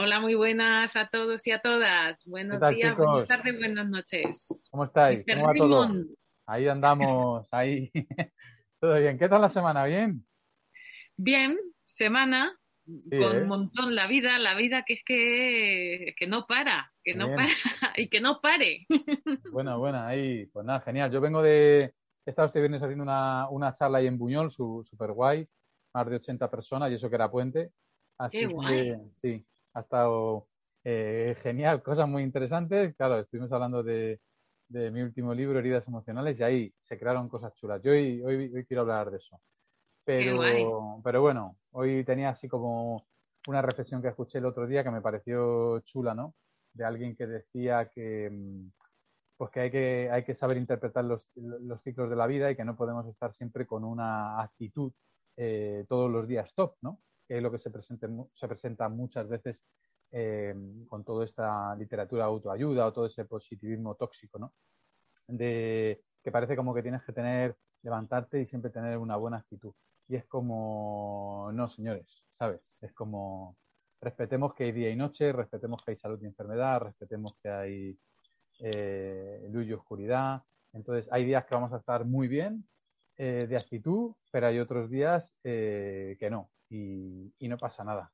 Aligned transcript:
Hola, 0.00 0.20
muy 0.20 0.36
buenas 0.36 0.94
a 0.94 1.08
todos 1.08 1.44
y 1.48 1.50
a 1.50 1.58
todas. 1.60 2.24
Buenos 2.24 2.60
tal, 2.60 2.72
días, 2.72 2.92
chicos? 2.92 3.04
buenas 3.04 3.26
tardes, 3.26 3.58
buenas 3.58 3.88
noches. 3.88 4.46
¿Cómo 4.70 4.84
estáis? 4.84 5.24
Mr. 5.26 5.34
¿Cómo 5.34 5.46
va 5.48 5.54
todo? 5.54 5.88
Ahí 6.46 6.68
andamos, 6.68 7.48
ahí. 7.52 7.90
Todo 8.80 8.96
bien. 9.00 9.18
¿Qué 9.18 9.28
tal 9.28 9.40
la 9.40 9.50
semana? 9.50 9.84
¿Bien? 9.86 10.24
Bien, 11.16 11.58
semana, 11.84 12.56
con 12.86 13.10
¿eh? 13.10 13.42
un 13.42 13.48
montón 13.48 13.96
la 13.96 14.06
vida, 14.06 14.38
la 14.38 14.54
vida 14.54 14.84
que 14.84 14.94
es 14.94 15.02
que, 15.04 16.14
que 16.16 16.28
no 16.28 16.46
para, 16.46 16.92
que 17.02 17.16
no 17.16 17.34
para 17.34 17.48
y 17.96 18.06
que 18.06 18.20
no 18.20 18.40
pare. 18.40 18.86
Bueno, 19.50 19.80
bueno, 19.80 20.00
ahí. 20.00 20.46
Pues 20.46 20.64
nada, 20.64 20.80
genial. 20.80 21.10
Yo 21.10 21.20
vengo 21.20 21.42
de... 21.42 21.92
He 22.24 22.30
estado 22.30 22.46
este 22.46 22.60
viernes 22.60 22.84
haciendo 22.84 23.02
una, 23.02 23.48
una 23.48 23.74
charla 23.74 23.98
ahí 23.98 24.06
en 24.06 24.16
Buñol, 24.16 24.52
su, 24.52 24.86
super 24.88 25.10
guay. 25.10 25.44
Más 25.92 26.08
de 26.08 26.14
80 26.14 26.48
personas 26.48 26.88
y 26.92 26.94
eso 26.94 27.08
que 27.08 27.16
era 27.16 27.28
puente. 27.28 27.72
Así 28.16 28.38
Qué 28.38 28.46
que, 28.46 28.52
guay. 28.52 28.94
sí, 29.16 29.44
ha 29.78 29.82
estado 29.82 30.48
eh, 30.84 31.36
genial. 31.42 31.82
Cosas 31.82 32.08
muy 32.08 32.22
interesantes. 32.22 32.94
Claro, 32.96 33.18
estuvimos 33.18 33.52
hablando 33.52 33.82
de, 33.82 34.20
de 34.68 34.90
mi 34.90 35.02
último 35.02 35.34
libro, 35.34 35.58
Heridas 35.58 35.86
Emocionales, 35.88 36.38
y 36.38 36.42
ahí 36.42 36.74
se 36.82 36.98
crearon 36.98 37.28
cosas 37.28 37.54
chulas. 37.54 37.82
Yo 37.82 37.92
hoy, 37.92 38.22
hoy, 38.22 38.52
hoy 38.54 38.64
quiero 38.66 38.82
hablar 38.82 39.10
de 39.10 39.18
eso. 39.18 39.40
Pero, 40.04 41.00
pero 41.04 41.20
bueno, 41.20 41.58
hoy 41.72 42.02
tenía 42.04 42.30
así 42.30 42.48
como 42.48 43.06
una 43.46 43.60
reflexión 43.60 44.00
que 44.00 44.08
escuché 44.08 44.38
el 44.38 44.46
otro 44.46 44.66
día 44.66 44.82
que 44.82 44.90
me 44.90 45.02
pareció 45.02 45.80
chula, 45.80 46.14
¿no? 46.14 46.34
De 46.72 46.84
alguien 46.84 47.14
que 47.14 47.26
decía 47.26 47.90
que, 47.94 48.30
mm, 48.30 48.70
pues 49.36 49.50
que 49.50 49.60
hay 49.60 49.70
que, 49.70 50.10
hay 50.10 50.24
que 50.24 50.34
saber 50.34 50.56
interpretar 50.56 51.04
los, 51.04 51.30
los 51.36 51.82
ciclos 51.82 52.08
de 52.08 52.16
la 52.16 52.26
vida 52.26 52.50
y 52.50 52.56
que 52.56 52.64
no 52.64 52.76
podemos 52.76 53.06
estar 53.06 53.34
siempre 53.34 53.66
con 53.66 53.84
una 53.84 54.40
actitud 54.40 54.92
eh, 55.36 55.84
todos 55.88 56.10
los 56.10 56.26
días 56.26 56.52
top, 56.54 56.74
¿no? 56.80 57.00
Que 57.28 57.36
es 57.36 57.42
lo 57.42 57.52
que 57.52 57.58
se, 57.58 57.70
presente 57.70 58.08
mu- 58.08 58.30
se 58.34 58.48
presenta 58.48 58.88
muchas 58.88 59.28
veces 59.28 59.64
eh, 60.10 60.54
con 60.88 61.04
toda 61.04 61.24
esta 61.26 61.76
literatura 61.76 62.24
autoayuda 62.24 62.86
o 62.86 62.92
todo 62.92 63.06
ese 63.06 63.26
positivismo 63.26 63.94
tóxico, 63.94 64.38
¿no? 64.38 64.54
De 65.26 66.02
que 66.24 66.32
parece 66.32 66.56
como 66.56 66.74
que 66.74 66.82
tienes 66.82 67.02
que 67.04 67.12
tener, 67.12 67.56
levantarte 67.82 68.40
y 68.40 68.46
siempre 68.46 68.70
tener 68.70 68.96
una 68.98 69.16
buena 69.16 69.38
actitud. 69.38 69.74
Y 70.08 70.16
es 70.16 70.24
como, 70.26 71.50
no, 71.52 71.68
señores, 71.68 72.24
¿sabes? 72.38 72.62
Es 72.80 72.92
como, 72.94 73.58
respetemos 74.00 74.54
que 74.54 74.64
hay 74.64 74.72
día 74.72 74.90
y 74.90 74.96
noche, 74.96 75.32
respetemos 75.32 75.84
que 75.84 75.90
hay 75.92 75.96
salud 75.98 76.18
y 76.22 76.26
enfermedad, 76.26 76.80
respetemos 76.80 77.34
que 77.42 77.50
hay 77.50 77.98
eh, 78.60 79.46
luz 79.50 79.66
y 79.66 79.72
oscuridad. 79.74 80.42
Entonces, 80.72 81.08
hay 81.12 81.24
días 81.26 81.44
que 81.44 81.54
vamos 81.54 81.72
a 81.74 81.78
estar 81.78 82.04
muy 82.06 82.26
bien 82.28 82.66
eh, 83.18 83.46
de 83.48 83.56
actitud, 83.56 84.14
pero 84.32 84.46
hay 84.46 84.58
otros 84.58 84.88
días 84.90 85.34
eh, 85.44 86.16
que 86.18 86.30
no, 86.30 86.50
y, 86.70 87.32
y 87.38 87.48
no 87.48 87.58
pasa 87.58 87.84
nada. 87.84 88.12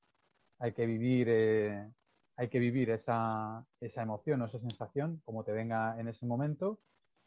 Hay 0.58 0.72
que 0.72 0.86
vivir, 0.86 1.28
eh, 1.30 1.91
hay 2.36 2.48
que 2.48 2.58
vivir 2.58 2.91
esa, 2.91 3.64
esa 3.80 4.02
emoción 4.02 4.42
o 4.42 4.46
esa 4.46 4.58
sensación 4.58 5.20
como 5.24 5.44
te 5.44 5.52
venga 5.52 5.98
en 6.00 6.08
ese 6.08 6.27
momento 6.27 6.80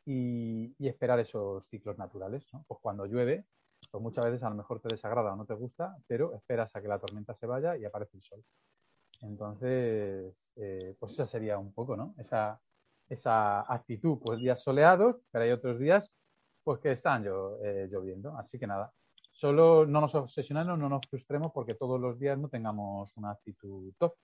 y, 0.06 0.76
esperar 0.88 1.20
esos 1.20 1.68
ciclos 1.70 1.98
naturales. 1.98 2.48
¿no? 2.54 2.64
Pues 2.68 2.80
cuando 2.82 3.06
llueve, 3.06 3.46
pues 3.92 4.02
muchas 4.02 4.26
veces 4.26 4.44
a 4.44 4.50
lo 4.50 4.56
mejor 4.56 4.82
te 4.82 4.90
desagrada 4.90 5.34
o 5.34 5.36
no 5.36 5.46
te 5.46 5.54
gusta, 5.54 5.98
pero 6.08 6.34
esperas 6.36 6.76
a 6.76 6.82
que 6.82 6.88
la 6.88 7.00
tormenta 7.00 7.36
se 7.36 7.46
vaya 7.48 7.78
y 7.78 7.86
aparece 7.86 8.18
el 8.18 8.24
sol. 8.24 8.44
Entonces, 9.22 10.52
eh, 10.56 10.96
pues 11.00 11.14
esa 11.14 11.26
sería 11.26 11.58
un 11.58 11.74
poco, 11.74 11.96
¿no? 11.98 12.14
Esa, 12.20 12.60
esa 13.10 13.62
actitud, 13.74 14.20
pues 14.22 14.40
días 14.40 14.62
soleados, 14.62 15.18
pero 15.32 15.44
hay 15.46 15.52
otros 15.52 15.80
días 15.80 16.16
pues 16.64 16.80
que 16.82 16.92
están 16.92 17.24
llo- 17.24 17.60
eh, 17.64 17.88
lloviendo. 17.92 18.38
Así 18.38 18.60
que 18.60 18.68
nada, 18.68 18.94
solo 19.38 19.86
no 19.86 20.02
nos 20.02 20.16
obsesionemos, 20.16 20.80
no 20.80 20.90
nos 20.90 21.08
frustremos 21.08 21.52
porque 21.54 21.76
todos 21.76 22.02
los 22.02 22.20
días 22.20 22.40
no 22.40 22.50
tengamos 22.50 23.16
una 23.18 23.32
actitud 23.32 23.94
top. 24.00 24.16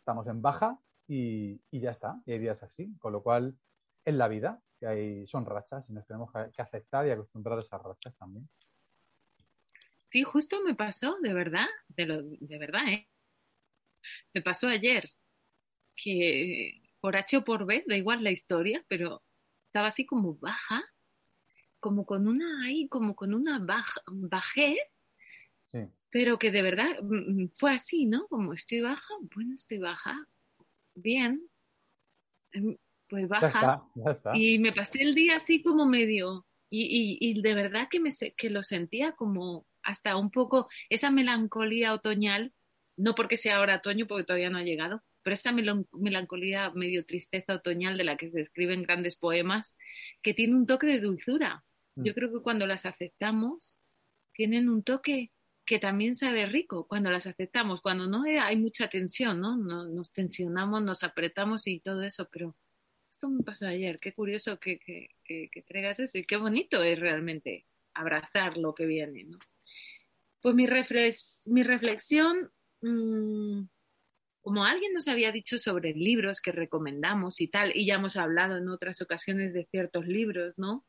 Estamos 0.00 0.26
en 0.26 0.42
baja 0.42 0.76
y, 1.06 1.60
y 1.70 1.80
ya 1.80 1.92
está, 1.92 2.20
y 2.26 2.32
hay 2.32 2.40
días 2.40 2.60
así, 2.64 2.92
con 2.98 3.12
lo 3.12 3.22
cual 3.22 3.56
es 4.04 4.14
la 4.14 4.26
vida, 4.26 4.60
que 4.80 4.86
hay, 4.88 5.26
son 5.28 5.46
rachas 5.46 5.88
y 5.88 5.92
nos 5.92 6.04
tenemos 6.08 6.32
que 6.32 6.60
aceptar 6.60 7.06
y 7.06 7.10
acostumbrar 7.10 7.56
a 7.56 7.60
esas 7.60 7.80
rachas 7.80 8.16
también. 8.16 8.48
Sí, 10.08 10.24
justo 10.24 10.60
me 10.64 10.74
pasó, 10.74 11.18
de 11.20 11.34
verdad, 11.34 11.66
de, 11.88 12.06
lo, 12.06 12.22
de 12.22 12.58
verdad, 12.58 12.88
¿eh? 12.88 13.08
Me 14.34 14.42
pasó 14.42 14.66
ayer 14.66 15.08
que 15.94 16.82
por 16.98 17.16
H 17.16 17.36
o 17.36 17.44
por 17.44 17.64
B, 17.64 17.84
da 17.86 17.96
igual 17.96 18.24
la 18.24 18.32
historia, 18.32 18.84
pero 18.88 19.22
estaba 19.66 19.88
así 19.88 20.04
como 20.04 20.34
baja, 20.34 20.82
como 21.80 22.06
con 22.06 22.28
una 22.28 22.64
ahí, 22.64 22.88
como 22.88 23.14
con 23.16 23.34
una 23.34 23.58
baj- 23.60 24.02
bajez, 24.06 24.78
Sí, 25.66 25.78
pero 26.10 26.38
que 26.38 26.50
de 26.50 26.62
verdad 26.62 27.00
mm, 27.02 27.42
mm, 27.44 27.50
fue 27.58 27.72
así, 27.74 28.06
¿no? 28.06 28.26
Como 28.28 28.54
estoy 28.54 28.80
baja, 28.80 29.14
bueno, 29.34 29.54
estoy 29.54 29.78
baja, 29.78 30.26
bien, 30.94 31.48
mm, 32.54 32.72
pues 33.08 33.28
ya 33.28 33.28
baja. 33.28 33.48
está, 33.48 33.82
ya 33.94 34.10
está. 34.10 34.32
Y 34.34 34.58
me 34.58 34.72
pasé 34.72 35.02
el 35.02 35.14
día 35.14 35.36
así 35.36 35.62
como 35.62 35.86
medio, 35.86 36.46
y, 36.70 37.18
y, 37.20 37.30
y 37.30 37.40
de 37.42 37.54
verdad 37.54 37.88
que, 37.90 38.00
me, 38.00 38.10
que 38.36 38.50
lo 38.50 38.62
sentía 38.62 39.12
como 39.12 39.66
hasta 39.82 40.16
un 40.16 40.30
poco 40.30 40.68
esa 40.90 41.10
melancolía 41.10 41.94
otoñal, 41.94 42.52
no 42.96 43.14
porque 43.14 43.36
sea 43.38 43.56
ahora 43.56 43.76
otoño, 43.76 44.06
porque 44.06 44.24
todavía 44.24 44.50
no 44.50 44.58
ha 44.58 44.64
llegado, 44.64 45.02
pero 45.22 45.34
esa 45.34 45.52
melon- 45.52 45.88
melancolía 45.92 46.70
medio 46.74 47.06
tristeza 47.06 47.54
otoñal 47.54 47.96
de 47.96 48.04
la 48.04 48.16
que 48.16 48.28
se 48.28 48.40
escriben 48.40 48.82
grandes 48.82 49.16
poemas, 49.16 49.76
que 50.22 50.34
tiene 50.34 50.54
un 50.54 50.66
toque 50.66 50.86
de 50.88 51.00
dulzura. 51.00 51.64
Mm. 51.98 52.04
Yo 52.04 52.14
creo 52.14 52.32
que 52.32 52.42
cuando 52.42 52.66
las 52.66 52.86
aceptamos, 52.86 53.78
tienen 54.32 54.68
un 54.68 54.82
toque 54.82 55.32
que 55.66 55.78
también 55.78 56.16
sabe 56.16 56.46
rico 56.46 56.86
cuando 56.88 57.10
las 57.10 57.26
aceptamos, 57.26 57.82
cuando 57.82 58.06
no 58.06 58.22
hay 58.24 58.56
mucha 58.56 58.88
tensión, 58.88 59.40
¿no? 59.40 59.56
No- 59.56 59.88
Nos 59.88 60.12
tensionamos, 60.12 60.82
nos 60.82 61.02
apretamos 61.04 61.66
y 61.66 61.80
todo 61.80 62.02
eso, 62.02 62.28
pero 62.32 62.56
esto 63.10 63.28
me 63.28 63.42
pasó 63.42 63.66
ayer, 63.66 63.98
qué 63.98 64.12
curioso 64.14 64.58
que, 64.58 64.78
que, 64.78 65.10
que, 65.24 65.48
que 65.52 65.62
traigas 65.62 65.98
eso 66.00 66.18
y 66.18 66.24
qué 66.24 66.36
bonito 66.36 66.82
es 66.82 66.98
realmente 66.98 67.66
abrazar 67.94 68.56
lo 68.56 68.74
que 68.74 68.86
viene, 68.86 69.24
¿no? 69.24 69.38
Pues 70.40 70.54
mi, 70.54 70.66
reflex, 70.66 71.48
mi 71.52 71.62
reflexión, 71.64 72.50
mmm, 72.80 73.62
como 74.40 74.64
alguien 74.64 74.92
nos 74.94 75.08
había 75.08 75.32
dicho 75.32 75.58
sobre 75.58 75.92
libros 75.92 76.40
que 76.40 76.52
recomendamos 76.52 77.40
y 77.40 77.48
tal, 77.48 77.72
y 77.76 77.86
ya 77.86 77.96
hemos 77.96 78.16
hablado 78.16 78.56
en 78.56 78.68
otras 78.68 79.02
ocasiones 79.02 79.52
de 79.52 79.66
ciertos 79.66 80.06
libros, 80.06 80.58
¿no? 80.58 80.86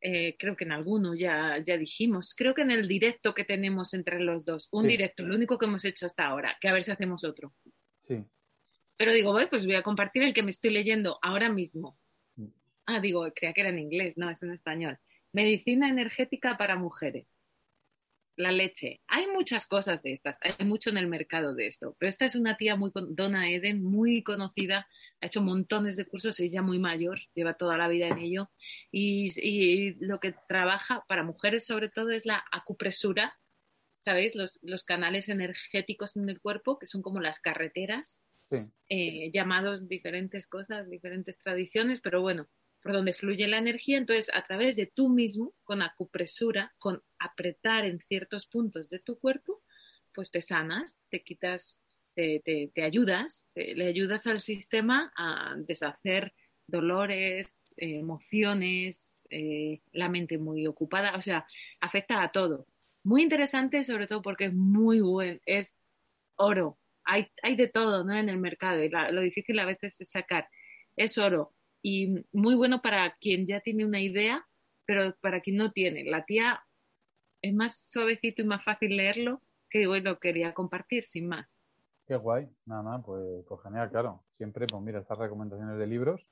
Eh, 0.00 0.36
creo 0.38 0.54
que 0.56 0.64
en 0.64 0.70
alguno 0.72 1.14
ya, 1.14 1.58
ya 1.64 1.76
dijimos, 1.76 2.34
creo 2.36 2.54
que 2.54 2.62
en 2.62 2.70
el 2.70 2.86
directo 2.86 3.34
que 3.34 3.44
tenemos 3.44 3.94
entre 3.94 4.20
los 4.20 4.44
dos, 4.44 4.68
un 4.70 4.84
Sí. 4.84 4.90
directo, 4.90 5.24
lo 5.24 5.34
único 5.34 5.58
que 5.58 5.66
hemos 5.66 5.84
hecho 5.84 6.06
hasta 6.06 6.24
ahora, 6.26 6.56
que 6.60 6.68
a 6.68 6.72
ver 6.72 6.84
si 6.84 6.90
hacemos 6.92 7.24
otro. 7.24 7.52
Sí, 7.98 8.24
Pero 8.96 9.12
digo, 9.12 9.30
"Bueno, 9.32 9.48
pues 9.50 9.64
voy 9.64 9.74
a 9.76 9.82
compartir 9.82 10.22
el 10.24 10.34
que 10.34 10.42
me 10.42 10.50
estoy 10.50 10.70
leyendo 10.70 11.18
ahora 11.22 11.48
mismo. 11.48 11.96
Mm. 12.36 12.46
Ah, 12.86 13.00
digo, 13.00 13.30
creía 13.34 13.52
que 13.52 13.60
era 13.60 13.70
en 13.70 13.78
inglés, 13.78 14.14
no, 14.16 14.28
es 14.30 14.42
en 14.42 14.52
español. 14.52 14.98
Medicina 15.32 15.88
energética 15.88 16.56
para 16.58 16.74
mujeres. 16.76 17.26
La 18.36 18.50
leche. 18.52 19.00
Hay 19.08 19.26
muchas 19.28 19.66
cosas 19.66 20.02
de 20.02 20.12
estas, 20.12 20.36
hay 20.42 20.64
mucho 20.64 20.90
en 20.90 20.96
el 20.98 21.08
mercado 21.08 21.54
de 21.54 21.66
esto, 21.66 21.96
pero 21.98 22.08
esta 22.08 22.24
es 22.24 22.36
una 22.36 22.56
tía 22.56 22.76
muy, 22.76 22.92
con- 22.92 23.14
Donna 23.16 23.50
Eden, 23.50 23.82
muy 23.82 24.22
conocida, 24.22 24.86
ha 25.20 25.26
hecho 25.26 25.42
montones 25.42 25.96
de 25.96 26.06
cursos, 26.06 26.38
es 26.40 26.52
ya 26.52 26.62
muy 26.62 26.78
mayor, 26.78 27.20
lleva 27.34 27.54
toda 27.54 27.76
la 27.76 27.88
vida 27.88 28.08
en 28.08 28.18
ello, 28.18 28.50
y, 28.90 29.30
y 29.40 29.94
lo 29.94 30.20
que 30.20 30.34
trabaja 30.48 31.04
para 31.08 31.22
mujeres 31.22 31.66
sobre 31.66 31.88
todo 31.88 32.10
es 32.10 32.24
la 32.24 32.44
acupresura, 32.52 33.38
¿sabéis? 34.00 34.34
Los, 34.34 34.58
los 34.62 34.84
canales 34.84 35.28
energéticos 35.28 36.16
en 36.16 36.28
el 36.28 36.40
cuerpo, 36.40 36.78
que 36.78 36.86
son 36.86 37.02
como 37.02 37.20
las 37.20 37.40
carreteras, 37.40 38.24
sí, 38.50 38.70
eh, 38.88 39.30
llamados 39.32 39.88
diferentes 39.88 40.46
cosas, 40.46 40.88
diferentes 40.88 41.38
tradiciones, 41.38 42.00
pero 42.00 42.20
bueno, 42.20 42.48
por 42.82 42.92
donde 42.92 43.12
fluye 43.12 43.48
la 43.48 43.58
energía, 43.58 43.98
entonces 43.98 44.30
a 44.32 44.46
través 44.46 44.76
de 44.76 44.86
tú 44.86 45.08
mismo, 45.08 45.54
con 45.64 45.82
acupresura, 45.82 46.74
con 46.78 47.02
apretar 47.18 47.84
en 47.84 47.98
ciertos 48.00 48.46
puntos 48.46 48.88
de 48.88 49.00
tu 49.00 49.18
cuerpo, 49.18 49.62
pues 50.14 50.30
te 50.30 50.40
sanas, 50.40 50.96
te 51.10 51.22
quitas, 51.22 51.80
te, 52.74 52.82
ayudas, 52.82 53.48
te- 53.54 53.74
le 53.74 53.86
ayudas 53.86 54.26
al 54.26 54.40
sistema 54.40 55.12
a 55.16 55.54
deshacer 55.58 56.32
dolores, 56.66 57.74
emociones, 57.76 59.26
eh, 59.30 59.80
la 59.92 60.08
mente 60.08 60.38
muy 60.38 60.66
ocupada, 60.66 61.16
o 61.16 61.22
sea, 61.22 61.46
afecta 61.80 62.22
a 62.22 62.32
todo. 62.32 62.66
Muy 63.04 63.22
interesante, 63.22 63.84
sobre 63.84 64.06
todo 64.06 64.22
porque 64.22 64.46
es 64.46 64.54
muy 64.54 65.00
buen, 65.00 65.40
es 65.46 65.78
oro 66.36 66.78
hay, 67.08 67.26
hay 67.42 67.56
de 67.56 67.68
todo 67.68 68.04
¿no? 68.04 68.14
en 68.14 68.28
el 68.28 68.36
mercado 68.38 68.84
y 68.84 68.90
lo 68.90 69.22
difícil 69.22 69.58
a 69.58 69.64
veces 69.64 69.98
es 70.00 70.10
sacar. 70.10 70.48
Es 70.96 71.16
oro 71.16 71.54
y 71.82 72.22
muy 72.32 72.54
bueno 72.54 72.82
para 72.82 73.16
quien 73.18 73.46
ya 73.46 73.60
tiene 73.60 73.84
una 73.86 74.00
idea, 74.00 74.46
pero 74.84 75.16
para 75.22 75.40
quien 75.40 75.56
no 75.56 75.72
tiene. 75.72 76.04
La 76.04 76.24
tía 76.26 76.62
es 77.42 77.54
más 77.54 77.90
suavecito 77.90 78.42
y 78.42 78.46
más 78.46 78.62
fácil 78.64 78.96
leerlo 78.96 79.42
que 79.70 79.86
bueno, 79.86 80.18
quería 80.18 80.52
compartir 80.54 81.04
sin 81.04 81.28
más. 81.28 81.48
Qué 82.08 82.16
guay, 82.16 82.48
nada, 82.64 82.82
nada, 82.82 83.02
pues, 83.02 83.44
pues, 83.46 83.60
genial, 83.62 83.90
claro. 83.90 84.24
Siempre, 84.38 84.66
pues 84.66 84.82
mira, 84.82 84.98
estas 84.98 85.18
recomendaciones 85.18 85.78
de 85.78 85.86
libros, 85.86 86.26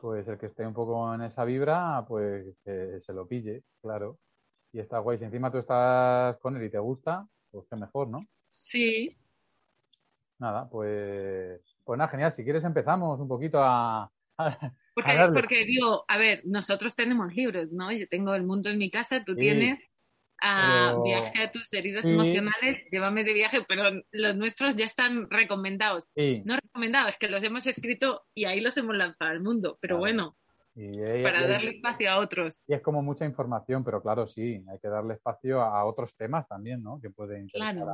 pues 0.00 0.26
el 0.26 0.38
que 0.38 0.46
esté 0.46 0.66
un 0.66 0.72
poco 0.72 1.14
en 1.14 1.20
esa 1.20 1.44
vibra, 1.44 2.02
pues 2.08 2.56
se 2.64 3.12
lo 3.12 3.28
pille, 3.28 3.64
claro. 3.82 4.18
Y 4.72 4.80
está 4.80 4.98
guay. 4.98 5.18
Si 5.18 5.24
encima 5.24 5.52
tú 5.52 5.58
estás 5.58 6.38
con 6.38 6.56
él 6.56 6.64
y 6.64 6.70
te 6.70 6.78
gusta, 6.78 7.28
pues 7.50 7.66
qué 7.68 7.76
mejor, 7.76 8.08
¿no? 8.08 8.26
Sí. 8.48 9.14
Nada, 10.38 10.66
pues, 10.70 11.60
pues 11.84 11.98
nada, 11.98 12.10
genial. 12.10 12.32
Si 12.32 12.42
quieres 12.42 12.64
empezamos 12.64 13.20
un 13.20 13.28
poquito 13.28 13.58
a, 13.62 14.10
porque, 14.94 15.12
porque, 15.34 15.64
digo, 15.66 16.06
a 16.08 16.16
ver, 16.16 16.40
nosotros 16.46 16.96
tenemos 16.96 17.34
libros, 17.34 17.70
¿no? 17.70 17.92
Yo 17.92 18.08
tengo 18.08 18.34
El 18.34 18.44
Mundo 18.44 18.70
en 18.70 18.78
mi 18.78 18.90
casa, 18.90 19.22
tú 19.22 19.36
tienes 19.36 19.91
a 20.42 20.96
Viaje 21.04 21.42
a 21.44 21.52
tus 21.52 21.72
heridas 21.72 22.04
emocionales, 22.04 22.84
llévame 22.90 23.24
de 23.24 23.32
viaje, 23.32 23.64
pero 23.68 23.84
los 24.10 24.36
nuestros 24.36 24.74
ya 24.74 24.86
están 24.86 25.30
recomendados. 25.30 26.08
No 26.44 26.56
recomendados, 26.56 27.12
es 27.12 27.18
que 27.18 27.28
los 27.28 27.42
hemos 27.44 27.66
escrito 27.66 28.22
y 28.34 28.44
ahí 28.44 28.60
los 28.60 28.76
hemos 28.76 28.96
lanzado 28.96 29.30
al 29.30 29.40
mundo, 29.40 29.78
pero 29.80 29.98
bueno. 29.98 30.36
para 31.22 31.46
darle 31.46 31.70
espacio 31.70 32.10
a 32.10 32.18
otros. 32.18 32.64
Y 32.66 32.74
es 32.74 32.82
como 32.82 33.02
mucha 33.02 33.24
información, 33.24 33.84
pero 33.84 34.02
claro, 34.02 34.26
sí, 34.26 34.64
hay 34.68 34.78
que 34.80 34.88
darle 34.88 35.14
espacio 35.14 35.62
a, 35.62 35.84
otros 35.84 36.14
temas 36.16 36.46
también, 36.48 36.82
¿no? 36.82 37.00
Que 37.00 37.10
pueden 37.10 37.42
interesar 37.42 37.88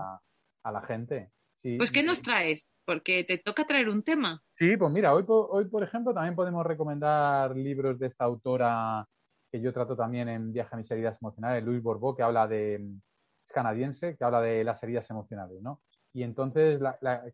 a 0.65 0.73
la 0.73 0.81
gente 0.83 1.31
pues, 1.77 1.91
¿qué 1.91 2.03
nos 2.03 2.23
traes? 2.23 2.73
Porque 2.85 3.25
te 3.25 3.39
toca 3.39 3.65
traer 3.67 3.89
un 3.89 4.03
tema. 4.03 4.43
Sí, 4.57 4.77
pues 4.77 4.93
mira, 4.93 5.13
hoy, 5.13 5.25
hoy, 5.27 5.65
por 5.67 5.83
ejemplo, 5.83 6.15
también 6.15 6.35
podemos 6.35 6.65
recomendar 6.65 7.57
libros 7.57 7.99
de 7.99 8.07
esta 8.07 8.25
autora 8.25 9.07
que 9.51 9.61
yo 9.61 9.73
trato 9.73 9.97
también 9.97 10.29
en 10.29 10.53
Viaje 10.53 10.75
a 10.75 10.79
mis 10.79 10.91
heridas 10.91 11.19
emocionales, 11.21 11.65
Luis 11.65 11.83
Borbó, 11.83 12.15
que 12.15 12.23
habla 12.23 12.47
de, 12.47 12.75
es 12.77 13.53
canadiense, 13.53 14.17
que 14.17 14.25
habla 14.25 14.41
de 14.41 14.65
las 14.65 14.83
heridas 14.83 15.09
emocionales, 15.11 15.61
¿no? 15.63 15.81
Y 16.13 16.23
entonces 16.23 16.81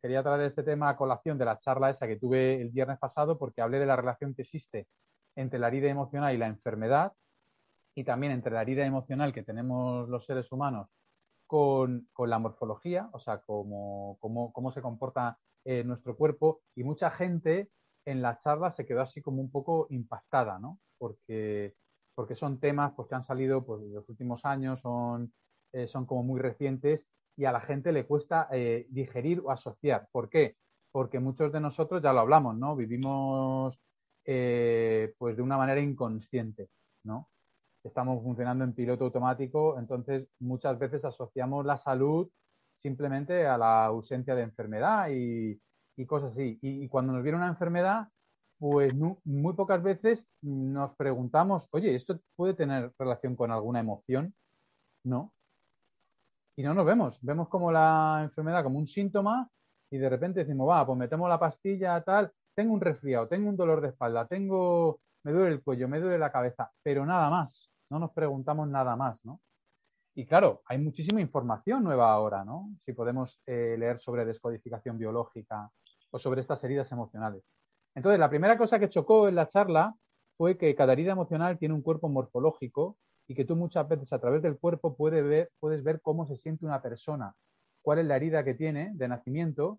quería 0.02 0.22
traer 0.22 0.42
este 0.42 0.62
tema 0.62 0.88
a 0.90 0.96
colación 0.96 1.38
de 1.38 1.44
la 1.44 1.58
charla 1.58 1.90
esa 1.90 2.06
que 2.06 2.16
tuve 2.16 2.60
el 2.60 2.70
viernes 2.70 2.98
pasado 2.98 3.38
porque 3.38 3.62
hablé 3.62 3.78
de 3.78 3.86
la 3.86 3.96
relación 3.96 4.34
que 4.34 4.42
existe 4.42 4.88
entre 5.36 5.58
la 5.58 5.68
herida 5.68 5.88
emocional 5.88 6.34
y 6.34 6.38
la 6.38 6.48
enfermedad 6.48 7.12
y 7.94 8.04
también 8.04 8.32
entre 8.32 8.52
la 8.52 8.62
herida 8.62 8.84
emocional 8.84 9.32
que 9.32 9.42
tenemos 9.42 10.08
los 10.08 10.26
seres 10.26 10.50
humanos 10.50 10.88
con, 11.46 12.08
la 12.18 12.38
morfología, 12.38 13.08
o 13.12 13.20
sea, 13.20 13.38
cómo, 13.38 14.18
cómo, 14.20 14.72
se 14.72 14.82
comporta 14.82 15.38
eh, 15.64 15.84
nuestro 15.84 16.16
cuerpo 16.16 16.62
y 16.74 16.82
mucha 16.82 17.10
gente 17.10 17.70
en 18.04 18.22
la 18.22 18.38
charla 18.38 18.72
se 18.72 18.84
quedó 18.84 19.02
así 19.02 19.22
como 19.22 19.40
un 19.40 19.50
poco 19.50 19.86
impactada, 19.90 20.58
¿no? 20.58 20.80
Porque, 20.98 21.74
porque 22.14 22.34
son 22.34 22.60
temas 22.60 22.92
pues, 22.94 23.08
que 23.08 23.14
han 23.14 23.24
salido 23.24 23.64
pues, 23.64 23.82
en 23.82 23.94
los 23.94 24.08
últimos 24.08 24.44
años, 24.44 24.80
son, 24.80 25.32
eh, 25.72 25.86
son 25.88 26.06
como 26.06 26.22
muy 26.22 26.40
recientes 26.40 27.06
y 27.36 27.44
a 27.46 27.52
la 27.52 27.60
gente 27.60 27.92
le 27.92 28.06
cuesta 28.06 28.48
eh, 28.52 28.86
digerir 28.90 29.40
o 29.40 29.50
asociar. 29.50 30.08
¿Por 30.12 30.28
qué? 30.28 30.56
Porque 30.92 31.18
muchos 31.18 31.52
de 31.52 31.60
nosotros, 31.60 32.02
ya 32.02 32.12
lo 32.12 32.20
hablamos, 32.20 32.56
¿no? 32.56 32.76
Vivimos 32.76 33.78
pues 34.24 35.36
de 35.36 35.42
una 35.42 35.58
manera 35.58 35.82
inconsciente, 35.82 36.70
¿no? 37.04 37.28
estamos 37.84 38.22
funcionando 38.22 38.64
en 38.64 38.72
piloto 38.72 39.04
automático, 39.04 39.78
entonces 39.78 40.26
muchas 40.40 40.78
veces 40.78 41.04
asociamos 41.04 41.66
la 41.66 41.78
salud 41.78 42.28
simplemente 42.74 43.46
a 43.46 43.58
la 43.58 43.86
ausencia 43.86 44.34
de 44.34 44.42
enfermedad 44.42 45.08
y, 45.10 45.60
cosas 46.06 46.32
así. 46.32 46.58
Y, 46.60 46.88
cuando 46.88 47.12
nos 47.12 47.22
viene 47.22 47.38
una 47.38 47.48
enfermedad, 47.48 48.08
pues 48.64 48.94
muy 48.94 49.52
pocas 49.52 49.82
veces 49.82 50.26
nos 50.40 50.96
preguntamos, 50.96 51.68
oye, 51.72 51.94
¿esto 51.94 52.18
puede 52.34 52.54
tener 52.54 52.94
relación 52.98 53.36
con 53.36 53.50
alguna 53.50 53.80
emoción? 53.80 54.34
No. 55.04 55.34
Y 56.56 56.62
no 56.62 56.72
nos 56.72 56.86
vemos, 56.86 57.18
vemos 57.20 57.50
como 57.50 57.70
la 57.70 58.22
enfermedad 58.22 58.62
como 58.62 58.78
un 58.78 58.88
síntoma 58.88 59.50
y 59.90 59.98
de 59.98 60.08
repente 60.08 60.40
decimos, 60.40 60.66
va, 60.66 60.86
pues 60.86 60.98
metemos 60.98 61.28
la 61.28 61.38
pastilla, 61.38 62.02
tal, 62.02 62.32
tengo 62.54 62.72
un 62.72 62.80
resfriado, 62.80 63.28
tengo 63.28 63.50
un 63.50 63.56
dolor 63.58 63.82
de 63.82 63.88
espalda, 63.88 64.26
tengo, 64.26 64.98
me 65.24 65.32
duele 65.32 65.56
el 65.56 65.62
cuello, 65.62 65.86
me 65.86 66.00
duele 66.00 66.18
la 66.18 66.32
cabeza, 66.32 66.72
pero 66.82 67.04
nada 67.04 67.28
más 67.28 67.70
no 67.90 67.98
nos 67.98 68.12
preguntamos 68.12 68.66
nada 68.66 68.96
más, 68.96 69.22
¿no? 69.26 69.42
Y 70.14 70.24
claro, 70.24 70.62
hay 70.64 70.78
muchísima 70.78 71.20
información 71.20 71.84
nueva 71.84 72.10
ahora, 72.10 72.46
¿no? 72.46 72.70
Si 72.86 72.94
podemos 72.94 73.42
eh, 73.44 73.76
leer 73.78 74.00
sobre 74.00 74.24
descodificación 74.24 74.96
biológica 74.96 75.70
o 76.10 76.18
sobre 76.18 76.40
estas 76.40 76.64
heridas 76.64 76.90
emocionales. 76.92 77.44
Entonces, 77.94 78.18
la 78.18 78.28
primera 78.28 78.58
cosa 78.58 78.78
que 78.78 78.88
chocó 78.88 79.28
en 79.28 79.36
la 79.36 79.48
charla 79.48 79.94
fue 80.36 80.58
que 80.58 80.74
cada 80.74 80.92
herida 80.92 81.12
emocional 81.12 81.58
tiene 81.58 81.74
un 81.74 81.82
cuerpo 81.82 82.08
morfológico 82.08 82.96
y 83.26 83.34
que 83.34 83.44
tú 83.44 83.56
muchas 83.56 83.88
veces 83.88 84.12
a 84.12 84.18
través 84.18 84.42
del 84.42 84.58
cuerpo 84.58 84.96
puedes 84.96 85.24
ver, 85.24 85.50
puedes 85.60 85.82
ver 85.82 86.00
cómo 86.02 86.26
se 86.26 86.36
siente 86.36 86.66
una 86.66 86.82
persona, 86.82 87.34
cuál 87.82 88.00
es 88.00 88.06
la 88.06 88.16
herida 88.16 88.44
que 88.44 88.54
tiene 88.54 88.90
de 88.94 89.08
nacimiento 89.08 89.78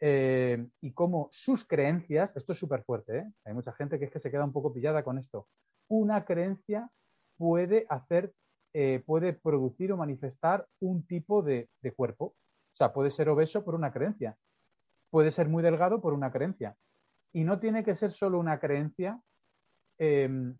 eh, 0.00 0.66
y 0.80 0.92
cómo 0.92 1.28
sus 1.30 1.64
creencias, 1.64 2.34
esto 2.34 2.52
es 2.52 2.58
súper 2.58 2.82
fuerte, 2.82 3.18
¿eh? 3.18 3.32
hay 3.44 3.54
mucha 3.54 3.72
gente 3.72 3.98
que 3.98 4.06
es 4.06 4.10
que 4.10 4.18
se 4.18 4.30
queda 4.30 4.44
un 4.44 4.52
poco 4.52 4.72
pillada 4.72 5.04
con 5.04 5.18
esto, 5.18 5.46
una 5.88 6.24
creencia 6.24 6.90
puede 7.36 7.86
hacer, 7.88 8.32
eh, 8.72 9.02
puede 9.04 9.32
producir 9.32 9.92
o 9.92 9.96
manifestar 9.96 10.66
un 10.80 11.04
tipo 11.06 11.42
de, 11.42 11.68
cuerpo. 11.96 12.34
O 12.72 12.76
sea, 12.76 12.92
puede 12.92 13.10
ser 13.10 13.28
obeso 13.28 13.64
por 13.64 13.74
una 13.74 13.92
creencia, 13.92 14.36
puede 15.10 15.32
ser 15.32 15.48
muy 15.48 15.62
delgado 15.62 16.00
por 16.00 16.14
una 16.14 16.32
creencia. 16.32 16.76
Y 17.32 17.44
no 17.44 17.58
tiene 17.58 17.84
que 17.84 17.96
ser 17.96 18.12
solo 18.12 18.38
una 18.38 18.58
creencia 18.60 19.20
em, 19.98 20.56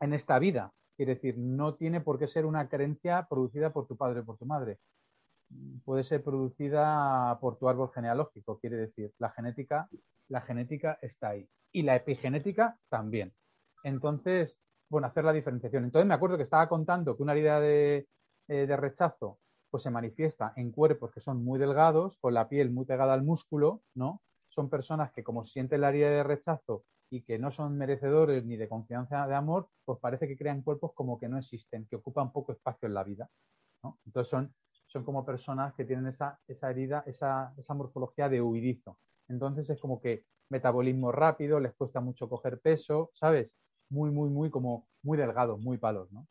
en 0.00 0.12
esta 0.12 0.38
vida. 0.38 0.72
Quiere 0.96 1.14
decir, 1.14 1.38
no 1.38 1.74
tiene 1.74 2.00
por 2.00 2.18
qué 2.18 2.26
ser 2.26 2.44
una 2.44 2.68
creencia 2.68 3.26
producida 3.28 3.72
por 3.72 3.86
tu 3.86 3.96
padre 3.96 4.20
o 4.20 4.24
por 4.24 4.36
tu 4.36 4.46
madre. 4.46 4.78
Puede 5.84 6.04
ser 6.04 6.22
producida 6.22 7.38
por 7.40 7.58
tu 7.58 7.68
árbol 7.68 7.90
genealógico. 7.92 8.58
Quiere 8.58 8.76
decir, 8.76 9.12
la 9.18 9.30
genética, 9.30 9.88
la 10.28 10.42
genética 10.42 10.98
está 11.00 11.30
ahí. 11.30 11.48
Y 11.72 11.82
la 11.82 11.96
epigenética 11.96 12.78
también. 12.88 13.32
Entonces, 13.82 14.56
bueno, 14.90 15.06
hacer 15.06 15.24
la 15.24 15.32
diferenciación. 15.32 15.84
Entonces 15.84 16.06
me 16.06 16.14
acuerdo 16.14 16.36
que 16.36 16.42
estaba 16.42 16.68
contando 16.68 17.16
que 17.16 17.22
una 17.22 17.32
herida 17.32 17.60
de, 17.60 18.08
eh, 18.48 18.76
rechazo 18.76 19.38
pues 19.70 19.84
se 19.84 19.90
manifiesta 19.90 20.52
en 20.56 20.72
cuerpos 20.72 21.12
que 21.12 21.20
son 21.20 21.44
muy 21.44 21.58
delgados, 21.58 22.18
con 22.20 22.34
la 22.34 22.48
piel 22.48 22.70
muy 22.70 22.84
pegada 22.84 23.14
al 23.14 23.22
músculo, 23.22 23.82
¿no? 23.94 24.20
Son 24.50 24.68
personas 24.68 25.12
que 25.12 25.24
como 25.24 25.46
sienten 25.46 25.80
la 25.80 25.88
herida 25.88 26.10
de 26.10 26.22
rechazo 26.22 26.84
y 27.10 27.22
que 27.22 27.38
no 27.38 27.50
son 27.50 27.78
merecedores 27.78 28.44
ni 28.44 28.56
de 28.56 28.68
confianza 28.68 29.26
de 29.26 29.34
amor, 29.34 29.68
pues 29.84 29.98
parece 29.98 30.28
que 30.28 30.36
crean 30.36 30.62
cuerpos 30.62 30.92
como 30.94 31.18
que 31.18 31.28
no 31.28 31.38
existen, 31.38 31.86
que 31.86 31.96
ocupan 31.96 32.32
poco 32.32 32.52
espacio 32.52 32.86
en 32.86 32.94
la 32.94 33.04
vida. 33.04 33.30
Entonces 34.04 34.28
son, 34.28 34.54
son 34.86 35.04
como 35.04 35.24
personas 35.24 35.72
que 35.74 35.86
tienen 35.86 36.06
esa, 36.08 36.38
esa 36.46 36.70
herida, 36.70 37.02
esa, 37.06 37.54
esa 37.56 37.74
morfología 37.74 38.28
de 38.28 38.42
huidizo. 38.42 38.98
Entonces 39.28 39.70
es 39.70 39.80
como 39.80 40.00
que 40.00 40.24
metabolismo 40.50 41.10
rápido, 41.10 41.58
les 41.60 41.74
cuesta 41.74 42.00
mucho 42.00 42.28
coger 42.28 42.60
peso, 42.60 43.10
¿sabes? 43.14 43.50
muy, 43.90 44.10
muy, 44.10 44.30
muy 44.30 44.50
como 44.50 44.88
muy 45.02 45.18
delgados, 45.18 45.60
muy 45.60 45.78
palos, 45.78 46.10
¿no? 46.12 46.26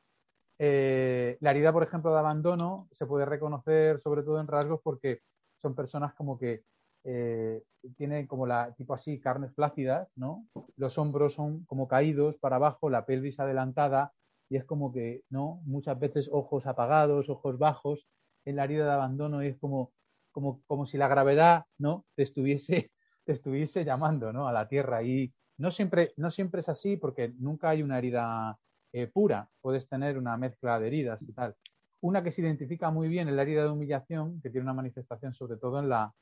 Eh, 0.57 1.38
la 1.39 1.51
herida, 1.51 1.71
por 1.71 1.83
ejemplo, 1.83 2.11
de 2.11 2.19
abandono 2.19 2.89
se 2.91 3.05
puede 3.05 3.25
reconocer 3.25 3.99
sobre 3.99 4.23
todo 4.23 4.41
en 4.41 4.47
rasgos 4.47 4.81
porque 4.83 5.21
son 5.57 5.75
personas 5.75 6.13
como 6.15 6.38
que 6.38 6.63
eh, 7.03 7.63
tienen 7.98 8.27
como 8.27 8.46
la 8.46 8.74
tipo 8.75 8.94
así 8.94 9.20
carnes 9.20 9.53
flácidas, 9.53 10.10
¿no? 10.15 10.46
Los 10.75 10.98
hombros 10.98 11.34
son 11.34 11.65
como 11.65 11.88
caídos 11.88 12.38
para 12.38 12.58
abajo, 12.58 12.89
la 12.89 13.06
pelvis 13.06 13.39
adelantada 13.39 14.13
y 14.50 14.58
es 14.58 14.65
como 14.65 14.91
que, 14.91 15.24
¿no? 15.29 15.62
Muchas 15.65 16.00
veces 16.00 16.29
ojos 16.32 16.65
apagados, 16.68 17.29
ojos 17.29 17.58
bajos. 17.58 18.08
En 18.46 18.56
la 18.56 18.63
herida 18.63 18.86
de 18.86 18.91
abandono 18.91 19.41
es 19.41 19.58
como, 19.60 19.91
como, 20.32 20.62
como 20.65 20.86
si 20.86 20.98
la 20.98 21.08
gravedad, 21.08 21.65
¿no? 21.77 22.06
Te 22.15 22.24
estuviese, 22.24 22.91
estuviese 23.25 23.86
llamando, 23.86 24.34
¿no? 24.34 24.48
A 24.48 24.53
la 24.53 24.68
tierra 24.68 25.03
y 25.03 25.34
no 25.58 25.72
siempre, 25.72 26.13
no 26.18 26.32
siempre 26.32 26.62
es 26.62 26.70
así 26.70 26.98
porque 26.98 27.34
nunca 27.38 27.70
hay 27.70 27.84
una 27.84 27.98
herida 27.98 28.58
eh, 28.94 29.08
pura, 29.08 29.50
puedes 29.62 29.88
tener 29.88 30.18
una 30.18 30.36
mezcla 30.38 30.79
de 30.79 30.88
heridas 30.88 31.22
y 31.22 31.34
tal. 31.34 31.56
Una 32.01 32.24
que 32.24 32.32
se 32.32 32.41
identifica 32.41 32.89
muy 32.91 33.08
bien 33.10 33.27
es 33.27 33.36
la 33.36 33.41
herida 33.44 33.63
de 33.63 33.70
humillación, 33.70 34.41
que 34.41 34.50
tiene 34.50 34.63
una 34.63 34.74
manifestación 34.74 35.34
sobre 35.34 35.58
todo 35.58 35.79
en 35.79 35.89
la, 35.89 36.13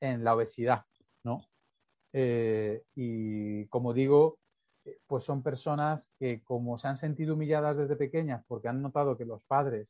en 0.00 0.24
la 0.24 0.34
obesidad, 0.34 0.84
¿no? 1.24 1.42
Eh, 2.12 2.84
y 2.94 3.66
como 3.66 3.92
digo, 3.92 4.38
eh, 4.84 4.98
pues 5.06 5.24
son 5.24 5.42
personas 5.42 6.08
que 6.18 6.42
como 6.44 6.78
se 6.78 6.88
han 6.88 6.96
sentido 6.98 7.34
humilladas 7.34 7.76
desde 7.76 7.96
pequeñas 7.96 8.44
porque 8.46 8.68
han 8.68 8.82
notado 8.82 9.16
que 9.16 9.24
los 9.24 9.42
padres 9.44 9.88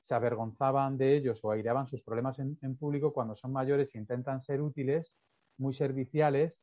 se 0.00 0.14
avergonzaban 0.14 0.96
de 0.96 1.16
ellos 1.16 1.40
o 1.44 1.50
aireaban 1.50 1.86
sus 1.86 2.02
problemas 2.02 2.38
en, 2.38 2.76
público, 2.76 3.12
cuando 3.12 3.36
son 3.36 3.52
mayores 3.52 3.94
e 3.94 3.98
intentan 3.98 4.40
ser 4.40 4.62
útiles, 4.62 5.12
muy 5.58 5.74
serviciales, 5.74 6.62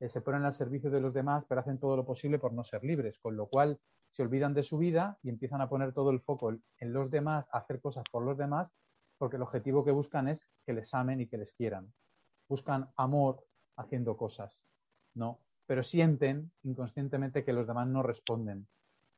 eh, 0.00 0.08
se 0.08 0.20
ponen 0.20 0.44
al 0.44 0.54
servicio 0.54 0.90
de 0.90 1.00
los 1.00 1.12
demás, 1.12 1.44
pero 1.48 1.60
hacen 1.60 1.78
todo 1.78 1.96
lo 1.96 2.04
posible 2.04 2.38
por 2.38 2.52
no 2.52 2.62
ser 2.64 2.84
libres, 2.84 3.18
con 3.20 3.36
lo 3.36 3.48
cual 3.48 3.80
se 4.10 4.22
olvidan 4.22 4.54
de 4.54 4.62
su 4.62 4.78
vida 4.78 5.18
y 5.22 5.30
empiezan 5.30 5.60
a 5.60 5.68
poner 5.68 5.92
todo 5.92 6.10
el 6.10 6.20
foco 6.20 6.52
en 6.78 6.92
los 6.92 7.10
demás, 7.10 7.46
a 7.50 7.58
hacer 7.58 7.80
cosas 7.80 8.04
por 8.12 8.24
los 8.24 8.38
demás, 8.38 8.70
porque 9.18 9.36
el 9.36 9.42
objetivo 9.42 9.84
que 9.84 9.90
buscan 9.90 10.28
es 10.28 10.38
que 10.64 10.72
les 10.72 10.94
amen 10.94 11.20
y 11.20 11.26
que 11.26 11.38
les 11.38 11.52
quieran. 11.54 11.92
Buscan 12.48 12.90
amor 12.96 13.44
haciendo 13.76 14.16
cosas, 14.16 14.66
¿no? 15.14 15.40
Pero 15.66 15.82
sienten 15.82 16.52
inconscientemente 16.62 17.44
que 17.44 17.52
los 17.52 17.66
demás 17.66 17.86
no 17.88 18.02
responden 18.02 18.68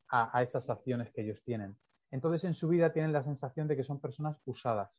a, 0.09 0.37
a 0.37 0.42
esas 0.42 0.71
acciones 0.71 1.11
que 1.12 1.23
ellos 1.23 1.42
tienen. 1.45 1.76
Entonces 2.11 2.45
en 2.45 2.54
su 2.54 2.68
vida 2.68 2.92
tienen 2.92 3.12
la 3.12 3.25
sensación 3.25 3.68
de 3.68 3.76
que 3.76 3.85
son 3.85 4.00
personas 4.00 4.40
usadas 4.45 4.90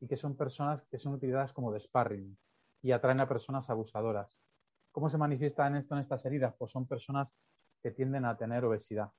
y 0.00 0.06
que 0.06 0.16
son 0.16 0.36
personas 0.36 0.82
que 0.90 0.98
son 0.98 1.14
utilizadas 1.14 1.52
como 1.52 1.72
de 1.72 1.80
sparring 1.80 2.38
y 2.82 2.92
atraen 2.92 3.20
a 3.20 3.28
personas 3.28 3.68
abusadoras. 3.68 4.38
¿Cómo 4.92 5.10
se 5.10 5.18
manifiesta 5.18 5.66
en 5.66 5.76
esto 5.76 5.94
en 5.94 6.02
estas 6.02 6.24
heridas? 6.24 6.54
Pues 6.56 6.70
son 6.70 6.86
personas 6.86 7.34
que 7.82 7.90
tienden 7.90 8.24
a 8.24 8.36
tener 8.36 8.64
obesidad, 8.64 9.12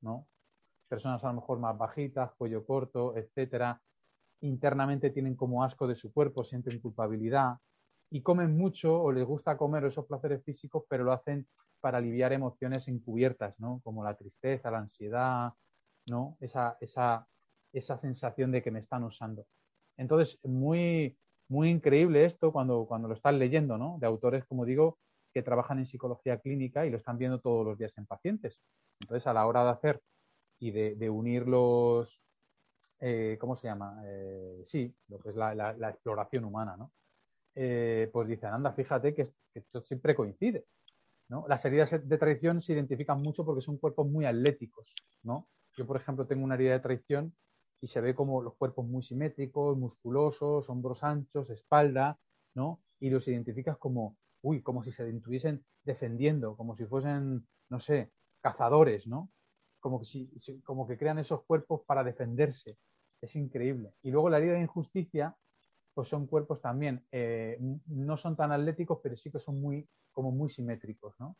¿no? 0.00 0.26
Personas 0.88 1.24
a 1.24 1.28
lo 1.28 1.34
mejor 1.34 1.58
más 1.58 1.76
bajitas, 1.76 2.32
cuello 2.34 2.64
corto, 2.64 3.16
etcétera. 3.16 3.80
Internamente 4.42 5.10
tienen 5.10 5.36
como 5.36 5.64
asco 5.64 5.86
de 5.86 5.96
su 5.96 6.12
cuerpo, 6.12 6.44
sienten 6.44 6.80
culpabilidad 6.80 7.56
y 8.10 8.22
comen 8.22 8.56
mucho 8.56 9.02
o 9.02 9.10
les 9.10 9.24
gusta 9.24 9.56
comer 9.56 9.84
esos 9.84 10.06
placeres 10.06 10.44
físicos, 10.44 10.84
pero 10.88 11.04
lo 11.04 11.12
hacen 11.12 11.46
para 11.80 11.98
aliviar 11.98 12.32
emociones 12.32 12.86
encubiertas, 12.88 13.58
¿no? 13.58 13.80
Como 13.82 14.04
la 14.04 14.14
tristeza, 14.14 14.70
la 14.70 14.78
ansiedad, 14.78 15.52
¿no? 16.06 16.36
Esa, 16.40 16.76
esa, 16.80 17.26
esa 17.72 17.98
sensación 17.98 18.52
de 18.52 18.62
que 18.62 18.70
me 18.70 18.78
están 18.78 19.04
usando. 19.04 19.46
Entonces, 19.96 20.38
muy, 20.44 21.16
muy 21.48 21.70
increíble 21.70 22.24
esto 22.24 22.52
cuando, 22.52 22.86
cuando 22.86 23.08
lo 23.08 23.14
estás 23.14 23.34
leyendo, 23.34 23.78
¿no? 23.78 23.98
De 24.00 24.06
autores, 24.06 24.44
como 24.44 24.64
digo, 24.64 24.98
que 25.32 25.42
trabajan 25.42 25.78
en 25.78 25.86
psicología 25.86 26.38
clínica 26.38 26.86
y 26.86 26.90
lo 26.90 26.98
están 26.98 27.18
viendo 27.18 27.40
todos 27.40 27.64
los 27.64 27.78
días 27.78 27.92
en 27.96 28.06
pacientes. 28.06 28.60
Entonces, 29.00 29.26
a 29.26 29.34
la 29.34 29.46
hora 29.46 29.64
de 29.64 29.70
hacer 29.70 30.02
y 30.60 30.70
de, 30.70 31.10
unir 31.10 31.48
los, 31.48 32.20
eh, 33.04 33.36
¿cómo 33.40 33.56
se 33.56 33.66
llama? 33.66 34.00
Eh, 34.06 34.62
sí, 34.64 34.94
lo 35.08 35.18
que 35.18 35.30
es 35.30 35.34
la, 35.34 35.76
exploración 35.90 36.44
humana, 36.44 36.76
¿no? 36.76 36.92
Eh, 37.52 38.08
pues 38.12 38.28
dicen, 38.28 38.50
anda, 38.50 38.72
fíjate 38.72 39.12
que, 39.12 39.32
esto 39.54 39.82
siempre 39.82 40.14
coincide. 40.14 40.66
¿no? 41.28 41.44
Las 41.48 41.64
heridas 41.64 41.90
de 41.90 42.18
traición 42.18 42.62
se 42.62 42.74
identifican 42.74 43.20
mucho 43.20 43.44
porque 43.44 43.60
son 43.60 43.78
cuerpos 43.78 44.06
muy 44.06 44.24
atléticos, 44.24 44.94
¿no? 45.24 45.48
Yo, 45.76 45.86
por 45.86 45.96
ejemplo, 45.96 46.26
tengo 46.26 46.44
una 46.44 46.54
herida 46.54 46.74
de 46.74 46.80
traición 46.80 47.34
y 47.80 47.88
se 47.88 48.00
ve 48.00 48.14
como 48.14 48.40
los 48.40 48.54
cuerpos 48.54 48.86
muy 48.86 49.02
simétricos, 49.02 49.76
musculosos, 49.76 50.70
hombros 50.70 51.02
anchos, 51.02 51.50
espalda, 51.50 52.20
¿no? 52.54 52.82
Y 53.00 53.10
los 53.10 53.26
identificas 53.26 53.78
como, 53.78 54.16
uy, 54.42 54.62
como 54.62 54.84
si 54.84 54.92
se 54.92 55.08
estuviesen 55.08 55.64
defendiendo, 55.82 56.56
como 56.56 56.76
si 56.76 56.86
fuesen, 56.86 57.48
no 57.68 57.80
sé, 57.80 58.12
cazadores, 58.40 59.08
¿no? 59.08 59.28
Como 59.80 59.98
que, 59.98 60.06
si, 60.06 60.60
como 60.64 60.86
que 60.86 60.96
crean 60.96 61.18
esos 61.18 61.42
cuerpos 61.42 61.82
para 61.84 62.04
defenderse. 62.04 62.78
Es 63.22 63.36
increíble. 63.36 63.94
Y 64.02 64.10
luego 64.10 64.28
la 64.28 64.38
herida 64.38 64.54
de 64.54 64.62
injusticia, 64.62 65.36
pues 65.94 66.08
son 66.08 66.26
cuerpos 66.26 66.60
también, 66.60 67.06
eh, 67.12 67.56
no 67.86 68.16
son 68.16 68.36
tan 68.36 68.50
atléticos, 68.50 68.98
pero 69.00 69.16
sí 69.16 69.30
que 69.30 69.38
son 69.38 69.60
muy, 69.60 69.88
como 70.10 70.32
muy 70.32 70.50
simétricos, 70.50 71.14
¿no? 71.20 71.36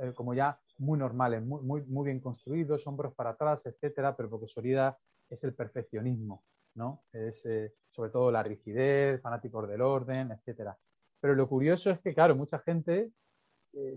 Eh, 0.00 0.12
como 0.12 0.34
ya 0.34 0.60
muy 0.78 0.98
normales, 0.98 1.42
muy, 1.42 1.62
muy, 1.62 1.82
muy, 1.82 2.04
bien 2.06 2.20
construidos, 2.20 2.84
hombros 2.86 3.14
para 3.14 3.30
atrás, 3.30 3.64
etcétera, 3.64 4.16
pero 4.16 4.28
porque 4.28 4.48
su 4.48 4.58
herida 4.58 4.98
es 5.28 5.42
el 5.44 5.54
perfeccionismo, 5.54 6.44
¿no? 6.74 7.04
Es 7.12 7.46
eh, 7.46 7.74
sobre 7.90 8.10
todo 8.10 8.32
la 8.32 8.42
rigidez, 8.42 9.20
fanáticos 9.22 9.68
del 9.68 9.82
orden, 9.82 10.32
etcétera. 10.32 10.76
Pero 11.20 11.34
lo 11.36 11.48
curioso 11.48 11.90
es 11.90 12.00
que, 12.00 12.12
claro, 12.12 12.34
mucha 12.34 12.58
gente 12.58 13.12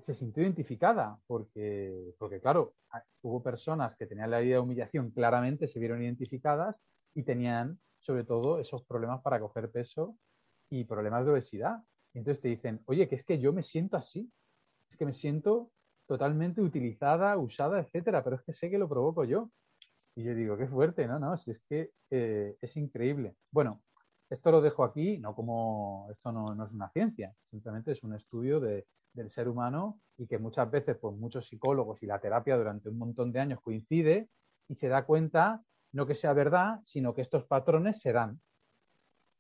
se 0.02 0.14
sintió 0.14 0.44
identificada, 0.44 1.18
porque, 1.26 2.14
porque, 2.20 2.40
claro, 2.40 2.76
hubo 3.24 3.42
personas 3.42 3.96
que 3.96 4.06
tenían 4.06 4.30
la 4.30 4.40
herida 4.40 4.56
de 4.56 4.60
humillación, 4.60 5.10
claramente 5.10 5.68
se 5.68 5.80
vieron 5.80 6.04
identificadas 6.04 6.76
y 7.14 7.24
tenían, 7.24 7.80
sobre 8.00 8.24
todo, 8.24 8.60
esos 8.60 8.84
problemas 8.86 9.22
para 9.22 9.40
coger 9.40 9.72
peso 9.72 10.18
y 10.70 10.86
problemas 10.86 11.26
de 11.26 11.32
obesidad. 11.32 11.78
Y 12.14 12.20
entonces 12.20 12.42
te 12.42 12.50
dicen, 12.50 12.82
oye, 12.86 13.08
que 13.08 13.16
es 13.16 13.26
que 13.26 13.40
yo 13.40 13.54
me 13.54 13.64
siento 13.64 13.98
así, 13.98 14.32
es 14.90 14.98
que 14.98 15.06
me 15.06 15.14
siento 15.14 15.72
totalmente 16.06 16.62
utilizada, 16.62 17.38
usada, 17.38 17.80
etcétera, 17.80 18.24
pero 18.24 18.36
es 18.36 18.44
que 18.44 18.54
sé 18.54 18.70
que 18.70 18.78
lo 18.78 18.90
provoco 18.90 19.24
yo. 19.24 19.50
Y 20.16 20.24
yo 20.24 20.36
digo, 20.36 20.58
qué 20.58 20.68
fuerte, 20.68 21.08
¿no? 21.08 21.18
No, 21.18 21.38
si 21.38 21.52
es 21.52 21.62
que 21.68 21.92
eh, 22.12 22.56
es 22.62 22.78
increíble. 22.78 23.36
Bueno, 23.52 23.82
esto 24.30 24.52
lo 24.52 24.62
dejo 24.62 24.84
aquí, 24.84 25.18
no 25.18 25.36
como, 25.36 26.08
esto 26.12 26.32
no, 26.32 26.66
es 26.66 26.72
una 26.72 26.90
ciencia, 26.90 27.34
simplemente 27.50 27.92
es 27.92 28.04
un 28.04 28.14
estudio 28.14 28.60
de, 28.60 28.86
del 29.14 29.30
ser 29.30 29.48
humano 29.48 30.02
y 30.18 30.28
que 30.28 30.38
muchas 30.38 30.70
veces, 30.70 30.98
pues 30.98 31.16
muchos 31.16 31.48
psicólogos 31.48 32.02
y 32.04 32.08
la 32.08 32.20
terapia 32.20 32.58
durante 32.58 32.90
un 32.90 32.98
montón 32.98 33.32
de 33.32 33.40
años 33.40 33.60
coincide 33.62 34.30
y 34.68 34.76
se 34.76 34.88
da 34.88 35.06
cuenta, 35.06 35.64
no 35.94 36.06
que 36.06 36.16
sea 36.16 36.34
verdad, 36.34 36.80
sino 36.84 37.14
que 37.14 37.22
estos 37.22 37.46
patrones 37.46 38.02
se 38.02 38.12
dan. 38.12 38.42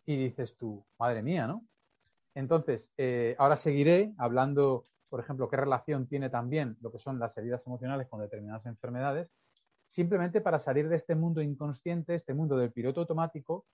Y 0.05 0.15
dices 0.15 0.55
tú, 0.57 0.85
madre 0.97 1.21
mía, 1.21 1.47
¿no? 1.47 1.65
Entonces, 2.35 2.89
eh, 2.97 3.35
ahora 3.37 3.57
seguiré 3.57 4.13
hablando, 4.17 4.85
por 5.09 5.19
ejemplo, 5.19 5.49
qué 5.49 5.57
relación 5.57 6.07
tiene 6.07 6.29
también 6.29 6.77
lo 6.81 6.91
que 6.91 6.99
son 6.99 7.19
las 7.19 7.37
heridas 7.37 7.65
emocionales 7.67 8.07
con 8.07 8.21
determinadas 8.21 8.65
enfermedades 8.65 9.29
simplemente 9.93 10.41
para 10.41 10.59
salir 10.59 10.89
de 10.89 10.95
este 10.95 11.13
mundo 11.13 11.39
inconsciente, 11.41 12.15
este 12.15 12.33
mundo 12.33 12.57
del 12.57 12.71
piloto 12.71 13.01
automático, 13.01 13.65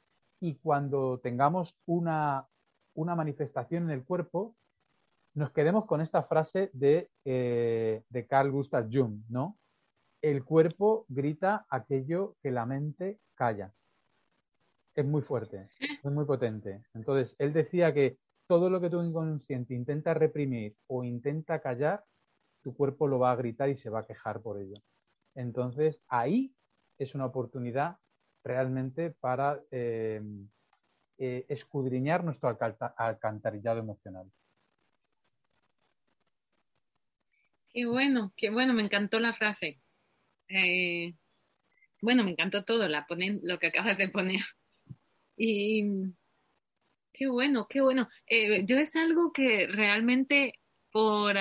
y 0.42 0.56
cuando 0.56 1.20
tengamos 1.20 1.78
una, 1.86 2.46
manifestación 2.94 3.84
en 3.84 3.92
el 3.92 4.04
cuerpo, 4.04 4.54
nos 5.34 5.52
quedemos 5.52 5.86
con 5.86 6.02
esta 6.02 6.24
frase 6.24 6.72
de, 6.74 7.10
eh, 7.24 8.04
de 8.10 8.28
Carl 8.28 8.52
Gustav 8.52 8.90
Jung, 8.92 9.22
¿no? 9.30 9.58
El 10.22 10.44
cuerpo 10.44 11.06
grita 11.08 11.66
aquello 11.70 12.36
que 12.42 12.52
la 12.52 12.66
mente 12.66 13.20
calla. 13.36 13.74
Es 14.96 15.06
muy 15.06 15.22
fuerte, 15.22 15.70
es 15.80 16.12
muy 16.12 16.26
potente. 16.26 16.84
Entonces, 16.94 17.36
él 17.40 17.54
decía 17.54 17.94
que 17.94 18.18
todo 18.48 18.70
lo 18.70 18.82
que 18.82 18.90
tu 18.90 19.02
inconsciente 19.02 19.74
intenta 19.74 20.14
reprimir 20.14 20.76
o 20.88 21.04
intenta 21.04 21.62
callar, 21.62 22.04
tu 22.62 22.74
cuerpo 22.74 23.08
lo 23.08 23.20
va 23.20 23.32
a 23.32 23.36
gritar 23.36 23.70
y 23.70 23.78
se 23.78 23.90
va 23.90 24.00
a 24.00 24.06
quejar 24.06 24.42
por 24.42 24.60
ello. 24.60 24.82
Entonces, 25.36 26.02
ahí 26.08 26.54
es 26.98 27.16
una 27.16 27.26
oportunidad 27.26 27.98
realmente 28.44 29.12
para 29.12 29.62
eh, 29.72 30.22
eh, 31.18 31.46
escudriñar 31.48 32.24
nuestro 32.24 32.58
alcantarillado 32.98 33.80
emocional. 33.80 34.30
Qué 37.70 37.86
bueno, 37.86 38.34
qué 38.36 38.50
bueno, 38.50 38.74
me 38.74 38.84
encantó 38.84 39.20
la 39.20 39.34
frase. 39.34 39.80
Eh, 40.50 41.14
bueno, 42.02 42.24
me 42.24 42.32
encantó 42.32 42.64
todo 42.66 42.88
la 42.88 43.06
lo 43.44 43.60
que 43.60 43.68
acabas 43.68 43.98
de 43.98 44.10
poner. 44.10 44.42
Y 45.38 45.84
qué 47.14 47.28
bueno, 47.28 47.68
qué 47.70 47.82
bueno. 47.82 48.10
yo 48.66 48.78
es 48.78 48.96
algo 48.96 49.32
que 49.34 49.68
realmente 49.68 50.54
por 50.92 51.36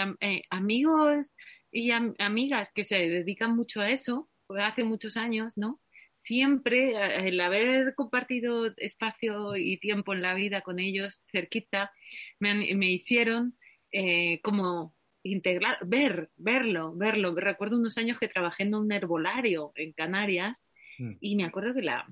amigos 0.51 1.35
y 1.71 1.91
amigas 1.91 2.73
que 2.73 2.85
se 2.85 2.97
dedican 2.97 3.55
mucho 3.57 3.81
a 3.81 3.91
eso, 3.91 4.29
pues 4.47 4.63
hace 4.63 4.85
muchos 4.85 5.17
años, 5.17 5.57
¿no? 5.57 5.81
Siempre 6.19 6.93
eh, 6.93 7.29
el 7.29 7.41
haber 7.41 7.95
compartido 7.95 8.73
espacio 8.77 9.57
y 9.57 9.79
tiempo 9.79 10.15
en 10.15 10.23
la 10.23 10.35
vida 10.35 10.63
con 10.63 10.79
ellos 10.79 11.23
cerquita, 11.31 11.93
me, 12.41 12.75
me 12.75 12.91
hicieron 12.91 13.57
eh, 13.93 14.41
como 14.43 14.95
integrar, 15.31 15.79
ver, 15.85 16.31
verlo, 16.37 16.95
verlo. 16.95 17.35
Recuerdo 17.35 17.79
unos 17.79 17.99
años 17.99 18.19
que 18.19 18.29
trabajé 18.29 18.65
en 18.65 18.75
un 18.75 18.91
herbolario 18.93 19.73
en 19.75 19.93
Canarias 19.93 20.67
mm. 20.99 21.13
y 21.21 21.37
me 21.37 21.45
acuerdo 21.45 21.75
que 21.75 21.83
la, 21.83 22.07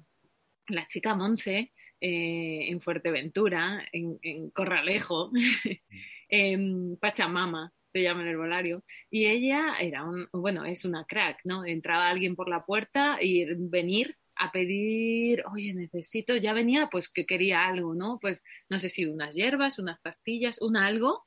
la 0.68 0.86
chica 0.88 1.14
Monse 1.14 1.72
eh, 2.00 2.68
en 2.68 2.80
Fuerteventura, 2.80 3.86
en, 3.92 4.18
en 4.22 4.50
Corralejo, 4.50 5.30
en 6.28 6.96
Pachamama, 6.98 7.72
se 7.92 8.02
llama 8.02 8.22
el 8.22 8.28
herbolario, 8.28 8.84
y 9.10 9.26
ella 9.26 9.76
era 9.80 10.04
un, 10.04 10.28
bueno, 10.30 10.66
es 10.66 10.84
una 10.84 11.06
crack, 11.06 11.40
¿no? 11.44 11.64
Entraba 11.64 12.10
alguien 12.10 12.36
por 12.36 12.50
la 12.50 12.66
puerta 12.66 13.16
y 13.22 13.46
venir 13.54 14.16
a 14.34 14.52
pedir, 14.52 15.42
oye, 15.50 15.72
necesito, 15.72 16.36
ya 16.36 16.52
venía, 16.52 16.88
pues 16.90 17.08
que 17.08 17.24
quería 17.24 17.66
algo, 17.66 17.94
¿no? 17.94 18.18
Pues 18.20 18.42
no 18.68 18.78
sé 18.78 18.90
si 18.90 19.06
unas 19.06 19.34
hierbas, 19.34 19.78
unas 19.78 19.98
pastillas, 20.00 20.60
un 20.60 20.76
algo, 20.76 21.25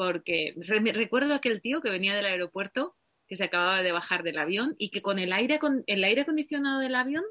porque 0.00 0.54
recuerdo 0.94 1.34
aquel 1.34 1.60
tío 1.60 1.82
que 1.82 1.90
venía 1.90 2.16
del 2.16 2.24
aeropuerto, 2.24 2.96
que 3.28 3.36
se 3.36 3.44
acababa 3.44 3.82
de 3.82 3.92
bajar 3.92 4.22
del 4.22 4.38
avión 4.38 4.74
y 4.78 4.88
que 4.88 5.02
con 5.02 5.18
el 5.18 5.30
aire, 5.30 5.58
con 5.58 5.84
el 5.86 6.02
aire 6.04 6.22
acondicionado 6.22 6.80
del 6.80 6.94
avión, 6.94 7.22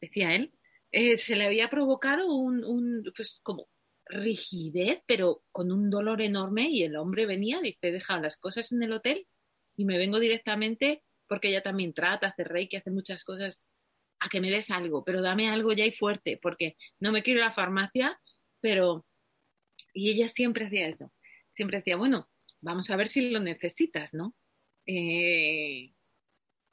decía 0.00 0.36
él, 0.36 0.52
eh, 0.92 1.18
se 1.18 1.34
le 1.34 1.46
había 1.46 1.66
provocado 1.66 2.32
un, 2.32 2.62
un, 2.62 3.02
pues 3.16 3.40
como 3.42 3.66
rigidez, 4.06 5.02
pero 5.06 5.42
con 5.50 5.72
un 5.72 5.90
dolor 5.90 6.22
enorme 6.22 6.70
y 6.70 6.84
el 6.84 6.94
hombre 6.94 7.26
venía, 7.26 7.58
dice, 7.60 7.90
deja 7.90 8.20
las 8.20 8.36
cosas 8.36 8.70
en 8.70 8.80
el 8.84 8.92
hotel 8.92 9.26
y 9.74 9.84
me 9.84 9.98
vengo 9.98 10.20
directamente 10.20 11.02
porque 11.26 11.48
ella 11.48 11.64
también 11.64 11.94
trata, 11.94 12.28
hace 12.28 12.44
reiki, 12.44 12.76
hace 12.76 12.92
muchas 12.92 13.24
cosas, 13.24 13.60
a 14.20 14.28
que 14.28 14.40
me 14.40 14.52
des 14.52 14.70
algo, 14.70 15.02
pero 15.02 15.20
dame 15.20 15.50
algo 15.50 15.72
ya 15.72 15.84
y 15.84 15.90
fuerte, 15.90 16.38
porque 16.40 16.76
no 17.00 17.10
me 17.10 17.24
quiero 17.24 17.40
ir 17.40 17.44
a 17.46 17.48
la 17.48 17.54
farmacia, 17.54 18.20
pero... 18.60 19.04
Y 19.94 20.10
ella 20.10 20.28
siempre 20.28 20.66
hacía 20.66 20.88
eso, 20.88 21.12
siempre 21.58 21.78
decía, 21.78 21.96
bueno, 21.96 22.30
vamos 22.60 22.88
a 22.88 22.94
ver 22.94 23.08
si 23.08 23.30
lo 23.30 23.40
necesitas, 23.40 24.14
¿no? 24.14 24.36
Eh, 24.86 25.92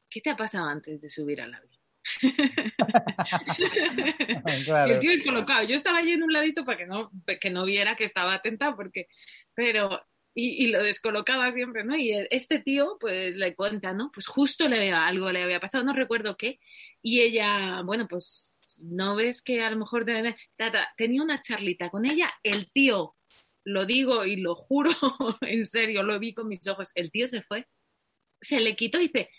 ¿Qué 0.08 0.22
te 0.22 0.30
ha 0.30 0.38
pasado 0.38 0.70
antes 0.70 1.02
de 1.02 1.10
subir 1.10 1.42
al 1.42 1.56
avión? 1.56 1.82
y 4.88 4.92
el 4.92 5.00
tío 5.00 5.24
colocado. 5.26 5.64
Yo 5.64 5.76
estaba 5.76 5.98
allí 5.98 6.12
en 6.12 6.22
un 6.22 6.32
ladito 6.32 6.64
para 6.64 6.78
que 6.78 6.86
no, 6.86 7.10
que 7.42 7.50
no 7.50 7.66
viera 7.66 7.96
que 7.96 8.06
estaba 8.06 8.36
atenta, 8.36 8.76
porque, 8.76 9.08
pero, 9.56 10.06
y, 10.36 10.64
y, 10.64 10.68
lo 10.68 10.84
descolocaba 10.84 11.52
siempre, 11.52 11.84
¿no? 11.84 11.98
Y 11.98 12.12
este 12.30 12.60
tío, 12.60 12.98
pues 13.00 13.36
le 13.36 13.56
cuenta, 13.56 13.92
¿no? 13.92 14.12
Pues 14.14 14.28
justo 14.28 14.70
le, 14.70 14.92
algo 14.92 15.32
le 15.32 15.42
había 15.42 15.60
pasado, 15.60 15.84
no 15.84 15.94
recuerdo 15.94 16.38
qué, 16.38 16.60
y 17.02 17.22
ella, 17.22 17.82
bueno, 17.82 18.08
pues 18.08 18.84
no 18.86 19.16
ves 19.16 19.42
que 19.42 19.64
a 19.64 19.72
lo 19.72 19.78
mejor 19.78 20.06
tenía 20.06 21.24
una 21.24 21.42
charlita 21.42 21.90
con 21.90 22.06
ella, 22.06 22.32
el 22.44 22.72
tío, 22.72 23.16
lo 23.66 23.86
digo 23.86 24.26
y 24.26 24.38
lo 24.38 24.56
juro, 24.56 24.92
en 25.42 25.66
serio, 25.66 26.04
lo 26.04 26.20
vi 26.20 26.34
con 26.34 26.48
mis 26.48 26.66
ojos, 26.68 26.92
el 26.96 27.12
tío 27.12 27.28
se 27.28 27.42
fue, 27.42 27.68
se 28.42 28.60
le 28.60 28.76
quitó 28.76 29.00
y 29.00 29.08
dice, 29.08 29.30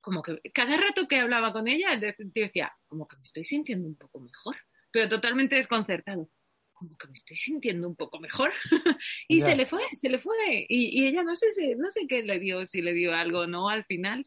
como 0.00 0.22
que 0.22 0.40
cada 0.52 0.76
rato 0.76 1.06
que 1.06 1.16
hablaba 1.16 1.52
con 1.52 1.68
ella, 1.68 1.92
el 1.92 2.32
tío 2.32 2.44
decía, 2.44 2.72
como 2.86 3.06
que 3.06 3.16
me 3.16 3.22
estoy 3.22 3.44
sintiendo 3.44 3.86
un 3.86 3.96
poco 3.96 4.20
mejor, 4.20 4.56
pero 4.90 5.08
totalmente 5.08 5.56
desconcertado. 5.56 6.30
Como 6.72 6.96
que 6.98 7.06
me 7.06 7.14
estoy 7.14 7.36
sintiendo 7.36 7.88
un 7.88 7.96
poco 7.96 8.20
mejor. 8.20 8.52
y 9.28 9.40
se 9.40 9.56
le 9.56 9.64
fue, 9.64 9.82
se 9.92 10.08
le 10.08 10.18
fue. 10.18 10.66
Y, 10.68 11.06
ella 11.06 11.22
no 11.22 11.36
sé, 11.36 11.50
si, 11.52 11.74
no 11.76 11.90
sé 11.90 12.02
qué 12.08 12.22
le 12.22 12.38
dio, 12.38 12.66
si 12.66 12.82
le 12.82 12.92
dio 12.92 13.14
algo 13.14 13.40
o 13.40 13.46
no 13.46 13.68
al 13.68 13.84
final, 13.84 14.26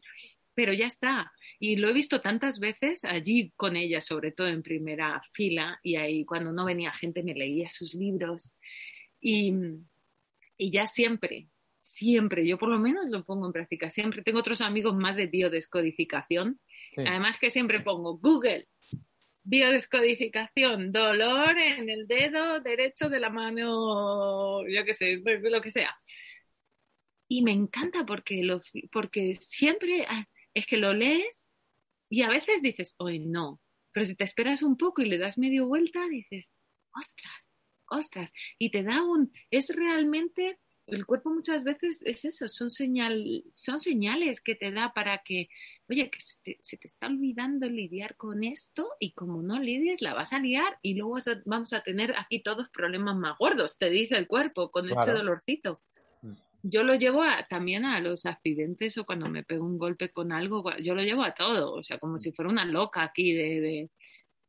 pero 0.54 0.72
ya 0.72 0.86
está. 0.86 1.30
Y 1.60 1.76
lo 1.76 1.88
he 1.88 1.92
visto 1.92 2.20
tantas 2.20 2.58
veces 2.58 3.04
allí 3.04 3.52
con 3.54 3.76
ella, 3.76 4.00
sobre 4.00 4.32
todo 4.32 4.48
en 4.48 4.62
primera 4.62 5.22
fila, 5.32 5.78
y 5.82 5.96
ahí 5.96 6.24
cuando 6.24 6.52
no 6.52 6.64
venía 6.64 6.92
gente 6.92 7.22
me 7.22 7.34
leía 7.34 7.68
sus 7.68 7.94
libros. 7.94 8.52
Y, 9.20 9.52
y 10.56 10.70
ya 10.70 10.86
siempre, 10.86 11.48
siempre, 11.80 12.46
yo 12.46 12.58
por 12.58 12.68
lo 12.68 12.78
menos 12.78 13.06
lo 13.08 13.24
pongo 13.24 13.46
en 13.46 13.52
práctica, 13.52 13.90
siempre 13.90 14.22
tengo 14.22 14.40
otros 14.40 14.60
amigos 14.60 14.94
más 14.94 15.16
de 15.16 15.26
biodescodificación, 15.26 16.60
además 16.96 17.38
que 17.40 17.50
siempre 17.50 17.80
pongo 17.80 18.18
Google, 18.18 18.68
biodescodificación, 19.42 20.92
dolor 20.92 21.56
en 21.58 21.88
el 21.88 22.06
dedo 22.06 22.60
derecho 22.60 23.08
de 23.08 23.20
la 23.20 23.30
mano, 23.30 24.66
yo 24.68 24.84
qué 24.84 24.94
sé, 24.94 25.22
lo 25.24 25.62
que 25.62 25.70
sea. 25.70 25.96
Y 27.28 27.42
me 27.42 27.52
encanta 27.52 28.04
porque, 28.04 28.42
lo, 28.42 28.60
porque 28.92 29.34
siempre 29.36 30.06
ah, 30.08 30.26
es 30.54 30.66
que 30.66 30.76
lo 30.76 30.92
lees 30.92 31.54
y 32.10 32.22
a 32.22 32.28
veces 32.28 32.62
dices, 32.62 32.94
hoy 32.98 33.20
no, 33.20 33.60
pero 33.92 34.06
si 34.06 34.14
te 34.14 34.24
esperas 34.24 34.62
un 34.62 34.76
poco 34.76 35.02
y 35.02 35.06
le 35.06 35.18
das 35.18 35.38
medio 35.38 35.66
vuelta, 35.66 36.06
dices, 36.08 36.62
ostras, 36.94 37.47
ostras, 37.90 38.32
y 38.58 38.70
te 38.70 38.82
da 38.82 39.02
un, 39.02 39.32
es 39.50 39.74
realmente 39.74 40.58
el 40.88 41.04
cuerpo 41.04 41.30
muchas 41.30 41.64
veces 41.64 42.02
es 42.04 42.24
eso, 42.24 42.48
son, 42.48 42.70
señal, 42.70 43.44
son 43.52 43.78
señales 43.78 44.40
que 44.40 44.54
te 44.54 44.72
da 44.72 44.92
para 44.94 45.18
que, 45.18 45.48
oye, 45.88 46.10
que 46.10 46.18
se 46.20 46.38
te, 46.78 46.88
está 46.88 47.06
olvidando 47.06 47.68
lidiar 47.68 48.16
con 48.16 48.42
esto 48.42 48.88
y 48.98 49.12
como 49.12 49.42
no 49.42 49.60
lidies, 49.60 50.00
la 50.00 50.14
vas 50.14 50.32
a 50.32 50.38
liar 50.38 50.78
y 50.82 50.94
luego 50.94 51.18
vamos 51.44 51.72
a 51.72 51.82
tener 51.82 52.14
aquí 52.16 52.42
todos 52.42 52.68
problemas 52.70 53.16
más 53.16 53.36
gordos, 53.38 53.78
te 53.78 53.90
dice 53.90 54.16
el 54.16 54.26
cuerpo 54.26 54.70
con 54.70 54.90
ese 54.90 55.12
dolorcito. 55.12 55.82
Mm. 56.22 56.32
Yo 56.62 56.82
lo 56.82 56.94
llevo 56.94 57.22
también 57.50 57.84
a 57.84 58.00
los 58.00 58.24
accidentes 58.24 58.96
o 58.96 59.04
cuando 59.04 59.28
me 59.28 59.44
pego 59.44 59.66
un 59.66 59.78
golpe 59.78 60.10
con 60.10 60.32
algo, 60.32 60.64
yo 60.78 60.94
lo 60.94 61.02
llevo 61.02 61.22
a 61.22 61.34
todo, 61.34 61.74
o 61.74 61.82
sea, 61.82 61.98
como 61.98 62.14
mm. 62.14 62.18
si 62.18 62.32
fuera 62.32 62.50
una 62.50 62.64
loca 62.64 63.02
aquí 63.02 63.34
de 63.34 63.60
de 63.60 63.90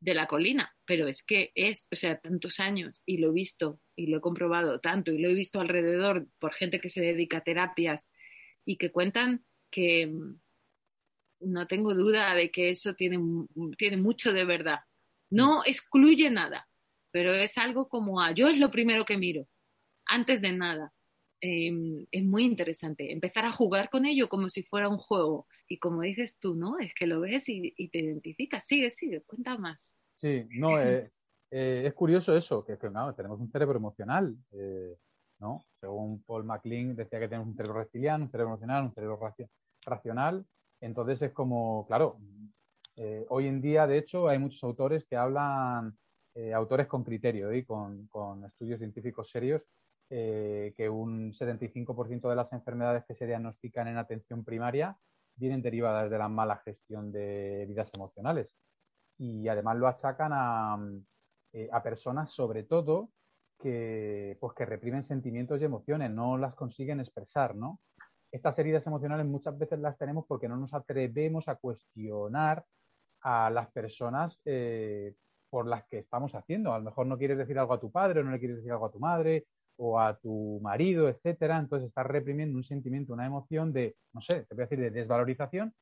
la 0.02 0.28
colina, 0.28 0.74
pero 0.86 1.08
es 1.08 1.24
que 1.24 1.52
es, 1.56 1.88
o 1.92 1.96
sea, 1.96 2.20
tantos 2.20 2.60
años 2.60 3.02
y 3.06 3.18
lo 3.18 3.30
he 3.30 3.34
visto 3.34 3.80
y 3.96 4.08
lo 4.08 4.18
he 4.18 4.22
comprobado 4.22 4.80
tanto 4.80 5.12
y 5.12 5.20
lo 5.20 5.30
he 5.30 5.34
visto 5.34 5.60
alrededor 5.60 6.28
por 6.40 6.54
gente 6.54 6.80
que 6.80 6.90
se 6.90 7.02
dedica 7.02 7.38
a 7.38 7.44
terapias 7.44 8.08
y 8.66 8.78
que 8.78 8.92
cuentan 8.92 9.44
que 9.70 10.08
mm, 10.08 10.40
no 11.42 11.68
tengo 11.68 11.94
duda 11.94 12.34
de 12.34 12.52
que 12.52 12.70
eso 12.70 12.94
tiene, 12.94 13.20
tiene 13.78 13.98
mucho 13.98 14.34
de 14.34 14.46
verdad. 14.46 14.80
No 15.30 15.64
excluye 15.66 16.30
nada, 16.30 16.68
pero 17.12 17.34
es 17.34 17.58
algo 17.58 17.90
como 17.90 18.22
a 18.22 18.32
yo 18.32 18.48
es 18.48 18.60
lo 18.60 18.72
primero 18.72 19.06
que 19.06 19.18
miro, 19.18 19.48
antes 20.06 20.42
de 20.42 20.54
nada. 20.54 20.94
Em, 21.42 22.06
es 22.12 22.26
muy 22.26 22.44
interesante 22.44 23.14
empezar 23.14 23.46
a 23.46 23.52
jugar 23.54 23.90
con 23.90 24.06
ello 24.06 24.28
como 24.28 24.50
si 24.50 24.64
fuera 24.64 24.90
un 24.90 24.98
juego. 24.98 25.48
Y 25.68 25.80
como 25.80 26.02
dices 26.02 26.38
tú, 26.40 26.56
¿no? 26.56 26.80
Es 26.80 26.94
que 26.94 27.08
lo 27.08 27.22
ves 27.22 27.48
y, 27.48 27.72
te 27.90 28.00
identificas. 28.00 28.66
Sigue, 28.66 28.90
sigue, 28.90 29.22
cuenta 29.22 29.58
más. 29.58 29.96
Sí, 30.16 30.46
no, 30.50 30.82
eh, 30.82 31.12
eh, 31.52 31.84
es 31.86 31.94
curioso 31.94 32.36
eso, 32.36 32.66
que, 32.66 32.76
tenemos 32.76 33.40
un 33.40 33.50
cerebro 33.52 33.78
emocional, 33.78 34.36
eh, 34.52 34.98
¿no? 35.40 35.64
Según 35.80 36.24
Paul 36.24 36.44
MacLean 36.44 36.96
decía 36.96 37.20
que 37.20 37.30
tenemos 37.30 37.48
un 37.48 37.56
cerebro 37.56 37.80
reptiliano, 37.80 38.26
un 38.26 38.32
cerebro 38.32 38.54
emocional, 38.54 38.84
un 38.84 38.94
cerebro 38.94 39.20
racional. 39.86 40.46
Entonces 40.82 41.22
es 41.22 41.32
como, 41.32 41.86
claro, 41.88 42.20
hoy 43.30 43.48
en 43.48 43.62
día, 43.62 43.88
de 43.88 43.98
hecho, 43.98 44.28
hay 44.28 44.40
muchos 44.40 44.62
autores 44.64 45.06
que 45.06 45.16
hablan, 45.16 45.98
autores 46.54 46.88
con 46.88 47.04
criterio 47.04 47.54
y 47.54 47.64
con, 47.64 48.10
estudios 48.46 48.80
científicos 48.80 49.30
serios, 49.30 49.62
que 50.10 50.90
un 50.90 51.32
75% 51.34 52.30
de 52.30 52.36
las 52.36 52.52
enfermedades 52.52 53.06
que 53.06 53.14
se 53.14 53.28
diagnostican 53.28 53.88
en 53.88 53.98
atención 53.98 54.44
primaria 54.44 54.98
vienen 55.36 55.62
derivadas 55.62 56.10
de 56.10 56.18
la 56.18 56.28
mala 56.28 56.58
gestión 56.58 57.12
de 57.12 57.64
heridas 57.64 57.90
emocionales 57.94 58.56
y 59.20 59.48
además 59.48 59.78
lo 59.78 59.88
achacan 59.88 60.32
a, 60.34 60.78
eh, 61.54 61.70
a 61.72 61.84
personas 61.84 62.32
sobre 62.32 62.64
todo 62.64 63.10
que, 63.60 64.38
pues, 64.40 64.54
que 64.54 64.66
reprimen 64.66 65.04
sentimientos 65.04 65.60
y 65.60 65.66
emociones, 65.66 66.10
no 66.12 66.38
las 66.38 66.56
consiguen 66.56 67.02
expresar, 67.02 67.56
¿no? 67.56 67.82
Estas 68.32 68.58
heridas 68.60 68.86
emocionales 68.88 69.26
muchas 69.26 69.58
veces 69.58 69.80
las 69.80 69.98
tenemos 69.98 70.26
porque 70.28 70.48
no 70.48 70.56
nos 70.56 70.74
atrevemos 70.74 71.48
a 71.50 71.56
cuestionar 71.56 72.64
a 73.22 73.50
las 73.50 73.70
personas 73.72 74.40
eh, 74.46 75.14
por 75.50 75.68
las 75.68 75.86
que 75.88 75.98
estamos 75.98 76.34
haciendo. 76.36 76.72
A 76.72 76.80
lo 76.80 76.86
mejor 76.86 77.08
no 77.08 77.18
quieres 77.18 77.38
decir 77.38 77.60
algo 77.60 77.74
a 77.74 77.80
tu 77.80 77.92
padre, 77.92 78.22
o 78.22 78.24
no 78.24 78.32
le 78.32 78.40
quieres 78.40 78.58
decir 78.58 78.72
algo 78.72 78.86
a 78.86 78.92
tu 78.92 79.00
madre, 79.00 79.48
o 79.80 80.00
a 80.00 80.18
tu 80.20 80.60
marido, 80.62 81.08
etcétera. 81.08 81.58
Entonces 81.58 81.88
estás 81.88 82.06
reprimiendo 82.06 82.58
un 82.58 82.64
sentimiento, 82.64 83.14
una 83.14 83.26
emoción 83.26 83.74
de, 83.74 83.96
no 84.14 84.22
sé, 84.22 84.46
te 84.46 84.56
voy 84.56 84.64
a 84.64 84.66
decir, 84.66 84.80
de 84.80 84.92
desvalorización 84.92 85.74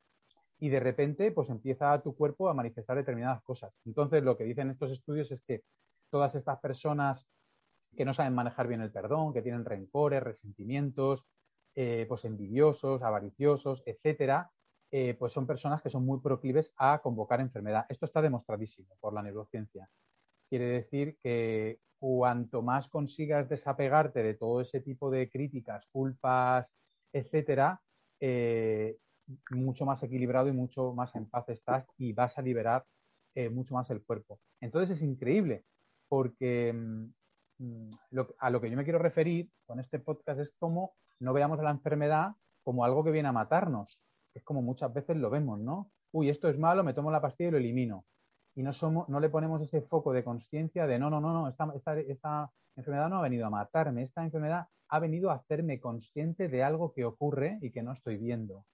y 0.60 0.70
de 0.70 0.80
repente 0.80 1.32
pues 1.32 1.50
empieza 1.50 2.02
tu 2.02 2.16
cuerpo 2.16 2.50
a 2.50 2.54
manifestar 2.54 2.98
determinadas 2.98 3.42
cosas. 3.44 3.74
Entonces 3.86 4.24
lo 4.24 4.38
que 4.38 4.44
dicen 4.44 4.70
estos 4.70 4.92
estudios 4.92 5.32
es 5.32 5.42
que 5.48 5.64
todas 6.10 6.36
estas 6.36 6.60
personas 6.60 7.28
que 7.96 8.06
no 8.06 8.14
saben 8.14 8.36
manejar 8.36 8.68
bien 8.68 8.82
el 8.82 8.92
perdón, 8.92 9.34
que 9.34 9.42
tienen 9.42 9.66
rencores, 9.66 10.22
resentimientos, 10.24 11.26
eh, 11.76 12.06
pues 12.08 12.26
envidiosos, 12.26 13.02
avariciosos, 13.02 13.82
etcétera, 13.86 14.52
eh, 14.92 15.16
pues 15.18 15.34
son 15.34 15.48
personas 15.48 15.82
que 15.82 15.90
son 15.90 16.06
muy 16.06 16.20
proclives 16.20 16.74
a 16.78 17.00
convocar 17.00 17.40
enfermedad. 17.40 17.86
Esto 17.90 18.06
está 18.06 18.22
demostradísimo 18.22 18.96
por 19.00 19.14
la 19.14 19.24
neurociencia. 19.24 19.90
Quiere 20.50 20.66
decir 20.66 21.18
que 21.22 21.80
cuanto 22.00 22.62
más 22.62 22.88
consigas 22.90 23.50
desapegarte 23.50 24.24
de 24.24 24.36
todo 24.36 24.62
ese 24.62 24.82
tipo 24.82 25.10
de 25.10 25.30
críticas, 25.30 25.86
culpas, 25.92 26.68
etcétera, 27.14 27.82
eh, 28.20 28.98
mucho 29.52 29.86
más 29.86 30.02
equilibrado 30.04 30.48
y 30.48 30.54
mucho 30.54 30.94
más 30.94 31.16
en 31.16 31.30
paz 31.30 31.50
estás 31.50 31.86
y 31.98 32.14
vas 32.14 32.38
a 32.38 32.42
liberar 32.42 32.86
eh, 33.36 33.50
mucho 33.50 33.74
más 33.74 33.90
el 33.90 34.04
cuerpo. 34.04 34.40
Entonces 34.62 34.98
es 34.98 35.04
increíble 35.04 35.66
porque 36.08 36.74
mm, 36.74 37.92
a 38.40 38.50
lo 38.50 38.62
que 38.62 38.70
yo 38.70 38.78
me 38.78 38.84
quiero 38.84 39.00
referir 39.00 39.50
con 39.66 39.80
este 39.80 40.00
podcast 40.00 40.40
es 40.40 40.52
como 40.60 40.94
no 41.20 41.34
veamos 41.34 41.60
a 41.60 41.64
la 41.64 41.72
enfermedad 41.72 42.32
como 42.64 42.86
algo 42.86 43.04
que 43.04 43.12
viene 43.12 43.30
a 43.30 43.34
matarnos. 43.34 44.02
Es 44.34 44.44
como 44.44 44.62
muchas 44.62 44.94
veces 44.94 45.18
lo 45.18 45.30
vemos, 45.30 45.60
¿no? 45.60 45.92
Uy, 46.12 46.30
esto 46.30 46.48
es 46.48 46.58
malo, 46.58 46.84
me 46.84 46.94
tomo 46.94 47.12
la 47.12 47.22
pastilla 47.22 47.50
y 47.50 47.52
lo 47.52 47.58
elimino. 47.58 48.06
Y 48.58 48.64
no, 48.64 49.20
le 49.20 49.30
ponemos 49.30 49.62
ese 49.62 49.82
foco 49.84 50.12
de 50.12 50.24
conciencia 50.24 50.88
de 50.88 50.98
no, 50.98 51.12
no, 51.12 51.22
no, 51.22 51.32
no, 51.32 51.48
esta, 51.48 51.72
esta, 51.76 52.00
esta 52.00 52.52
enfermedad 52.76 53.08
no 53.08 53.20
ha 53.20 53.22
venido 53.22 53.46
a 53.46 53.52
matarme, 53.52 54.02
esta 54.02 54.24
enfermedad 54.24 54.66
ha 54.90 55.00
venido 55.00 55.30
a 55.30 55.36
hacerme 55.36 55.80
consciente 55.80 56.48
de 56.48 56.64
algo 56.64 56.92
que 56.92 57.06
ocurre 57.06 57.60
y 57.62 57.70
que 57.70 57.84
no 57.84 57.94
estoy 57.94 58.18
viendo. 58.18 58.66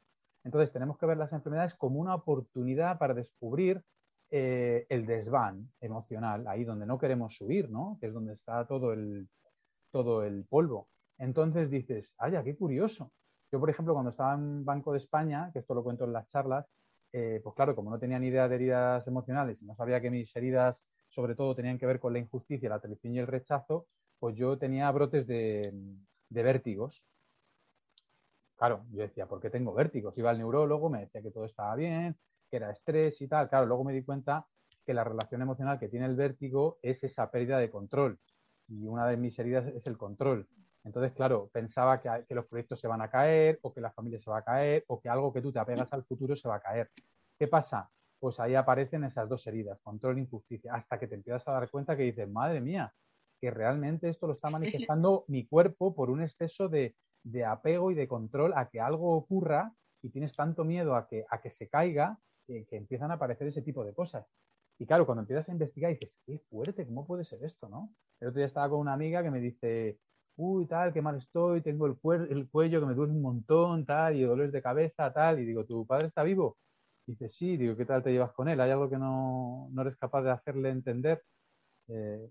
Entonces 0.45 0.71
tenemos 0.71 0.97
que 0.97 1.05
ver 1.05 1.17
las 1.17 1.33
enfermedades 1.33 1.75
como 1.75 1.99
una 1.99 2.15
oportunidad 2.15 2.97
para 2.97 3.13
descubrir 3.13 3.83
eh, 4.31 4.85
el 4.87 5.05
desván 5.05 5.69
emocional, 5.81 6.47
ahí 6.47 6.63
donde 6.63 6.85
no 6.85 6.97
queremos 6.97 7.35
subir, 7.35 7.69
¿no? 7.69 7.97
Que 7.99 8.07
es 8.07 8.13
donde 8.13 8.35
está 8.35 8.65
todo 8.65 8.93
el, 8.93 9.27
todo 9.91 10.23
el 10.23 10.45
polvo. 10.45 10.87
Entonces 11.17 11.69
dices, 11.69 12.09
¡ay, 12.17 12.35
qué 12.45 12.55
curioso! 12.55 13.11
Yo, 13.51 13.59
por 13.59 13.69
ejemplo, 13.69 13.93
cuando 13.93 14.11
estaba 14.11 14.33
en 14.33 14.63
Banco 14.63 14.93
de 14.93 14.99
España, 14.99 15.49
que 15.51 15.59
esto 15.59 15.75
lo 15.75 15.83
cuento 15.83 16.05
en 16.05 16.13
las 16.13 16.25
charlas, 16.27 16.65
eh, 17.13 17.39
pues 17.43 17.55
claro, 17.55 17.75
como 17.75 17.89
no 17.89 17.99
tenía 17.99 18.19
ni 18.19 18.27
idea 18.27 18.49
de 18.49 18.55
heridas 18.55 19.07
emocionales 19.07 19.61
y 19.61 19.65
no 19.65 19.75
sabía 19.75 20.01
que 20.01 20.11
mis 20.11 20.35
heridas 20.35 20.83
sobre 21.09 21.35
todo 21.35 21.55
tenían 21.55 21.77
que 21.77 21.85
ver 21.85 21.99
con 21.99 22.11
la 22.13 22.19
injusticia, 22.19 22.69
la 22.69 22.79
traición 22.79 23.13
y 23.13 23.19
el 23.19 23.27
rechazo, 23.27 23.85
pues 24.19 24.35
yo 24.35 24.57
tenía 24.57 24.91
brotes 24.91 25.27
de, 25.27 25.71
de 26.29 26.43
vértigos. 26.43 27.03
Claro, 28.57 28.85
yo 28.91 29.01
decía, 29.01 29.27
¿por 29.27 29.39
qué 29.39 29.49
tengo 29.49 29.73
vértigos? 29.73 30.17
Iba 30.17 30.31
al 30.31 30.39
neurólogo, 30.39 30.89
me 30.89 31.01
decía 31.01 31.21
que 31.21 31.31
todo 31.31 31.45
estaba 31.45 31.75
bien, 31.75 32.17
que 32.49 32.57
era 32.57 32.71
estrés 32.71 33.21
y 33.21 33.27
tal. 33.27 33.49
Claro, 33.49 33.65
luego 33.67 33.83
me 33.83 33.93
di 33.93 34.03
cuenta 34.03 34.47
que 34.85 34.93
la 34.93 35.03
relación 35.03 35.41
emocional 35.41 35.79
que 35.79 35.89
tiene 35.89 36.05
el 36.07 36.15
vértigo 36.15 36.79
es 36.81 37.03
esa 37.03 37.29
pérdida 37.29 37.59
de 37.59 37.69
control. 37.69 38.19
Y 38.67 38.87
una 38.87 39.07
de 39.07 39.17
mis 39.17 39.37
heridas 39.37 39.67
es 39.67 39.85
el 39.85 39.97
control. 39.97 40.47
Entonces, 40.83 41.13
claro, 41.13 41.49
pensaba 41.53 42.01
que, 42.01 42.25
que, 42.27 42.35
los 42.35 42.45
proyectos 42.45 42.79
se 42.79 42.87
van 42.87 43.01
a 43.01 43.09
caer, 43.09 43.59
o 43.61 43.73
que 43.73 43.81
la 43.81 43.91
familia 43.91 44.19
se 44.19 44.29
va 44.29 44.39
a 44.39 44.43
caer, 44.43 44.83
o 44.87 44.99
que 44.99 45.09
algo 45.09 45.31
que 45.31 45.41
tú 45.41 45.51
te 45.51 45.59
apegas 45.59 45.91
al 45.93 46.03
futuro 46.03 46.35
se 46.35 46.47
va 46.47 46.55
a 46.55 46.61
caer. 46.61 46.91
¿Qué 47.39 47.47
pasa? 47.47 47.89
pues 48.23 48.39
ahí 48.39 48.55
aparecen 48.55 49.03
esas 49.03 49.27
dos 49.27 49.45
heridas, 49.47 49.81
control 49.81 50.15
e 50.15 50.21
injusticia, 50.21 50.73
hasta 50.73 50.97
que 50.97 51.09
te 51.09 51.15
empiezas 51.15 51.45
a 51.45 51.51
dar 51.51 51.69
cuenta 51.69 51.97
que 51.97 52.03
dices, 52.03 52.29
madre 52.29 52.61
mía, 52.61 52.93
que 53.41 53.51
realmente 53.51 54.07
esto 54.07 54.27
lo 54.27 54.33
está 54.35 54.49
manifestando 54.97 55.25
mi 55.27 55.45
cuerpo 55.45 55.93
por 55.93 56.09
un 56.09 56.21
exceso 56.21 56.69
de, 56.69 56.95
apego 57.45 57.91
y 57.91 57.95
de 57.95 58.07
control 58.07 58.53
a 58.55 58.69
que 58.69 58.79
algo 58.79 59.17
ocurra 59.17 59.73
y 60.01 60.09
tienes 60.09 60.33
tanto 60.37 60.63
miedo 60.63 60.95
a 60.95 61.05
que, 61.05 61.25
a 61.29 61.41
que 61.41 61.51
se 61.51 61.67
caiga 61.67 62.17
que, 62.47 62.65
empiezan 62.71 63.11
a 63.11 63.15
aparecer 63.15 63.45
ese 63.49 63.61
tipo 63.61 63.83
de 63.83 63.93
cosas. 63.93 64.25
Y 64.79 64.85
claro, 64.85 65.05
cuando 65.05 65.23
empiezas 65.23 65.49
a 65.49 65.51
investigar 65.51 65.91
dices, 65.91 66.13
qué 66.25 66.39
fuerte, 66.49 66.85
¿cómo 66.85 67.05
puede 67.05 67.25
ser 67.25 67.43
esto, 67.43 67.67
no? 67.67 67.93
El 68.21 68.29
otro 68.29 68.37
día 68.37 68.47
estaba 68.47 68.69
con 68.69 68.79
una 68.79 68.93
amiga 68.93 69.21
que 69.21 69.31
me 69.31 69.41
dice, 69.41 69.99
uy, 70.37 70.65
tal, 70.67 70.93
qué 70.93 71.01
mal 71.01 71.17
estoy, 71.17 71.61
tengo 71.61 71.87
el, 71.87 71.97
el 72.31 72.49
cuello 72.49 72.79
que 72.79 72.85
me 72.87 72.93
duele 72.95 73.13
un 73.13 73.21
montón, 73.21 73.85
tal, 73.85 74.15
y 74.15 74.23
dolores 74.23 74.51
de 74.51 74.61
cabeza, 74.61 75.11
tal, 75.13 75.39
y 75.39 75.45
digo, 75.45 75.65
¿tu 75.65 75.85
padre 75.85 76.07
está 76.07 76.23
vivo? 76.23 76.57
dice, 77.05 77.29
sí, 77.29 77.57
digo, 77.57 77.75
¿qué 77.75 77.85
tal 77.85 78.03
te 78.03 78.11
llevas 78.11 78.31
con 78.33 78.47
él? 78.49 78.59
¿Hay 78.61 78.71
algo 78.71 78.89
que 78.89 78.97
no, 78.97 79.69
no 79.71 79.81
eres 79.81 79.97
capaz 79.97 80.21
de 80.23 80.31
hacerle 80.31 80.69
entender? 80.69 81.23
Eh, 81.89 82.29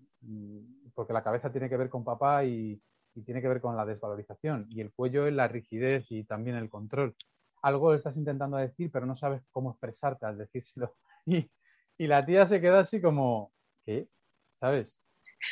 porque 0.93 1.13
la 1.13 1.23
cabeza 1.23 1.51
tiene 1.51 1.69
que 1.69 1.77
ver 1.77 1.89
con 1.89 2.03
papá 2.03 2.45
y, 2.45 2.81
tiene 3.25 3.41
que 3.41 3.47
ver 3.47 3.61
con 3.61 3.77
la 3.77 3.85
desvalorización 3.85 4.65
y 4.69 4.81
el 4.81 4.91
cuello 4.91 5.27
es 5.27 5.33
la 5.33 5.47
rigidez 5.47 6.05
y 6.09 6.23
también 6.23 6.55
el 6.57 6.69
control. 6.69 7.15
Algo 7.61 7.93
estás 7.93 8.17
intentando 8.17 8.57
decir, 8.57 8.89
pero 8.91 9.05
no 9.05 9.15
sabes 9.15 9.43
cómo 9.51 9.71
expresarte 9.71 10.25
al 10.25 10.37
decírselo. 10.37 10.95
Y, 11.25 11.49
y 11.97 12.07
la 12.07 12.25
tía 12.25 12.47
se 12.47 12.59
queda 12.59 12.81
así 12.81 13.01
como, 13.01 13.53
¿qué? 13.85 14.09
¿Sabes? 14.59 15.02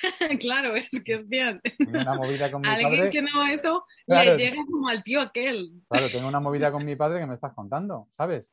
claro, 0.40 0.76
es 0.76 0.90
que 1.04 1.14
es 1.14 1.28
bien. 1.28 1.62
Tengo 1.78 2.00
una 2.00 2.16
movida 2.16 2.52
con 2.52 2.62
mi 2.62 2.68
Alguien 2.68 3.10
que 3.10 3.22
no 3.22 3.46
eso 3.46 3.86
le 4.08 4.38
llega 4.38 4.64
como 4.66 4.88
al 4.88 5.04
tío 5.04 5.22
aquel. 5.22 5.82
Claro, 5.90 6.08
tengo 6.10 6.28
una 6.28 6.40
movida 6.40 6.72
con 6.72 6.86
mi 6.86 6.96
padre 6.96 7.20
que 7.20 7.26
me 7.26 7.36
estás 7.36 7.54
contando, 7.54 8.08
¿sabes? 8.18 8.46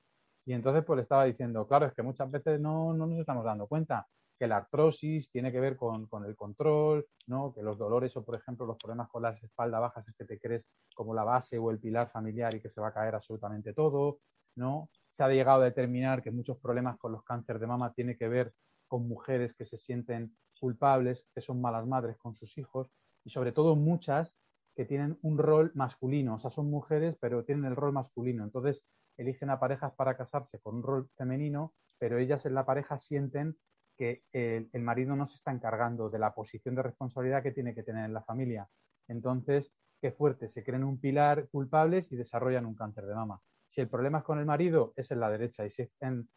Y 0.47 0.53
entonces 0.53 0.85
pues 0.85 0.97
le 0.97 1.03
estaba 1.03 1.25
diciendo, 1.25 1.67
claro, 1.67 1.87
es 1.87 1.93
que 1.93 2.03
muchas 2.03 2.31
veces 2.31 2.59
no, 2.59 2.95
no 2.95 3.07
nos 3.07 3.21
estamos 3.21 3.45
dando 3.45 3.67
cuenta 3.67 4.07
que 4.39 4.47
la 4.47 4.59
artrosis 4.59 5.31
tiene 5.31 5.51
que 5.51 5.61
ver 5.61 5.77
con, 5.77 6.07
con, 6.07 6.25
el 6.25 6.37
control, 6.37 7.07
¿no? 7.27 7.53
que 7.53 7.61
los 7.61 7.77
dolores 7.77 8.17
o, 8.17 8.25
por 8.25 8.37
ejemplo, 8.37 8.65
los 8.65 8.79
problemas 8.79 9.09
con 9.09 9.23
las 9.23 9.43
espaldas 9.43 9.81
bajas 9.81 10.07
es 10.07 10.15
que 10.17 10.25
te 10.25 10.39
crees 10.39 10.65
como 10.95 11.13
la 11.13 11.25
base 11.25 11.59
o 11.59 11.71
el 11.71 11.81
pilar 11.81 12.11
familiar 12.11 12.55
y 12.55 12.63
que 12.63 12.71
se 12.71 12.81
va 12.81 12.89
a 12.89 12.95
caer 12.95 13.17
absolutamente 13.17 13.75
todo. 13.75 14.21
¿no? 14.55 14.91
Se 15.11 15.25
ha 15.25 15.29
llegado 15.29 15.63
a 15.63 15.65
determinar 15.65 16.23
que 16.23 16.31
muchos 16.31 16.59
problemas 16.59 16.99
con 16.99 17.13
los 17.13 17.25
cánceres 17.25 17.61
de 17.61 17.67
mama 17.67 17.93
tienen 17.93 18.17
que 18.17 18.29
ver 18.29 18.53
con 18.89 19.07
mujeres 19.07 19.55
que 19.55 19.67
se 19.67 19.79
sienten 19.79 20.37
culpables, 20.59 21.27
que 21.35 21.41
son 21.41 21.61
malas 21.61 21.87
madres 21.87 22.17
con 22.17 22.35
sus 22.35 22.59
hijos 22.59 22.91
y 23.25 23.31
sobre 23.31 23.53
todo 23.53 23.77
muchas 23.77 24.35
que 24.75 24.85
tienen 24.85 25.19
un 25.23 25.39
rol 25.39 25.73
masculino, 25.75 26.35
o 26.35 26.39
sea, 26.39 26.51
son 26.51 26.71
mujeres 26.71 27.17
pero 27.21 27.45
tienen 27.45 27.65
el 27.65 27.77
rol 27.77 27.93
masculino. 27.93 28.45
Entonces 28.45 28.85
eligen 29.17 29.51
a 29.51 29.61
parejas 29.61 29.93
para 29.95 30.17
casarse 30.17 30.61
con 30.61 30.77
un 30.77 30.83
rol 30.83 31.11
femenino, 31.17 31.75
pero 31.99 32.19
ellas 32.19 32.47
en 32.47 32.55
la 32.55 32.65
pareja 32.65 32.99
sienten 32.99 33.57
que 33.97 34.23
el, 34.33 34.71
marido 34.81 35.17
no 35.17 35.27
se 35.27 35.35
está 35.35 35.51
encargando 35.51 36.09
de 36.09 36.21
la 36.21 36.33
posición 36.33 36.77
de 36.77 36.85
responsabilidad 36.85 37.43
que 37.43 37.51
tiene 37.51 37.75
que 37.75 37.83
tener 37.83 38.05
en 38.05 38.15
la 38.15 38.23
familia. 38.23 38.69
Entonces, 39.09 39.75
qué 40.01 40.13
fuerte, 40.13 40.49
se 40.49 40.63
creen 40.63 40.85
un 40.85 41.01
pilar 41.01 41.49
culpables 41.49 42.11
y 42.13 42.17
desarrollan 42.17 42.65
un 42.65 42.77
cáncer 42.77 43.07
de 43.07 43.17
mama. 43.17 43.43
Si 43.69 43.81
el 43.81 43.89
problema 43.89 44.19
es 44.19 44.25
con 44.25 44.39
el 44.39 44.47
marido, 44.47 44.93
es 44.97 45.11
en 45.11 45.19
la 45.19 45.29
derecha, 45.29 45.67
y 45.67 45.71
si 45.71 45.83
es 45.83 45.91
en, 46.01 46.29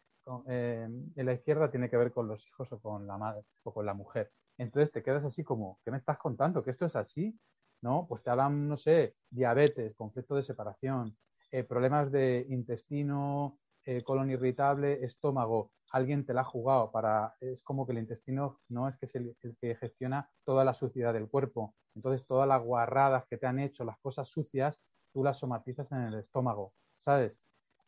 en 0.46 1.12
la 1.14 1.32
izquierda, 1.32 1.70
tiene 1.70 1.90
que 1.90 1.96
ver 1.96 2.12
con 2.12 2.28
los 2.28 2.46
hijos 2.46 2.70
o 2.72 2.80
con 2.80 3.06
la 3.06 3.18
madre 3.18 3.42
o 3.64 3.72
con 3.72 3.86
la 3.86 3.94
mujer. 3.94 4.30
Entonces 4.58 4.92
te 4.92 5.02
quedas 5.02 5.24
así 5.24 5.42
como, 5.42 5.80
¿qué 5.84 5.90
me 5.90 5.98
estás 5.98 6.18
contando? 6.18 6.62
¿Que 6.62 6.70
esto 6.70 6.86
es 6.86 6.96
así? 6.96 7.38
¿No? 7.80 8.06
Pues 8.08 8.22
te 8.22 8.30
hablan, 8.30 8.68
no 8.68 8.76
sé, 8.76 9.16
diabetes, 9.30 9.94
conflicto 9.96 10.36
de 10.36 10.44
separación, 10.44 11.16
eh, 11.50 11.64
problemas 11.64 12.12
de 12.12 12.46
intestino, 12.48 13.58
eh, 13.84 14.02
colon 14.04 14.30
irritable, 14.30 15.04
estómago, 15.04 15.72
alguien 15.90 16.24
te 16.24 16.32
la 16.32 16.42
ha 16.42 16.44
jugado 16.44 16.90
para, 16.90 17.34
es 17.40 17.62
como 17.62 17.84
que 17.84 17.92
el 17.92 17.98
intestino 17.98 18.60
no 18.68 18.88
es 18.88 18.96
que 18.96 19.06
es 19.06 19.14
el, 19.14 19.36
que 19.60 19.74
gestiona 19.76 20.30
toda 20.44 20.64
la 20.64 20.74
suciedad 20.74 21.12
del 21.12 21.28
cuerpo. 21.28 21.74
Entonces 21.94 22.26
todas 22.26 22.48
las 22.48 22.62
guarradas 22.62 23.26
que 23.28 23.36
te 23.36 23.46
han 23.46 23.58
hecho, 23.58 23.84
las 23.84 23.98
cosas 23.98 24.28
sucias, 24.28 24.78
tú 25.12 25.22
las 25.22 25.38
somatizas 25.38 25.90
en 25.92 26.02
el 26.02 26.14
estómago, 26.14 26.72
¿sabes? 27.04 27.38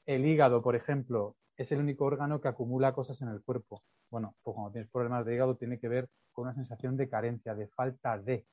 El 0.04 0.26
hígado, 0.26 0.62
por 0.62 0.76
ejemplo, 0.76 1.36
es 1.56 1.72
el 1.72 1.80
único 1.80 2.04
órgano 2.04 2.40
que 2.40 2.48
acumula 2.48 2.92
cosas 2.92 3.20
en 3.22 3.28
el 3.28 3.42
cuerpo. 3.42 3.82
Bueno, 4.10 4.34
pues 4.42 4.54
cuando 4.54 4.72
tienes 4.72 4.90
problemas 4.90 5.24
de 5.24 5.34
hígado 5.34 5.56
tiene 5.56 5.78
que 5.78 5.88
ver 5.88 6.08
con 6.32 6.44
una 6.44 6.54
sensación 6.54 6.96
de 6.96 7.08
carencia, 7.08 7.54
de 7.54 7.68
falta 7.68 8.18
de. 8.18 8.46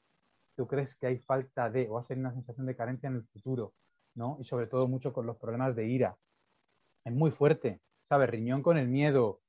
Tú 0.55 0.67
crees 0.67 0.95
que 0.95 1.07
hay 1.07 1.19
falta 1.19 1.69
de, 1.69 1.89
o 1.89 1.93
va 1.93 2.01
a 2.01 2.03
ser 2.05 2.17
una 2.17 2.33
sensación 2.33 2.65
de 2.65 2.75
carencia 2.75 3.07
en 3.07 3.15
el 3.15 3.23
futuro, 3.27 3.73
¿no? 4.15 4.37
Y 4.39 4.45
sobre 4.45 4.67
todo 4.67 4.87
mucho 4.87 5.13
con 5.13 5.25
los 5.25 5.37
problemas 5.37 5.75
de 5.75 5.87
ira. 5.87 6.17
Es 7.03 7.13
muy 7.13 7.31
fuerte, 7.31 7.81
¿sabes? 8.03 8.29
Riñón 8.29 8.61
con 8.63 8.77
el 8.77 8.87
miedo, 8.87 9.41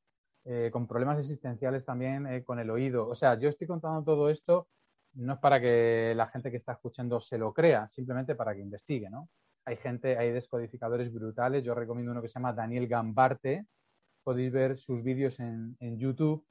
eh, 0.44 0.70
con 0.72 0.86
problemas 0.86 1.18
existenciales 1.18 1.84
también 1.84 2.26
eh, 2.26 2.44
con 2.44 2.58
el 2.58 2.70
oído. 2.70 3.08
O 3.08 3.14
sea, 3.14 3.38
yo 3.38 3.48
estoy 3.48 3.66
contando 3.66 4.02
todo 4.04 4.30
esto 4.30 4.68
no 5.14 5.34
es 5.34 5.38
para 5.40 5.60
que 5.60 6.14
la 6.16 6.28
gente 6.28 6.50
que 6.50 6.56
está 6.56 6.72
escuchando 6.72 7.20
se 7.20 7.38
lo 7.38 7.52
crea, 7.52 7.88
simplemente 7.88 8.34
para 8.34 8.54
que 8.54 8.60
investigue, 8.60 9.10
¿no? 9.10 9.28
Hay 9.64 9.76
gente, 9.76 10.16
hay 10.16 10.32
descodificadores 10.32 11.12
brutales. 11.12 11.64
Yo 11.64 11.74
recomiendo 11.74 12.12
uno 12.12 12.22
que 12.22 12.28
se 12.28 12.34
llama 12.34 12.52
Daniel 12.52 12.88
Gambarte. 12.88 13.66
Podéis 14.24 14.52
ver 14.52 14.78
sus 14.78 15.02
vídeos 15.02 15.38
en, 15.40 15.76
YouTube. 15.98 16.44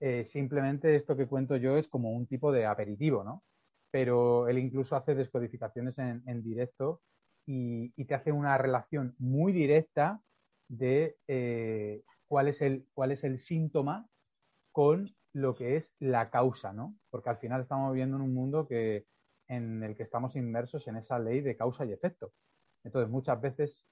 Eh, 0.00 0.24
simplemente 0.26 0.96
esto 0.96 1.16
que 1.16 1.26
cuento 1.26 1.56
yo 1.56 1.76
es 1.76 1.88
como 1.88 2.12
un 2.12 2.26
tipo 2.26 2.52
de 2.52 2.66
aperitivo, 2.66 3.24
¿no? 3.24 3.42
Pero 3.90 4.48
él 4.48 4.58
incluso 4.58 4.96
hace 4.96 5.14
descodificaciones 5.14 5.98
en, 5.98 6.22
en 6.26 6.42
directo 6.42 7.00
y, 7.46 8.04
te 8.04 8.14
hace 8.14 8.32
una 8.32 8.56
relación 8.58 9.14
muy 9.18 9.52
directa 9.52 10.20
de 10.68 11.16
eh, 11.28 12.02
cuál, 12.26 12.48
es 12.48 12.62
el, 12.62 12.86
cuál 12.94 13.12
es 13.12 13.24
el 13.24 13.38
síntoma 13.38 14.08
con 14.72 15.14
lo 15.32 15.54
que 15.54 15.76
es 15.76 15.94
la 15.98 16.30
causa, 16.30 16.72
¿no? 16.72 16.96
Porque 17.10 17.30
al 17.30 17.38
final 17.38 17.62
estamos 17.62 17.92
viviendo 17.92 18.16
en 18.16 18.22
un 18.22 18.34
mundo 18.34 18.66
que, 18.66 19.06
en 19.48 19.82
el 19.82 19.96
que 19.96 20.04
estamos 20.04 20.36
inmersos 20.36 20.86
en 20.88 20.96
esa 20.96 21.18
ley 21.18 21.40
de 21.40 21.56
causa 21.56 21.84
y 21.84 21.92
efecto. 21.92 22.32
Entonces, 22.84 23.10
muchas 23.10 23.40
veces 23.40 23.86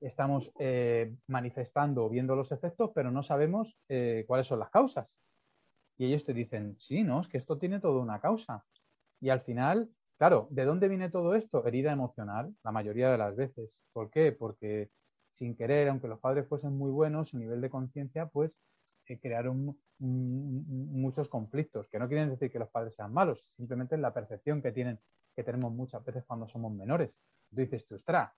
estamos 0.00 0.52
eh, 0.58 1.14
manifestando 1.28 2.04
o 2.04 2.10
viendo 2.10 2.36
los 2.36 2.52
efectos, 2.52 2.90
pero 2.94 3.10
no 3.10 3.22
sabemos 3.22 3.76
eh, 3.88 4.24
cuáles 4.26 4.46
son 4.46 4.58
las 4.58 4.70
causas. 4.70 5.16
Y 5.96 6.06
ellos 6.06 6.24
te 6.24 6.34
dicen, 6.34 6.76
sí, 6.78 7.02
no, 7.02 7.20
es 7.20 7.28
que 7.28 7.38
esto 7.38 7.58
tiene 7.58 7.80
toda 7.80 8.00
una 8.00 8.20
causa. 8.20 8.64
Y 9.20 9.30
al 9.30 9.42
final 9.42 9.90
Claro, 10.22 10.46
¿de 10.52 10.64
dónde 10.64 10.86
viene 10.88 11.10
todo 11.10 11.34
esto? 11.34 11.66
Herida 11.66 11.90
emocional, 11.90 12.54
la 12.62 12.70
mayoría 12.70 13.10
de 13.10 13.18
las 13.18 13.34
veces. 13.34 13.72
¿Por 13.92 14.08
qué? 14.08 14.30
Porque 14.30 14.88
sin 15.32 15.56
querer, 15.56 15.88
aunque 15.88 16.06
los 16.06 16.20
padres 16.20 16.46
fuesen 16.46 16.78
muy 16.78 16.92
buenos, 16.92 17.30
su 17.30 17.38
nivel 17.38 17.60
de 17.60 17.68
conciencia, 17.68 18.26
pues 18.26 18.52
eh, 19.08 19.18
crearon 19.18 19.76
muchos 19.98 21.28
conflictos, 21.28 21.88
que 21.88 21.98
no 21.98 22.06
quieren 22.06 22.30
decir 22.30 22.52
que 22.52 22.60
los 22.60 22.70
padres 22.70 22.94
sean 22.94 23.12
malos, 23.12 23.44
simplemente 23.50 23.96
es 23.96 24.00
la 24.00 24.14
percepción 24.14 24.62
que 24.62 24.70
tienen, 24.70 25.00
que 25.34 25.42
tenemos 25.42 25.72
muchas 25.72 26.04
veces 26.04 26.22
cuando 26.24 26.46
somos 26.48 26.72
menores. 26.72 27.10
Tú 27.52 27.60
dices, 27.60 27.86
tú, 27.86 27.96
ostras, 27.96 28.32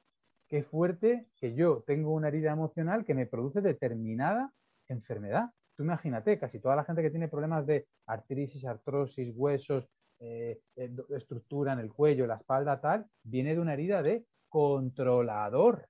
qué 0.49 0.65
fuerte 0.65 1.29
que 1.37 1.55
yo 1.55 1.85
tengo 1.87 2.13
una 2.13 2.29
herida 2.29 2.53
emocional 2.53 3.05
que 3.05 3.15
me 3.15 3.27
produce 3.27 3.61
determinada 3.61 4.53
enfermedad. 4.89 5.51
Tú 5.77 5.85
imagínate, 5.85 6.39
casi 6.39 6.59
toda 6.59 6.77
la 6.77 6.85
gente 6.85 7.03
que 7.03 7.11
tiene 7.11 7.29
problemas 7.29 7.67
de 7.67 7.87
artritis, 8.07 8.65
artrosis, 8.65 9.33
huesos, 9.37 9.89
eh, 10.21 10.61
eh, 10.77 10.91
estructura 11.17 11.73
en 11.73 11.79
el 11.81 11.93
cuello, 11.93 12.27
la 12.27 12.37
espalda, 12.37 12.81
tal, 12.81 13.07
viene 13.23 13.55
de 13.55 13.61
una 13.61 13.75
herida 13.75 14.03
de 14.03 14.25
controlador. 14.49 15.89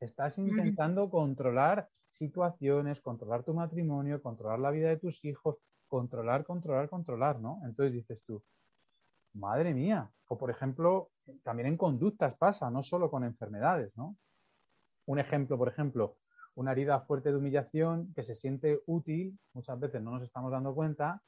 Estás 0.00 0.36
intentando 0.38 1.08
controlar 1.10 1.88
situaciones, 2.10 3.00
controlar 3.00 3.42
tu 3.42 3.54
matrimonio, 3.54 4.22
controlar 4.22 4.58
la 4.58 4.70
vida 4.70 4.88
de 4.88 4.98
tus 4.98 5.24
hijos, 5.24 5.56
controlar, 5.88 6.44
controlar, 6.44 6.88
controlar, 6.88 7.40
¿no? 7.40 7.60
Entonces 7.64 7.92
dices 7.92 8.20
tú, 8.26 8.42
madre 9.36 9.74
mía. 9.74 10.10
O 10.28 10.36
por 10.38 10.50
ejemplo, 10.50 11.10
también 11.42 11.68
en 11.68 11.76
conductas 11.76 12.36
pasa, 12.36 12.70
no 12.70 12.82
solo 12.82 13.10
con 13.10 13.24
enfermedades, 13.24 13.96
¿no? 13.96 14.16
Un 15.06 15.18
ejemplo, 15.18 15.56
por 15.56 15.68
ejemplo, 15.68 16.16
una 16.54 16.72
herida 16.72 17.00
fuerte 17.00 17.30
de 17.30 17.36
humillación 17.36 18.12
que 18.14 18.24
se 18.24 18.34
siente 18.34 18.80
útil, 18.86 19.38
muchas 19.52 19.78
veces 19.78 20.02
no 20.02 20.12
nos 20.12 20.22
estamos 20.22 20.50
dando 20.50 20.74
cuenta, 20.74 21.22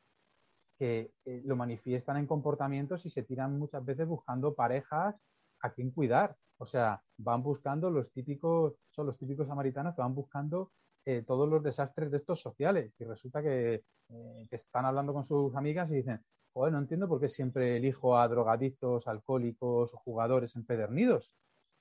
que 0.79 1.13
eh, 1.25 1.43
lo 1.45 1.57
manifiestan 1.57 2.17
en 2.17 2.27
comportamientos 2.27 3.05
y 3.05 3.11
se 3.11 3.23
tiran 3.23 3.59
muchas 3.59 3.85
veces 3.85 4.07
buscando 4.07 4.55
parejas 4.55 5.17
a 5.61 5.71
quien 5.71 5.91
cuidar. 5.91 6.37
O 6.59 6.67
sea, 6.67 7.03
van 7.19 7.43
buscando 7.43 7.91
los 7.91 8.11
típicos, 8.13 8.75
son 8.91 9.07
los 9.07 9.19
típicos 9.19 9.49
samaritanos 9.49 9.95
que 9.95 10.03
van 10.03 10.15
buscando 10.15 10.73
eh, 11.05 11.23
todos 11.27 11.49
los 11.49 11.63
desastres 11.63 12.11
de 12.11 12.19
estos 12.19 12.41
sociales. 12.41 12.93
Y 12.99 13.05
resulta 13.05 13.43
que, 13.43 13.83
eh, 14.09 14.47
que, 14.49 14.57
están 14.57 14.85
hablando 14.85 15.13
con 15.13 15.27
sus 15.27 15.55
amigas 15.57 15.91
y 15.91 15.97
dicen, 15.97 16.21
no 16.55 16.79
entiendo 16.79 17.09
por 17.09 17.21
qué 17.21 17.29
siempre 17.29 17.77
elijo 17.77 18.19
a 18.19 18.27
drogadictos, 18.29 19.07
alcohólicos 19.07 19.95
o 19.95 19.99
jugadores 19.99 20.57
empedernidos. 20.57 21.31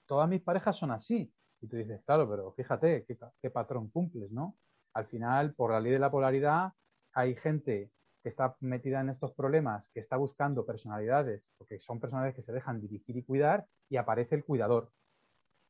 Todas 0.06 0.30
mis 0.30 0.41
parejas 0.41 0.77
son 0.77 0.91
así. 0.91 1.32
Y 1.62 1.67
tú 1.67 1.77
dices, 1.77 2.01
claro, 2.06 2.30
pero 2.30 2.51
fíjate 2.51 3.03
qué, 3.06 3.17
qué 3.41 3.49
patrón 3.49 3.89
cumples, 3.89 4.32
¿no? 4.32 4.56
Al 4.93 5.08
final, 5.08 5.53
por 5.56 5.71
la 5.71 5.80
ley 5.80 5.91
de 5.91 5.99
la 5.99 6.12
polaridad, 6.12 6.73
hay 7.13 7.36
gente 7.36 7.91
que 8.21 8.30
está 8.30 8.56
metida 8.60 9.01
en 9.01 9.10
estos 9.10 9.34
problemas, 9.34 9.88
que 9.93 9.99
está 9.99 10.17
buscando 10.17 10.65
personalidades, 10.65 11.43
porque 11.58 11.80
son 11.80 11.99
personalidades 11.99 12.36
que 12.36 12.43
se 12.43 12.53
dejan 12.53 12.80
dirigir 12.80 13.17
y 13.17 13.23
cuidar, 13.23 13.65
y 13.89 13.97
aparece 13.97 14.36
el 14.36 14.45
cuidador. 14.45 14.91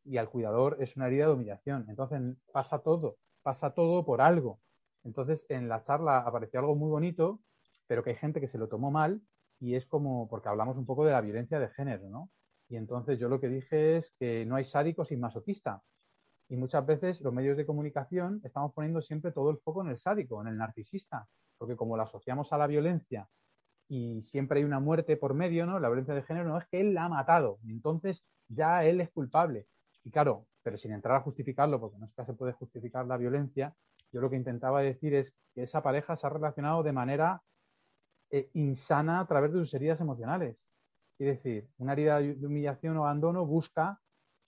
Y 0.03 0.17
al 0.17 0.29
cuidador 0.29 0.77
es 0.79 0.95
una 0.97 1.07
herida 1.07 1.27
de 1.27 1.33
humillación. 1.33 1.85
Entonces 1.89 2.21
pasa 2.51 2.79
todo, 2.79 3.17
pasa 3.43 3.71
todo 3.71 4.05
por 4.05 4.21
algo. 4.21 4.59
Entonces, 5.03 5.45
en 5.47 5.69
la 5.69 5.83
charla 5.85 6.19
apareció 6.19 6.59
algo 6.59 6.75
muy 6.75 6.89
bonito, 6.89 7.39
pero 7.87 8.03
que 8.03 8.11
hay 8.11 8.15
gente 8.15 8.41
que 8.41 8.47
se 8.47 8.57
lo 8.57 8.67
tomó 8.67 8.91
mal 8.91 9.21
y 9.59 9.75
es 9.75 9.85
como, 9.85 10.27
porque 10.29 10.49
hablamos 10.49 10.77
un 10.77 10.85
poco 10.85 11.05
de 11.05 11.11
la 11.11 11.21
violencia 11.21 11.59
de 11.59 11.69
género, 11.69 12.09
¿no? 12.09 12.29
Y 12.69 12.75
entonces 12.75 13.17
yo 13.19 13.29
lo 13.29 13.39
que 13.39 13.49
dije 13.49 13.97
es 13.97 14.13
que 14.19 14.45
no 14.45 14.55
hay 14.55 14.65
sádico 14.65 15.05
sin 15.05 15.19
masoquista. 15.19 15.81
Y 16.49 16.57
muchas 16.57 16.85
veces 16.85 17.21
los 17.21 17.33
medios 17.33 17.57
de 17.57 17.65
comunicación 17.65 18.41
estamos 18.43 18.73
poniendo 18.73 19.01
siempre 19.01 19.31
todo 19.31 19.49
el 19.49 19.57
foco 19.57 19.81
en 19.83 19.89
el 19.89 19.99
sádico, 19.99 20.41
en 20.41 20.47
el 20.47 20.57
narcisista, 20.57 21.27
porque 21.57 21.75
como 21.75 21.97
lo 21.97 22.03
asociamos 22.03 22.53
a 22.53 22.57
la 22.57 22.67
violencia 22.67 23.27
y 23.89 24.21
siempre 24.23 24.59
hay 24.59 24.65
una 24.65 24.79
muerte 24.79 25.17
por 25.17 25.33
medio, 25.33 25.65
¿no? 25.65 25.79
La 25.79 25.87
violencia 25.87 26.13
de 26.13 26.23
género 26.23 26.49
no 26.49 26.57
es 26.57 26.67
que 26.67 26.81
él 26.81 26.93
la 26.93 27.05
ha 27.05 27.09
matado, 27.09 27.59
entonces 27.67 28.23
ya 28.47 28.83
él 28.83 29.01
es 29.01 29.09
culpable. 29.11 29.67
Y 30.03 30.11
claro, 30.11 30.45
pero 30.61 30.77
sin 30.77 30.91
entrar 30.91 31.15
a 31.17 31.21
justificarlo, 31.21 31.79
porque 31.79 31.97
no 31.97 32.05
es 32.05 32.13
que 32.13 32.25
se 32.25 32.33
puede 32.33 32.53
justificar 32.53 33.05
la 33.05 33.17
violencia, 33.17 33.73
yo 34.11 34.21
lo 34.21 34.29
que 34.29 34.35
intentaba 34.35 34.81
decir 34.81 35.13
es 35.13 35.33
que 35.53 35.63
esa 35.63 35.81
pareja 35.81 36.15
se 36.15 36.27
ha 36.27 36.29
relacionado 36.29 36.83
de 36.83 36.93
manera 36.93 37.41
eh, 38.31 38.49
insana 38.53 39.19
a 39.19 39.27
través 39.27 39.53
de 39.53 39.59
sus 39.59 39.73
heridas 39.73 39.99
emocionales. 40.01 40.57
Es 41.19 41.27
decir, 41.27 41.67
una 41.77 41.93
herida 41.93 42.19
de 42.19 42.45
humillación 42.45 42.97
o 42.97 43.05
abandono 43.05 43.45
busca 43.45 43.99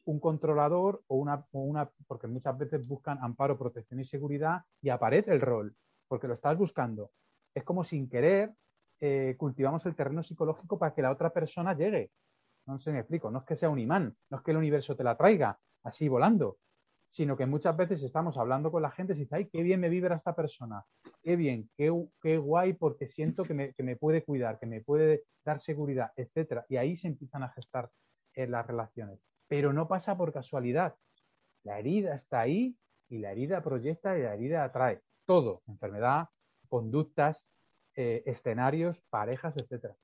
un 0.05 0.19
controlador 0.19 1.03
o 1.07 1.17
una, 1.17 1.89
porque 2.07 2.27
muchas 2.27 2.57
veces 2.57 2.87
buscan 2.87 3.19
amparo, 3.21 3.57
protección 3.57 3.99
y 3.99 4.05
seguridad 4.05 4.63
y 4.81 4.89
aparece 4.89 5.31
el 5.31 5.41
rol, 5.41 5.75
porque 6.07 6.27
lo 6.27 6.35
estás 6.35 6.57
buscando. 6.57 7.11
Es 7.53 7.63
como 7.63 7.83
sin 7.83 8.09
querer 8.09 8.53
eh, 9.01 9.35
cultivamos 9.37 9.85
el 9.85 9.95
terreno 9.95 10.23
psicológico 10.23 10.77
para 10.77 10.93
que 10.93 11.01
la 11.01 11.11
otra 11.11 11.29
persona 11.29 11.73
llegue. 11.73 12.11
No 12.65 12.79
se 12.79 12.91
me 12.91 12.99
explico, 12.99 13.31
no 13.31 13.39
es 13.39 13.45
que 13.45 13.55
sea 13.55 13.69
un 13.69 13.79
imán, 13.79 14.15
no 14.29 14.37
es 14.37 14.43
que 14.43 14.51
el 14.51 14.57
universo 14.57 14.95
te 14.95 15.03
la 15.03 15.15
traiga 15.15 15.57
así 15.83 16.07
volando, 16.07 16.57
sino 17.09 17.35
que 17.35 17.45
muchas 17.45 17.75
veces 17.75 18.03
estamos 18.03 18.37
hablando 18.37 18.71
con 18.71 18.81
la 18.81 18.91
gente 18.91 19.13
y 19.13 19.17
dice, 19.17 19.35
ay, 19.35 19.49
qué 19.51 19.63
bien 19.63 19.79
me 19.79 19.89
vibra 19.89 20.15
esta 20.15 20.35
persona, 20.35 20.83
qué 21.23 21.35
bien, 21.35 21.69
qué, 21.75 21.91
qué 22.21 22.37
guay 22.37 22.73
porque 22.73 23.07
siento 23.07 23.43
que 23.43 23.53
me, 23.53 23.73
que 23.73 23.83
me, 23.83 23.95
puede 23.95 24.23
cuidar, 24.23 24.59
que 24.59 24.65
me 24.65 24.81
puede 24.81 25.23
dar 25.43 25.61
seguridad, 25.61 26.11
etcétera. 26.15 26.65
Y 26.69 26.77
ahí 26.77 26.97
se 26.97 27.07
empiezan 27.07 27.43
a 27.43 27.49
gestar 27.49 27.89
eh, 28.35 28.47
las 28.47 28.65
relaciones. 28.65 29.19
Pero 29.47 29.73
no 29.73 29.87
pasa 29.87 30.15
por 30.15 30.31
casualidad. 30.31 30.95
La 31.63 31.79
herida 31.79 32.15
está 32.15 32.41
ahí 32.41 32.75
y 33.09 33.17
la 33.17 33.31
herida 33.31 33.63
proyecta 33.63 34.17
y 34.17 34.21
la 34.21 34.35
herida 34.35 34.63
atrae. 34.63 35.01
Todo, 35.25 35.63
enfermedad, 35.67 36.29
conductas, 36.69 37.49
eh, 37.95 38.23
escenarios, 38.25 39.01
parejas, 39.09 39.57
etcétera. 39.57 39.95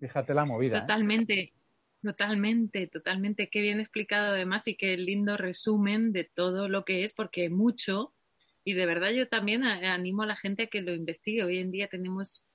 Fíjate 0.00 0.32
la 0.32 0.44
movida. 0.44 0.78
¿eh? 1.30 1.52
Totalmente. 2.02 2.86
Totalmente. 2.86 3.48
Qué 3.50 3.60
bien 3.60 3.80
explicado 3.80 4.28
además 4.34 4.68
y 4.68 4.76
qué 4.76 4.96
lindo 4.96 5.36
resumen 5.36 6.12
de 6.12 6.24
todo 6.24 6.68
lo 6.68 6.84
que 6.84 7.04
es, 7.04 7.12
porque 7.12 7.50
mucho, 7.50 8.14
y 8.64 8.74
de 8.74 8.86
verdad 8.86 9.10
yo 9.10 9.28
también 9.28 9.64
animo 9.64 10.22
a 10.22 10.26
la 10.26 10.36
gente 10.36 10.64
a 10.64 10.66
que 10.66 10.82
lo 10.82 10.92
investigue. 10.92 11.44
Hoy 11.44 11.58
en 11.58 11.70
día 11.70 11.88
tenemos 11.88 12.46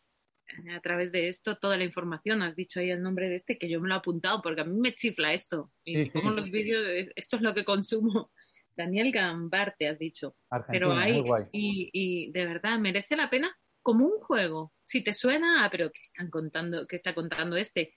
eh, 0.48 0.72
a 0.72 0.80
través 0.80 1.12
de 1.12 1.30
esto 1.30 1.58
toda 1.58 1.78
la 1.78 1.84
información. 1.84 2.44
Has 2.44 2.56
dicho 2.56 2.80
ahí 2.80 2.92
el 2.92 3.02
nombre 3.02 3.30
de 3.30 3.36
este 3.36 3.58
que 3.58 3.70
yo 3.70 3.82
me 3.82 3.88
lo 3.88 3.96
he 3.96 3.98
apuntado 3.98 4.42
porque 4.42 4.62
a 4.62 4.66
mí 4.66 4.78
me 4.78 4.94
chifla 4.94 5.34
esto. 5.34 5.72
Y 5.84 6.10
como 6.10 6.32
los 6.32 6.50
vídeos, 6.52 6.86
esto 7.16 7.38
es 7.38 7.42
lo 7.42 7.54
que 7.54 7.66
consumo. 7.66 8.32
Daniel 8.76 9.12
Gambarte, 9.12 9.88
has 9.88 10.00
dicho. 10.00 10.36
pero 10.68 10.94
hay, 10.94 11.24
y, 11.52 11.90
y 11.94 12.32
de 12.32 12.46
verdad 12.46 12.80
merece 12.80 13.16
la 13.16 13.30
pena 13.30 13.56
como 13.84 14.06
un 14.06 14.20
juego. 14.20 14.74
Si 14.84 15.04
te 15.04 15.14
suena, 15.14 15.66
ah, 15.66 15.70
pero 15.70 15.92
¿qué 15.92 16.00
están 16.02 16.30
contando? 16.30 16.88
¿Qué 16.88 16.96
está 16.96 17.14
contando 17.14 17.56
este? 17.56 17.94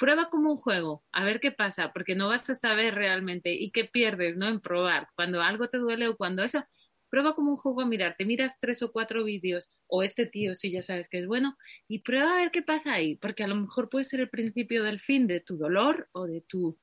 Prueba 0.00 0.30
como 0.30 0.52
un 0.52 0.56
juego, 0.56 1.04
a 1.12 1.24
ver 1.26 1.40
qué 1.40 1.52
pasa, 1.52 1.92
porque 1.92 2.14
no 2.14 2.28
vas 2.28 2.48
a 2.48 2.54
saber 2.54 2.94
realmente 2.94 3.52
y 3.52 3.70
qué 3.70 3.84
pierdes, 3.84 4.34
¿no? 4.34 4.48
En 4.48 4.58
probar. 4.60 5.08
Cuando 5.14 5.42
algo 5.42 5.68
te 5.68 5.76
duele 5.76 6.08
o 6.08 6.16
cuando 6.16 6.42
eso, 6.42 6.64
prueba 7.10 7.34
como 7.34 7.50
un 7.50 7.58
juego 7.58 7.82
a 7.82 7.86
mirar, 7.86 8.16
te 8.16 8.24
miras 8.24 8.54
tres 8.58 8.82
o 8.82 8.92
cuatro 8.92 9.24
vídeos 9.24 9.68
o 9.86 10.02
este 10.02 10.24
tío 10.24 10.54
si 10.54 10.70
ya 10.72 10.80
sabes 10.80 11.10
que 11.10 11.18
es 11.18 11.26
bueno 11.26 11.54
y 11.86 11.98
prueba 11.98 12.32
a 12.32 12.40
ver 12.40 12.50
qué 12.50 12.62
pasa 12.62 12.94
ahí, 12.94 13.16
porque 13.16 13.44
a 13.44 13.46
lo 13.46 13.56
mejor 13.56 13.90
puede 13.90 14.06
ser 14.06 14.20
el 14.20 14.30
principio 14.30 14.84
del 14.84 15.00
fin 15.00 15.26
de 15.26 15.40
tu 15.40 15.58
dolor 15.58 16.08
o 16.12 16.26
de 16.26 16.40
tu 16.40 16.78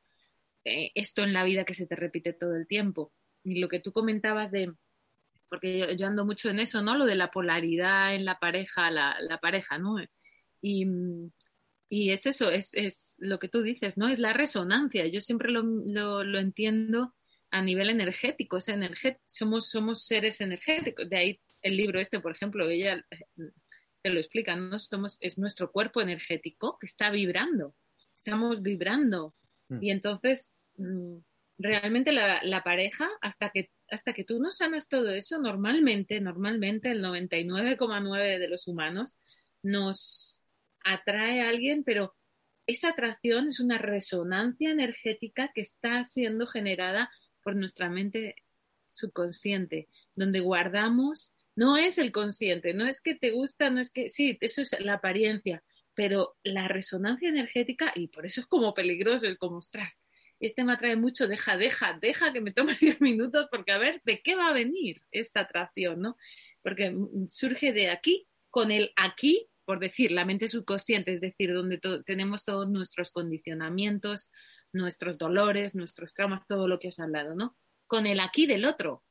eh, 0.65 0.91
esto 0.93 1.23
en 1.23 1.33
la 1.33 1.43
vida 1.43 1.65
que 1.65 1.73
se 1.73 1.87
te 1.87 1.95
repite 1.95 2.33
todo 2.33 2.55
el 2.55 2.67
tiempo. 2.67 3.13
Y 3.43 3.59
lo 3.59 3.67
que 3.67 3.79
tú 3.79 3.91
comentabas 3.93 4.51
de, 4.51 4.73
porque 5.49 5.95
yo, 5.97 6.05
ando 6.05 6.23
mucho 6.23 6.49
en 6.49 6.59
eso, 6.59 6.83
¿no? 6.83 6.95
Lo 6.95 7.05
de 7.05 7.15
la 7.15 7.31
polaridad 7.31 8.13
en 8.13 8.25
la 8.25 8.37
pareja, 8.37 8.91
la, 8.91 9.17
la 9.21 9.39
pareja, 9.39 9.79
¿no? 9.79 9.95
Y, 10.61 10.85
y 11.89 12.11
es 12.11 12.25
eso, 12.25 12.49
es, 12.49 12.73
es, 12.73 13.15
lo 13.19 13.39
que 13.39 13.47
tú 13.47 13.61
dices, 13.61 13.97
¿no? 13.97 14.09
Es 14.09 14.19
la 14.19 14.33
resonancia. 14.33 15.07
Yo 15.07 15.21
siempre 15.21 15.51
lo, 15.51 15.61
lo, 15.61 16.39
entiendo 16.39 17.13
a 17.49 17.61
nivel 17.61 17.89
energético. 17.89 18.57
Es 18.57 18.69
somos, 19.25 19.69
somos 19.69 20.03
seres 20.03 20.41
energéticos. 20.41 21.09
De 21.09 21.17
ahí 21.17 21.39
el 21.61 21.77
libro 21.77 21.99
este, 21.99 22.19
por 22.19 22.33
ejemplo, 22.33 22.69
ella 22.69 23.05
eh, 23.09 23.51
te 24.01 24.09
lo 24.09 24.19
explica, 24.19 24.55
¿no? 24.55 24.77
Somos, 24.79 25.17
es 25.21 25.37
nuestro 25.37 25.71
cuerpo 25.71 26.01
energético 26.01 26.77
que 26.77 26.87
está 26.87 27.09
vibrando. 27.09 27.73
Estamos 28.15 28.61
vibrando. 28.61 29.33
Mm. 29.69 29.83
Y 29.83 29.91
entonces, 29.91 30.51
mm, 30.75 31.17
realmente 31.57 32.11
la, 32.11 32.43
la, 32.43 32.63
pareja, 32.63 33.09
hasta 33.21 33.49
que, 33.49 33.71
hasta 33.89 34.11
que 34.11 34.25
tú 34.25 34.41
no 34.41 34.51
sanas 34.51 34.89
todo 34.89 35.09
eso, 35.11 35.39
normalmente, 35.39 36.19
normalmente 36.19 36.91
el 36.91 37.01
99,9 37.01 38.39
de 38.39 38.47
los 38.49 38.67
humanos 38.67 39.17
nos 39.63 40.36
atrae 40.93 41.41
a 41.41 41.49
alguien, 41.49 41.83
pero 41.83 42.15
esa 42.65 42.89
atracción 42.89 43.47
es 43.47 43.59
una 43.59 43.77
resonancia 43.77 44.71
energética 44.71 45.51
que 45.53 45.61
está 45.61 46.05
siendo 46.05 46.47
generada 46.47 47.09
por 47.41 47.55
nuestra 47.55 47.89
mente 47.89 48.35
subconsciente, 48.87 49.87
donde 50.15 50.39
guardamos, 50.39 51.33
no 51.55 51.77
es 51.77 51.97
el 51.97 52.11
consciente, 52.11 52.73
no 52.73 52.85
es 52.85 53.01
que 53.01 53.15
te 53.15 53.31
gusta, 53.31 53.69
no 53.69 53.79
es 53.79 53.91
que, 53.91 54.09
sí, 54.09 54.37
eso 54.41 54.61
es 54.61 54.75
la 54.79 54.93
apariencia, 54.93 55.63
pero 55.93 56.35
la 56.43 56.67
resonancia 56.67 57.29
energética, 57.29 57.91
y 57.95 58.07
por 58.07 58.25
eso 58.25 58.41
es 58.41 58.47
como 58.47 58.73
peligroso, 58.73 59.27
es 59.27 59.37
como, 59.37 59.57
ostras, 59.57 59.97
este 60.39 60.63
me 60.63 60.73
atrae 60.73 60.95
mucho, 60.95 61.27
deja, 61.27 61.57
deja, 61.57 61.97
deja 61.99 62.31
que 62.33 62.41
me 62.41 62.51
tome 62.51 62.77
10 62.79 63.01
minutos, 63.01 63.47
porque 63.49 63.71
a 63.71 63.77
ver, 63.77 64.01
¿de 64.03 64.21
qué 64.21 64.35
va 64.35 64.49
a 64.49 64.53
venir 64.53 65.01
esta 65.11 65.41
atracción, 65.41 66.01
no? 66.01 66.17
Porque 66.61 66.95
surge 67.27 67.73
de 67.73 67.89
aquí, 67.89 68.27
con 68.49 68.71
el 68.71 68.91
aquí 68.95 69.47
por 69.67 69.79
decir, 69.79 70.13
la 70.13 70.23
mente 70.23 70.47
subconsciente, 70.47 71.11
es 71.11 71.19
decir, 71.19 71.53
donde 71.53 71.77
tenemos 72.05 72.45
todos 72.45 72.69
nuestros 72.69 73.11
condicionamientos, 73.11 74.31
nuestros 74.71 75.17
dolores, 75.17 75.75
nuestros 75.75 76.13
traumas, 76.13 76.47
todo 76.47 76.69
lo 76.69 76.79
que 76.79 76.87
has 76.87 76.99
hablado, 77.01 77.35
¿no? 77.35 77.57
Con 77.85 78.07
el 78.07 78.21
aquí 78.21 78.45
del 78.47 78.63
otro. 78.63 79.03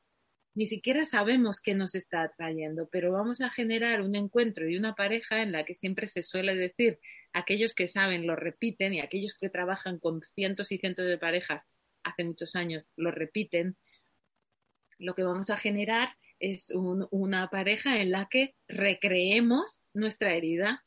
Ni 0.55 0.65
siquiera 0.65 1.05
sabemos 1.05 1.61
qué 1.61 1.75
nos 1.75 1.93
está 1.93 2.23
atrayendo, 2.23 2.89
pero 2.91 3.11
vamos 3.11 3.39
a 3.41 3.51
generar 3.51 4.01
un 4.01 4.15
encuentro 4.15 4.67
y 4.67 4.77
una 4.77 4.95
pareja 4.95 5.43
en 5.43 5.51
la 5.51 5.63
que 5.63 5.75
siempre 5.75 6.07
se 6.07 6.23
suele 6.23 6.55
decir, 6.55 6.97
aquellos 7.33 7.75
que 7.75 7.87
saben 7.87 8.25
lo 8.25 8.35
repiten 8.35 8.95
y 8.95 8.99
aquellos 8.99 9.35
que 9.35 9.51
trabajan 9.51 9.99
con 9.99 10.23
cientos 10.33 10.71
y 10.71 10.79
cientos 10.79 11.05
de 11.05 11.19
parejas 11.19 11.61
hace 12.01 12.23
muchos 12.23 12.55
años 12.55 12.83
lo 12.95 13.11
repiten, 13.11 13.77
lo 14.97 15.13
que 15.13 15.21
vamos 15.21 15.51
a 15.51 15.57
generar 15.57 16.15
es 16.39 16.71
una 16.71 17.49
pareja 17.49 18.01
en 18.01 18.11
la 18.11 18.27
que 18.29 18.55
recreemos 18.67 19.87
nuestra 19.93 20.33
herida. 20.33 20.83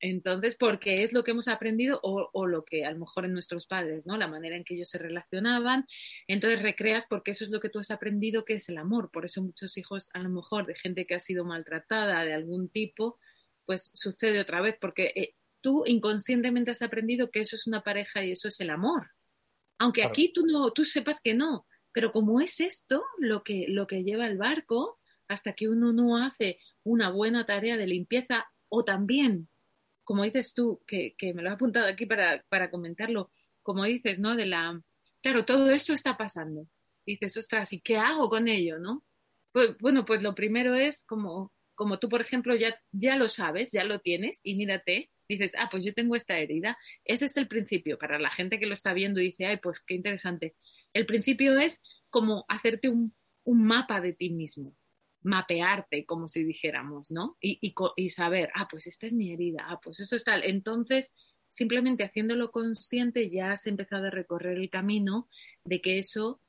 Entonces, 0.00 0.54
porque 0.54 1.02
es 1.02 1.12
lo 1.12 1.24
que 1.24 1.32
hemos 1.32 1.48
aprendido 1.48 1.98
o, 2.02 2.46
lo 2.46 2.64
que 2.64 2.84
a 2.84 2.92
lo 2.92 3.00
mejor 3.00 3.24
en 3.24 3.32
nuestros 3.32 3.66
padres, 3.66 4.06
¿no? 4.06 4.16
La 4.16 4.28
manera 4.28 4.54
en 4.54 4.62
que 4.62 4.74
ellos 4.74 4.90
se 4.90 4.98
relacionaban. 4.98 5.86
Entonces 6.28 6.62
recreas 6.62 7.06
porque 7.08 7.32
eso 7.32 7.44
es 7.44 7.50
lo 7.50 7.58
que 7.58 7.68
tú 7.68 7.80
has 7.80 7.90
aprendido 7.90 8.44
que 8.44 8.54
es 8.54 8.68
el 8.68 8.78
amor. 8.78 9.10
Por 9.10 9.24
eso 9.24 9.42
muchos 9.42 9.76
hijos, 9.76 10.08
a 10.12 10.20
lo 10.20 10.28
mejor 10.28 10.66
de 10.66 10.76
gente 10.76 11.06
que 11.06 11.16
ha 11.16 11.20
sido 11.20 11.44
maltratada 11.44 12.24
de 12.24 12.32
algún 12.32 12.68
tipo, 12.68 13.18
pues 13.66 13.90
sucede 13.92 14.40
otra 14.40 14.60
vez 14.60 14.76
porque 14.80 15.12
eh, 15.16 15.34
tú 15.60 15.84
inconscientemente 15.84 16.70
has 16.70 16.82
aprendido 16.82 17.30
que 17.30 17.40
eso 17.40 17.56
es 17.56 17.66
una 17.66 17.82
pareja 17.82 18.24
y 18.24 18.30
eso 18.30 18.46
es 18.48 18.60
el 18.60 18.70
amor. 18.70 19.10
Aunque 19.78 20.04
aquí 20.04 20.32
tú 20.32 20.46
no, 20.46 20.70
tú 20.72 20.84
sepas 20.84 21.20
que 21.20 21.34
no, 21.34 21.66
pero 21.98 22.12
como 22.12 22.40
es 22.40 22.60
esto 22.60 23.04
lo 23.18 23.42
que, 23.42 23.64
lo 23.66 23.88
que 23.88 24.04
lleva 24.04 24.28
el 24.28 24.38
barco, 24.38 25.00
hasta 25.26 25.54
que 25.54 25.68
uno 25.68 25.92
no 25.92 26.16
hace 26.16 26.60
una 26.84 27.10
buena 27.10 27.44
tarea 27.44 27.76
de 27.76 27.88
limpieza 27.88 28.46
o 28.68 28.84
también, 28.84 29.48
como 30.04 30.22
dices 30.22 30.54
tú, 30.54 30.80
que, 30.86 31.16
me 31.34 31.42
lo 31.42 31.50
he 31.50 31.52
apuntado 31.54 31.88
aquí 31.88 32.06
para, 32.06 32.44
para 32.48 32.70
comentarlo, 32.70 33.32
como 33.64 33.82
dices, 33.82 34.20
¿no? 34.20 34.36
De 34.36 34.46
la, 34.46 34.80
claro, 35.20 35.44
todo 35.44 35.70
esto 35.70 35.92
está 35.92 36.16
pasando. 36.16 36.68
dices, 37.04 37.36
ostras, 37.36 37.72
¿y 37.72 37.80
qué 37.80 37.96
hago 37.96 38.28
con 38.28 38.46
ello, 38.46 38.78
no? 38.78 39.04
Pues, 39.50 39.76
bueno, 39.80 40.04
pues 40.04 40.22
lo 40.22 40.36
primero 40.36 40.76
es 40.76 41.02
como, 41.02 41.52
como 41.74 41.98
tú, 41.98 42.08
por 42.08 42.20
ejemplo, 42.20 42.54
ya, 42.54 42.80
ya 42.92 43.16
lo 43.16 43.26
sabes, 43.26 43.72
ya 43.72 43.82
lo 43.82 43.98
tienes 43.98 44.40
y 44.44 44.54
mírate, 44.54 45.10
dices, 45.28 45.50
ah, 45.58 45.68
pues 45.68 45.82
yo 45.84 45.92
tengo 45.94 46.14
esta 46.14 46.38
herida. 46.38 46.78
Ese 47.04 47.24
es 47.24 47.36
el 47.36 47.48
principio. 47.48 47.98
Para 47.98 48.20
la 48.20 48.30
gente 48.30 48.60
que 48.60 48.66
lo 48.66 48.74
está 48.74 48.92
viendo 48.92 49.18
dice, 49.18 49.46
ay, 49.46 49.56
pues 49.56 49.80
qué 49.80 49.94
interesante. 49.94 50.54
El 50.92 51.06
principio 51.06 51.58
es 51.58 51.80
como 52.10 52.44
hacerte 52.48 52.88
un, 52.88 53.14
mapa 53.44 54.02
de 54.02 54.12
ti 54.12 54.28
mismo, 54.28 54.76
mapearte, 55.22 56.04
como 56.04 56.28
si 56.28 56.44
dijéramos, 56.44 57.10
¿no? 57.10 57.38
Y, 57.40 58.10
saber, 58.10 58.50
ah, 58.54 58.68
pues 58.70 58.86
esta 58.86 59.06
es 59.06 59.14
mi 59.14 59.32
herida, 59.32 59.64
ah, 59.68 59.80
pues 59.82 60.00
esto 60.00 60.16
es 60.16 60.24
tal. 60.24 60.44
Entonces, 60.44 61.14
simplemente 61.48 62.04
haciéndolo 62.04 62.50
consciente 62.50 63.30
ya 63.30 63.52
has 63.52 63.66
empezado 63.66 64.08
a 64.08 64.10
recorrer 64.10 64.58
el 64.58 64.68
camino 64.68 65.30
de 65.64 65.80
que 65.80 65.98
eso 65.98 66.42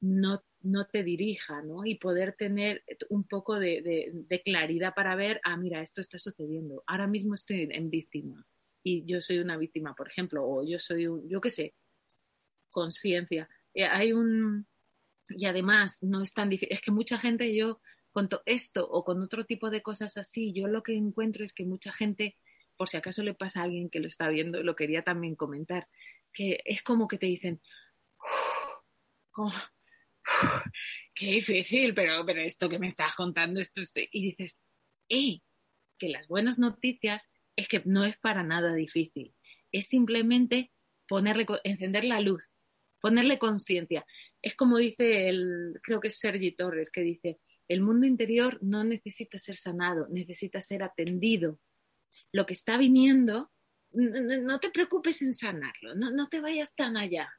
no, 0.00 0.44
no 0.60 0.86
te 0.86 1.02
dirija, 1.02 1.62
¿no? 1.62 1.86
Y 1.86 1.96
poder 1.96 2.34
tener 2.34 2.84
un 3.08 3.24
poco 3.24 3.58
de, 3.58 4.26
claridad 4.44 4.94
para 4.94 5.16
ver, 5.16 5.40
ah, 5.44 5.56
mira, 5.56 5.82
esto 5.82 6.00
está 6.00 6.18
sucediendo. 6.18 6.84
Ahora 6.86 7.06
mismo 7.06 7.34
estoy 7.34 7.68
en 7.70 7.90
víctima 7.90 8.46
y 8.82 9.04
yo 9.06 9.20
soy 9.20 9.38
una 9.38 9.56
víctima, 9.56 9.94
por 9.94 10.08
ejemplo, 10.08 10.46
o 10.46 10.62
yo 10.62 10.78
soy 10.78 11.06
un, 11.06 11.28
yo 11.28 11.40
qué 11.40 11.50
sé, 11.50 11.74
conciencia. 12.70 13.48
Eh, 13.74 13.84
hay 13.84 14.12
un, 14.12 14.66
y 15.28 15.46
además 15.46 16.02
no 16.02 16.22
es 16.22 16.32
tan 16.32 16.48
difícil, 16.48 16.72
es 16.72 16.80
que 16.80 16.90
mucha 16.90 17.18
gente 17.18 17.54
yo 17.54 17.80
con 18.12 18.28
esto 18.46 18.88
o 18.88 19.04
con 19.04 19.20
otro 19.22 19.44
tipo 19.44 19.70
de 19.70 19.82
cosas 19.82 20.16
así, 20.16 20.52
yo 20.52 20.68
lo 20.68 20.82
que 20.84 20.94
encuentro 20.94 21.44
es 21.44 21.52
que 21.52 21.64
mucha 21.64 21.92
gente, 21.92 22.36
por 22.76 22.88
si 22.88 22.96
acaso 22.96 23.24
le 23.24 23.34
pasa 23.34 23.60
a 23.60 23.64
alguien 23.64 23.90
que 23.90 23.98
lo 23.98 24.06
está 24.06 24.28
viendo, 24.28 24.62
lo 24.62 24.76
quería 24.76 25.02
también 25.02 25.34
comentar, 25.34 25.88
que 26.32 26.60
es 26.64 26.82
como 26.82 27.08
que 27.08 27.18
te 27.18 27.26
dicen, 27.26 27.60
qué 31.14 31.26
difícil, 31.26 31.92
pero, 31.92 32.24
pero 32.24 32.40
esto 32.40 32.68
que 32.68 32.78
me 32.78 32.86
estás 32.86 33.16
contando, 33.16 33.60
esto 33.60 33.80
y 34.12 34.22
dices, 34.22 34.58
eh, 35.08 35.40
que 35.98 36.08
las 36.08 36.28
buenas 36.28 36.60
noticias 36.60 37.28
es 37.56 37.66
que 37.66 37.82
no 37.84 38.04
es 38.04 38.16
para 38.18 38.44
nada 38.44 38.74
difícil, 38.74 39.34
es 39.72 39.88
simplemente 39.88 40.70
ponerle, 41.08 41.46
encender 41.64 42.04
la 42.04 42.20
luz, 42.20 42.53
ponerle 43.04 43.38
conciencia. 43.38 44.06
Es 44.40 44.56
como 44.56 44.78
dice 44.78 45.28
el, 45.28 45.78
creo 45.82 46.00
que 46.00 46.08
es 46.08 46.18
Sergi 46.18 46.52
Torres, 46.52 46.90
que 46.90 47.02
dice, 47.02 47.38
el 47.68 47.82
mundo 47.82 48.06
interior 48.06 48.58
no 48.62 48.82
necesita 48.82 49.36
ser 49.36 49.58
sanado, 49.58 50.08
necesita 50.08 50.62
ser 50.62 50.82
atendido. 50.82 51.60
Lo 52.32 52.46
que 52.46 52.54
está 52.54 52.78
viniendo, 52.78 53.52
no, 53.92 54.58
te 54.58 54.70
preocupes 54.70 55.20
en 55.20 55.34
sanarlo, 55.34 55.94
no, 55.94 56.12
no 56.12 56.30
te 56.30 56.40
vayas 56.40 56.74
tan 56.74 56.96
allá 56.96 57.30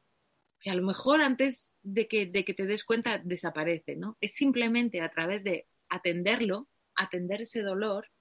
que 0.60 0.70
a 0.70 0.76
lo 0.76 0.84
mejor 0.84 1.24
antes 1.24 1.80
de 1.82 2.08
que, 2.08 2.28
de 2.28 2.46
que 2.46 2.54
te 2.54 2.68
des 2.68 2.84
cuenta 2.84 3.18
desaparece, 3.18 3.96
¿no? 3.96 4.20
Es 4.22 4.36
simplemente 4.36 5.02
a 5.02 5.10
través 5.10 5.44
de 5.44 5.68
atenderlo, 5.90 6.70
atender 6.94 7.42
ese 7.42 7.64
dolor, 7.64 8.12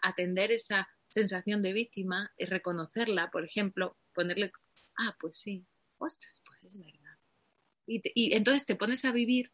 atender 0.00 0.52
esa 0.52 0.88
sensación 1.08 1.60
de 1.60 1.72
víctima 1.72 2.32
y 2.36 2.44
reconocerla, 2.44 3.32
por 3.32 3.44
ejemplo, 3.44 3.96
ponerle, 4.12 4.52
ah, 4.96 5.16
pues 5.18 5.38
sí, 5.38 5.66
ostras, 5.98 6.43
es 6.64 6.78
verdad. 6.78 7.18
Y, 7.86 8.02
y 8.14 8.34
entonces 8.34 8.66
te 8.66 8.76
pones 8.76 9.04
a 9.04 9.12
vivir 9.12 9.52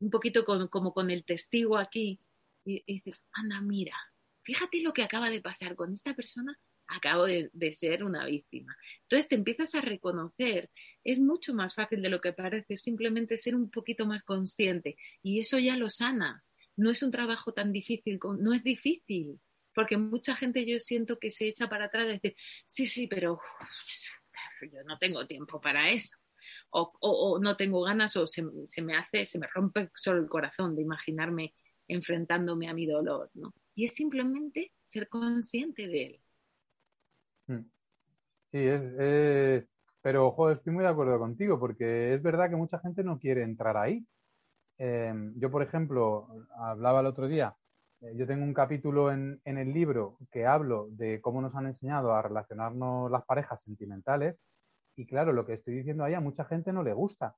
un 0.00 0.10
poquito 0.10 0.44
como 0.44 0.92
con 0.92 1.10
el 1.10 1.24
testigo 1.24 1.78
aquí 1.78 2.20
y, 2.64 2.82
dices, 2.86 3.24
anda, 3.32 3.60
mira, 3.60 3.96
fíjate 4.42 4.80
lo 4.80 4.92
que 4.92 5.02
acaba 5.02 5.30
de 5.30 5.40
pasar 5.40 5.74
con 5.76 5.92
esta 5.92 6.14
persona 6.14 6.58
acabo 6.86 7.24
de, 7.24 7.50
ser 7.72 8.04
una 8.04 8.26
víctima. 8.26 8.76
Entonces 9.02 9.28
te 9.28 9.36
empiezas 9.36 9.74
a 9.74 9.80
reconocer, 9.80 10.70
es 11.02 11.18
mucho 11.18 11.54
más 11.54 11.74
fácil 11.74 12.02
de 12.02 12.10
lo 12.10 12.20
que 12.20 12.34
parece, 12.34 12.76
simplemente 12.76 13.38
ser 13.38 13.54
un 13.54 13.70
poquito 13.70 14.06
más 14.06 14.22
consciente 14.22 14.96
y 15.22 15.40
eso 15.40 15.58
ya 15.58 15.76
lo 15.76 15.88
sana. 15.88 16.44
No 16.76 16.90
es 16.90 17.02
un 17.02 17.10
trabajo 17.10 17.54
tan 17.54 17.72
difícil, 17.72 18.18
no 18.38 18.52
es 18.52 18.64
difícil, 18.64 19.40
porque 19.74 19.96
mucha 19.96 20.36
gente 20.36 20.66
yo 20.66 20.78
siento 20.78 21.18
que 21.18 21.30
se 21.30 21.48
echa 21.48 21.68
para 21.68 21.86
atrás 21.86 22.06
y 22.08 22.12
dice, 22.12 22.36
sí, 22.66 22.86
sí, 22.86 23.06
pero 23.06 23.40
yo 24.60 24.82
no 24.84 24.98
tengo 24.98 25.26
tiempo 25.26 25.60
para 25.60 25.90
eso. 25.90 26.16
O, 26.76 27.38
no 27.40 27.56
tengo 27.56 27.82
ganas 27.82 28.16
o 28.16 28.26
se, 28.26 28.44
se, 28.64 28.82
me 28.82 28.96
hace, 28.96 29.26
se 29.26 29.38
me 29.38 29.46
rompe 29.46 29.90
solo 29.94 30.20
el 30.20 30.28
corazón 30.28 30.74
de 30.74 30.82
imaginarme 30.82 31.54
enfrentándome 31.86 32.68
a 32.68 32.74
mi 32.74 32.86
dolor, 32.86 33.30
¿no? 33.34 33.52
Y 33.76 33.84
es 33.84 33.94
simplemente 33.94 34.72
ser 34.84 35.08
consciente 35.08 35.86
de 35.86 36.06
él. 36.06 36.20
Mm. 37.46 37.70
Sí, 38.50 38.58
es, 38.58 39.64
pero 40.00 40.50
estoy 40.50 40.72
muy 40.72 40.84
de 40.84 40.90
acuerdo 40.90 41.18
contigo, 41.18 41.58
porque 41.58 42.14
es 42.14 42.22
verdad 42.22 42.50
que 42.50 42.56
mucha 42.56 42.78
gente 42.80 43.02
no 43.02 43.18
quiere 43.18 43.42
entrar 43.42 43.76
ahí. 43.76 44.04
Em, 44.78 45.32
yo, 45.38 45.50
por 45.50 45.62
ejemplo, 45.62 46.28
hablaba 46.56 47.00
el 47.00 47.06
otro 47.06 47.28
día, 47.28 47.56
eh, 48.00 48.12
yo 48.16 48.26
tengo 48.26 48.44
un 48.44 48.54
capítulo 48.54 49.12
en, 49.12 49.40
en, 49.44 49.58
el 49.58 49.72
libro 49.72 50.18
que 50.32 50.46
hablo 50.46 50.88
de 50.90 51.20
cómo 51.20 51.40
nos 51.40 51.54
han 51.54 51.66
enseñado 51.68 52.12
a 52.12 52.22
relacionarnos 52.22 53.10
las 53.10 53.24
parejas 53.24 53.62
sentimentales, 53.62 54.36
y 54.96 55.06
claro, 55.06 55.32
lo 55.32 55.46
que 55.46 55.54
estoy 55.54 55.74
diciendo 55.74 56.04
ahí 56.04 56.14
a 56.14 56.20
mucha 56.20 56.44
gente 56.44 56.72
no 56.72 56.82
le 56.82 56.92
gusta. 56.92 57.36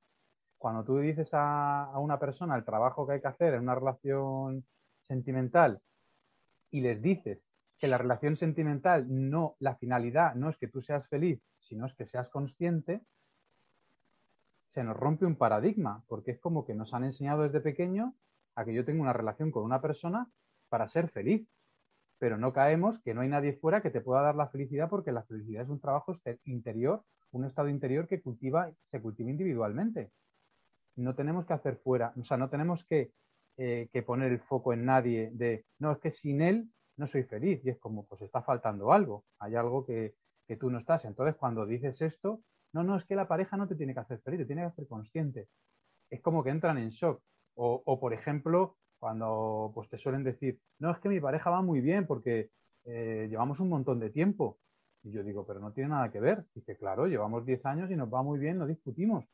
Cuando 0.57 0.83
tú 0.83 0.97
dices 0.97 1.33
a, 1.33 1.85
a 1.85 1.99
una 1.99 2.19
persona 2.19 2.55
el 2.55 2.65
trabajo 2.65 3.05
que 3.05 3.13
hay 3.13 3.21
que 3.21 3.27
hacer 3.27 3.53
en 3.53 3.61
una 3.61 3.75
relación 3.75 4.65
sentimental 5.03 5.81
y 6.71 6.81
les 6.81 7.01
dices 7.01 7.39
que 7.77 7.87
la 7.87 7.97
relación 7.97 8.37
sentimental 8.37 9.05
no, 9.07 9.55
la 9.59 9.75
finalidad 9.75 10.35
no 10.35 10.49
es 10.49 10.57
que 10.57 10.67
tú 10.67 10.81
seas 10.81 11.07
feliz, 11.07 11.41
sino 11.59 11.85
es 11.85 11.93
que 11.93 12.07
seas 12.07 12.29
consciente, 12.29 13.01
se 14.69 14.83
nos 14.83 14.97
rompe 14.97 15.25
un 15.25 15.35
paradigma, 15.35 16.03
porque 16.07 16.31
es 16.31 16.39
como 16.39 16.65
que 16.65 16.73
nos 16.73 16.93
han 16.93 17.03
enseñado 17.03 17.43
desde 17.43 17.61
pequeño 17.61 18.15
a 18.55 18.65
que 18.65 18.73
yo 18.73 18.83
tengo 18.83 19.03
una 19.03 19.13
relación 19.13 19.51
con 19.51 19.63
una 19.63 19.81
persona 19.81 20.29
para 20.69 20.89
ser 20.89 21.09
feliz, 21.09 21.47
pero 22.17 22.37
no 22.37 22.51
caemos 22.51 22.99
que 22.99 23.13
no 23.13 23.21
hay 23.21 23.29
nadie 23.29 23.53
fuera 23.53 23.81
que 23.81 23.91
te 23.91 24.01
pueda 24.01 24.21
dar 24.21 24.35
la 24.35 24.49
felicidad 24.49 24.89
porque 24.89 25.11
la 25.11 25.23
felicidad 25.23 25.63
es 25.63 25.69
un 25.69 25.79
trabajo 25.79 26.19
interior, 26.45 27.03
un 27.31 27.45
estado 27.45 27.69
interior 27.69 28.07
que 28.07 28.21
cultiva, 28.21 28.71
se 28.91 29.01
cultiva 29.01 29.29
individualmente. 29.29 30.11
No 30.95 31.15
tenemos 31.15 31.45
que 31.45 31.53
hacer 31.53 31.77
fuera, 31.77 32.13
o 32.17 32.23
sea, 32.23 32.37
no 32.37 32.49
tenemos 32.49 32.85
que, 32.85 33.11
eh, 33.57 33.89
que 33.91 34.03
poner 34.03 34.31
el 34.31 34.39
foco 34.39 34.73
en 34.73 34.85
nadie 34.85 35.31
de, 35.33 35.65
no, 35.79 35.91
es 35.91 35.99
que 35.99 36.11
sin 36.11 36.41
él 36.41 36.69
no 36.97 37.07
soy 37.07 37.23
feliz 37.23 37.61
y 37.63 37.69
es 37.69 37.77
como, 37.79 38.05
pues 38.05 38.21
está 38.21 38.41
faltando 38.41 38.91
algo, 38.91 39.25
hay 39.39 39.55
algo 39.55 39.85
que, 39.85 40.15
tú 40.59 40.69
no 40.69 40.79
estás. 40.79 41.03
Entonces, 41.03 41.35
cuando 41.35 41.65
dices 41.65 42.01
esto, 42.01 42.41
no, 42.71 42.81
no, 42.83 42.95
es 42.95 43.03
que 43.03 43.15
la 43.15 43.27
pareja 43.27 43.57
no 43.57 43.67
te 43.67 43.75
tiene 43.75 43.93
que 43.93 43.99
hacer 43.99 44.21
feliz, 44.21 44.39
te 44.39 44.45
tiene 44.45 44.61
que 44.61 44.67
hacer 44.67 44.87
consciente. 44.87 45.49
Es 46.09 46.21
como 46.21 46.41
que 46.43 46.51
entran 46.51 46.77
en 46.77 46.89
shock. 46.89 47.21
O, 47.55 47.99
por 47.99 48.13
ejemplo, 48.13 48.77
cuando 48.99 49.71
pues 49.73 49.89
te 49.89 49.97
suelen 49.97 50.23
decir, 50.23 50.59
no, 50.79 50.91
es 50.91 50.99
que 50.99 51.09
mi 51.09 51.19
pareja 51.19 51.49
va 51.49 51.61
muy 51.61 51.81
bien 51.81 52.05
porque 52.07 52.49
eh, 52.85 53.27
llevamos 53.29 53.59
un 53.59 53.69
montón 53.69 53.99
de 53.99 54.09
tiempo. 54.09 54.59
Y 55.03 55.11
yo 55.11 55.23
digo, 55.23 55.45
pero 55.45 55.59
no 55.59 55.71
tiene 55.71 55.89
nada 55.91 56.11
que 56.11 56.19
ver. 56.19 56.45
Dice, 56.53 56.75
claro, 56.75 57.07
llevamos 57.07 57.45
10 57.45 57.65
años 57.65 57.89
y 57.91 57.95
nos 57.95 58.13
va 58.13 58.23
muy 58.23 58.39
bien, 58.39 58.57
no 58.57 58.67
discutimos. 58.67 59.25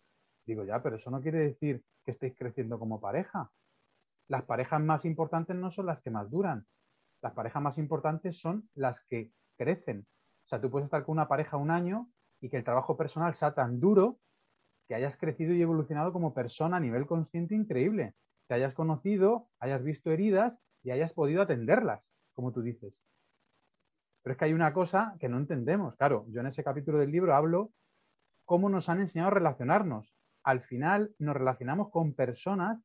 Digo, 0.45 0.63
ya, 0.63 0.81
pero 0.81 0.97
eso 0.97 1.09
no 1.09 1.21
quiere 1.21 1.39
decir 1.39 1.83
que 2.05 2.11
estéis 2.11 2.35
creciendo 2.37 2.77
como 2.79 2.99
pareja. 2.99 3.51
Las 4.27 4.43
parejas 4.43 4.81
más 4.81 5.05
importantes 5.05 5.55
no 5.55 5.71
son 5.71 5.87
las 5.87 6.01
que 6.01 6.11
más 6.11 6.29
duran, 6.29 6.65
las 7.23 7.33
parejas 7.33 7.63
más 7.63 7.77
importantes 7.77 8.37
son 8.37 8.69
las 8.75 9.01
que 9.05 9.31
crecen. 9.57 10.05
O 10.45 10.47
sea, 10.49 10.59
tú 10.59 10.69
puedes 10.69 10.85
estar 10.85 11.05
con 11.05 11.13
una 11.13 11.29
pareja 11.29 11.55
un 11.55 11.71
año 11.71 12.09
y 12.41 12.49
que 12.49 12.57
el 12.57 12.65
trabajo 12.65 12.97
personal 12.97 13.33
sea 13.35 13.53
tan 13.53 13.79
duro 13.79 14.19
que 14.89 14.95
hayas 14.95 15.15
crecido 15.15 15.53
y 15.53 15.61
evolucionado 15.61 16.11
como 16.11 16.33
persona 16.33 16.77
a 16.77 16.79
nivel 16.81 17.07
consciente 17.07 17.55
increíble. 17.55 18.13
Te 18.47 18.55
hayas 18.55 18.73
conocido, 18.73 19.47
hayas 19.59 19.81
visto 19.83 20.11
heridas 20.11 20.53
y 20.83 20.91
hayas 20.91 21.13
podido 21.13 21.41
atenderlas, 21.41 22.03
como 22.33 22.51
tú 22.51 22.61
dices. 22.61 22.93
Pero 24.23 24.33
es 24.33 24.37
que 24.37 24.45
hay 24.45 24.53
una 24.53 24.73
cosa 24.73 25.15
que 25.19 25.29
no 25.29 25.37
entendemos. 25.37 25.95
Claro, 25.95 26.25
yo 26.29 26.41
en 26.41 26.47
ese 26.47 26.63
capítulo 26.63 26.97
del 26.97 27.11
libro 27.11 27.35
hablo 27.35 27.71
cómo 28.45 28.69
nos 28.69 28.89
han 28.89 29.01
enseñado 29.01 29.27
a 29.27 29.33
relacionarnos. 29.33 30.13
Al 30.43 30.61
final 30.61 31.13
nos 31.19 31.35
relacionamos 31.35 31.91
con 31.91 32.13
personas, 32.13 32.81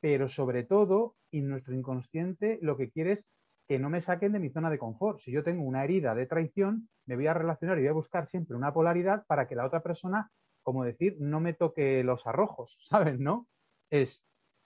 pero 0.00 0.28
sobre 0.28 0.64
todo, 0.64 1.14
en 1.30 1.48
nuestro 1.48 1.74
inconsciente 1.74 2.58
lo 2.62 2.76
que 2.76 2.90
quiere 2.90 3.12
es 3.12 3.26
que 3.68 3.78
no 3.78 3.90
me 3.90 4.02
saquen 4.02 4.32
de 4.32 4.40
mi 4.40 4.50
zona 4.50 4.70
de 4.70 4.78
confort. 4.78 5.20
Si 5.20 5.30
yo 5.30 5.42
tengo 5.42 5.62
una 5.62 5.84
herida 5.84 6.14
de 6.14 6.26
traición, 6.26 6.88
me 7.06 7.16
voy 7.16 7.26
a 7.26 7.34
relacionar 7.34 7.78
y 7.78 7.82
voy 7.82 7.88
a 7.88 7.92
buscar 7.92 8.28
siempre 8.28 8.56
una 8.56 8.72
polaridad 8.72 9.24
para 9.26 9.48
que 9.48 9.54
la 9.54 9.64
otra 9.64 9.82
persona, 9.82 10.30
como 10.62 10.84
decir, 10.84 11.16
no 11.20 11.40
me 11.40 11.54
toque 11.54 12.02
los 12.04 12.26
arrojos, 12.26 12.78
¿sabes? 12.88 13.18
¿No? 13.18 13.46
Es, 13.90 14.22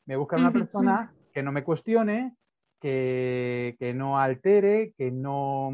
me 0.06 0.16
busca 0.16 0.36
una 0.36 0.52
persona 0.52 1.12
que 1.32 1.42
no 1.42 1.52
me 1.52 1.64
cuestione, 1.64 2.36
que, 2.80 3.92
no 3.94 4.18
altere, 4.18 4.94
que 4.96 5.10
no, 5.10 5.72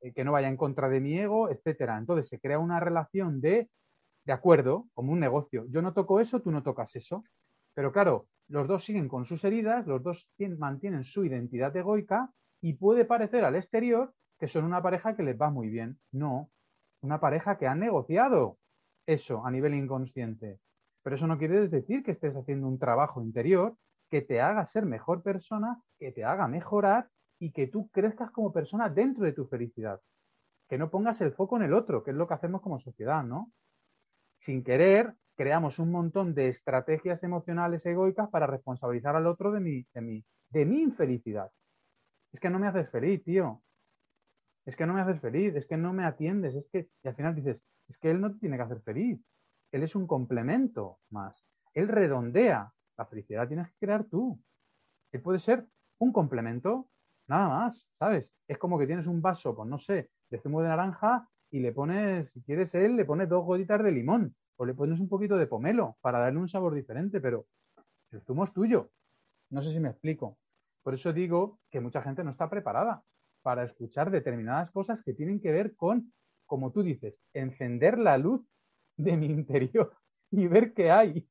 eh, 0.00 0.12
que 0.12 0.24
no 0.24 0.32
vaya 0.32 0.48
en 0.48 0.56
contra 0.56 0.88
de 0.88 1.00
mi 1.00 1.18
ego, 1.18 1.50
etcétera. 1.50 1.98
Entonces 1.98 2.28
se 2.28 2.40
crea 2.40 2.58
una 2.58 2.80
relación 2.80 3.40
de, 3.40 3.68
de 4.24 4.32
acuerdo, 4.32 4.86
como 4.94 5.12
un 5.12 5.20
negocio. 5.20 5.66
Yo 5.70 5.82
no 5.82 5.92
toco 5.92 6.20
eso, 6.20 6.40
tú 6.40 6.50
no 6.50 6.62
tocas 6.62 6.94
eso. 6.96 7.24
Pero 7.74 7.92
claro, 7.92 8.26
los 8.48 8.66
dos 8.66 8.84
siguen 8.84 9.08
con 9.08 9.24
sus 9.24 9.44
heridas, 9.44 9.86
los 9.86 10.02
dos 10.02 10.28
mantienen 10.58 11.04
su 11.04 11.24
identidad 11.24 11.76
egoica 11.76 12.30
y 12.60 12.74
puede 12.74 13.04
parecer 13.04 13.44
al 13.44 13.56
exterior 13.56 14.12
que 14.38 14.48
son 14.48 14.64
una 14.64 14.82
pareja 14.82 15.14
que 15.14 15.22
les 15.22 15.40
va 15.40 15.50
muy 15.50 15.68
bien. 15.68 15.98
No, 16.10 16.50
una 17.02 17.20
pareja 17.20 17.58
que 17.58 17.66
ha 17.66 17.74
negociado 17.74 18.58
eso 19.06 19.44
a 19.44 19.50
nivel 19.50 19.74
inconsciente. 19.74 20.60
Pero 21.02 21.16
eso 21.16 21.26
no 21.26 21.38
quiere 21.38 21.68
decir 21.68 22.02
que 22.02 22.12
estés 22.12 22.36
haciendo 22.36 22.66
un 22.66 22.78
trabajo 22.78 23.22
interior 23.22 23.76
que 24.10 24.22
te 24.22 24.40
haga 24.40 24.66
ser 24.66 24.84
mejor 24.84 25.22
persona, 25.22 25.80
que 25.98 26.12
te 26.12 26.24
haga 26.24 26.48
mejorar 26.48 27.08
y 27.40 27.50
que 27.50 27.66
tú 27.66 27.88
crezcas 27.88 28.30
como 28.30 28.52
persona 28.52 28.88
dentro 28.88 29.24
de 29.24 29.32
tu 29.32 29.46
felicidad. 29.46 30.00
Que 30.68 30.78
no 30.78 30.90
pongas 30.90 31.20
el 31.20 31.32
foco 31.32 31.56
en 31.56 31.64
el 31.64 31.72
otro, 31.74 32.04
que 32.04 32.12
es 32.12 32.16
lo 32.16 32.28
que 32.28 32.34
hacemos 32.34 32.62
como 32.62 32.78
sociedad, 32.78 33.24
¿no? 33.24 33.50
Sin 34.38 34.62
querer, 34.62 35.14
creamos 35.34 35.80
un 35.80 35.90
montón 35.90 36.34
de 36.34 36.48
estrategias 36.48 37.24
emocionales 37.24 37.84
egoicas 37.84 38.30
para 38.30 38.46
responsabilizar 38.46 39.16
al 39.16 39.26
otro 39.26 39.50
de 39.50 39.60
mi, 39.60 39.84
de 39.92 40.00
mi, 40.00 40.24
de 40.50 40.64
mi 40.64 40.82
infelicidad 40.82 41.50
es 42.32 42.40
que 42.40 42.50
no 42.50 42.58
me 42.58 42.66
haces 42.66 42.88
feliz, 42.90 43.22
tío. 43.24 43.62
Es 44.64 44.76
que 44.76 44.86
no 44.86 44.94
me 44.94 45.00
haces 45.00 45.20
feliz, 45.20 45.54
es 45.56 45.66
que 45.66 45.76
no 45.76 45.92
me 45.92 46.04
atiendes, 46.04 46.54
es 46.54 46.66
que, 46.70 46.88
y 47.02 47.08
al 47.08 47.16
final 47.16 47.34
dices, 47.34 47.60
es 47.88 47.98
que 47.98 48.10
él 48.10 48.20
no 48.20 48.32
te 48.32 48.38
tiene 48.38 48.56
que 48.56 48.62
hacer 48.62 48.80
feliz. 48.82 49.20
Él 49.72 49.82
es 49.82 49.94
un 49.94 50.06
complemento 50.06 50.98
más. 51.10 51.44
Él 51.74 51.88
redondea 51.88 52.72
La 52.96 53.06
felicidad 53.06 53.48
tienes 53.48 53.68
que 53.68 53.86
crear 53.86 54.04
tú. 54.04 54.38
Que 55.10 55.18
puede 55.18 55.38
ser 55.38 55.66
un 55.98 56.12
complemento, 56.12 56.88
nada 57.30 57.48
más, 57.48 57.88
¿sabes? 57.92 58.30
Es 58.48 58.58
como 58.58 58.78
que 58.78 58.86
tienes 58.86 59.06
un 59.06 59.22
vaso, 59.22 59.54
pues 59.54 59.68
no 59.68 59.78
sé, 59.78 60.10
de 60.30 60.38
zumo 60.40 60.62
de 60.62 60.68
naranja 60.68 61.28
y 61.50 61.60
le 61.60 61.72
pones, 61.72 62.30
si 62.32 62.42
quieres 62.42 62.74
él, 62.74 62.96
le 62.96 63.04
pones 63.04 63.28
dos 63.28 63.44
gotitas 63.44 63.82
de 63.82 63.92
limón 63.92 64.34
o 64.56 64.66
le 64.66 64.74
pones 64.74 64.98
un 65.00 65.08
poquito 65.08 65.36
de 65.36 65.46
pomelo 65.46 65.96
para 66.00 66.18
darle 66.18 66.40
un 66.40 66.48
sabor 66.48 66.74
diferente, 66.74 67.20
pero 67.20 67.46
el 68.10 68.20
zumo 68.22 68.44
es 68.44 68.52
tuyo. 68.52 68.90
No 69.48 69.62
sé 69.62 69.72
si 69.72 69.80
me 69.80 69.90
explico. 69.90 70.38
Por 70.82 70.94
eso 70.94 71.12
digo 71.12 71.60
que 71.70 71.80
mucha 71.80 72.02
gente 72.02 72.24
no 72.24 72.32
está 72.32 72.50
preparada 72.50 73.02
para 73.42 73.64
escuchar 73.64 74.10
determinadas 74.10 74.70
cosas 74.72 75.00
que 75.04 75.14
tienen 75.14 75.40
que 75.40 75.52
ver 75.52 75.76
con, 75.76 76.12
como 76.46 76.72
tú 76.72 76.82
dices, 76.82 77.14
encender 77.32 77.96
la 77.98 78.18
luz 78.18 78.44
de 78.96 79.16
mi 79.16 79.26
interior 79.26 79.96
y 80.32 80.48
ver 80.48 80.74
qué 80.74 80.90
hay. 80.90 81.28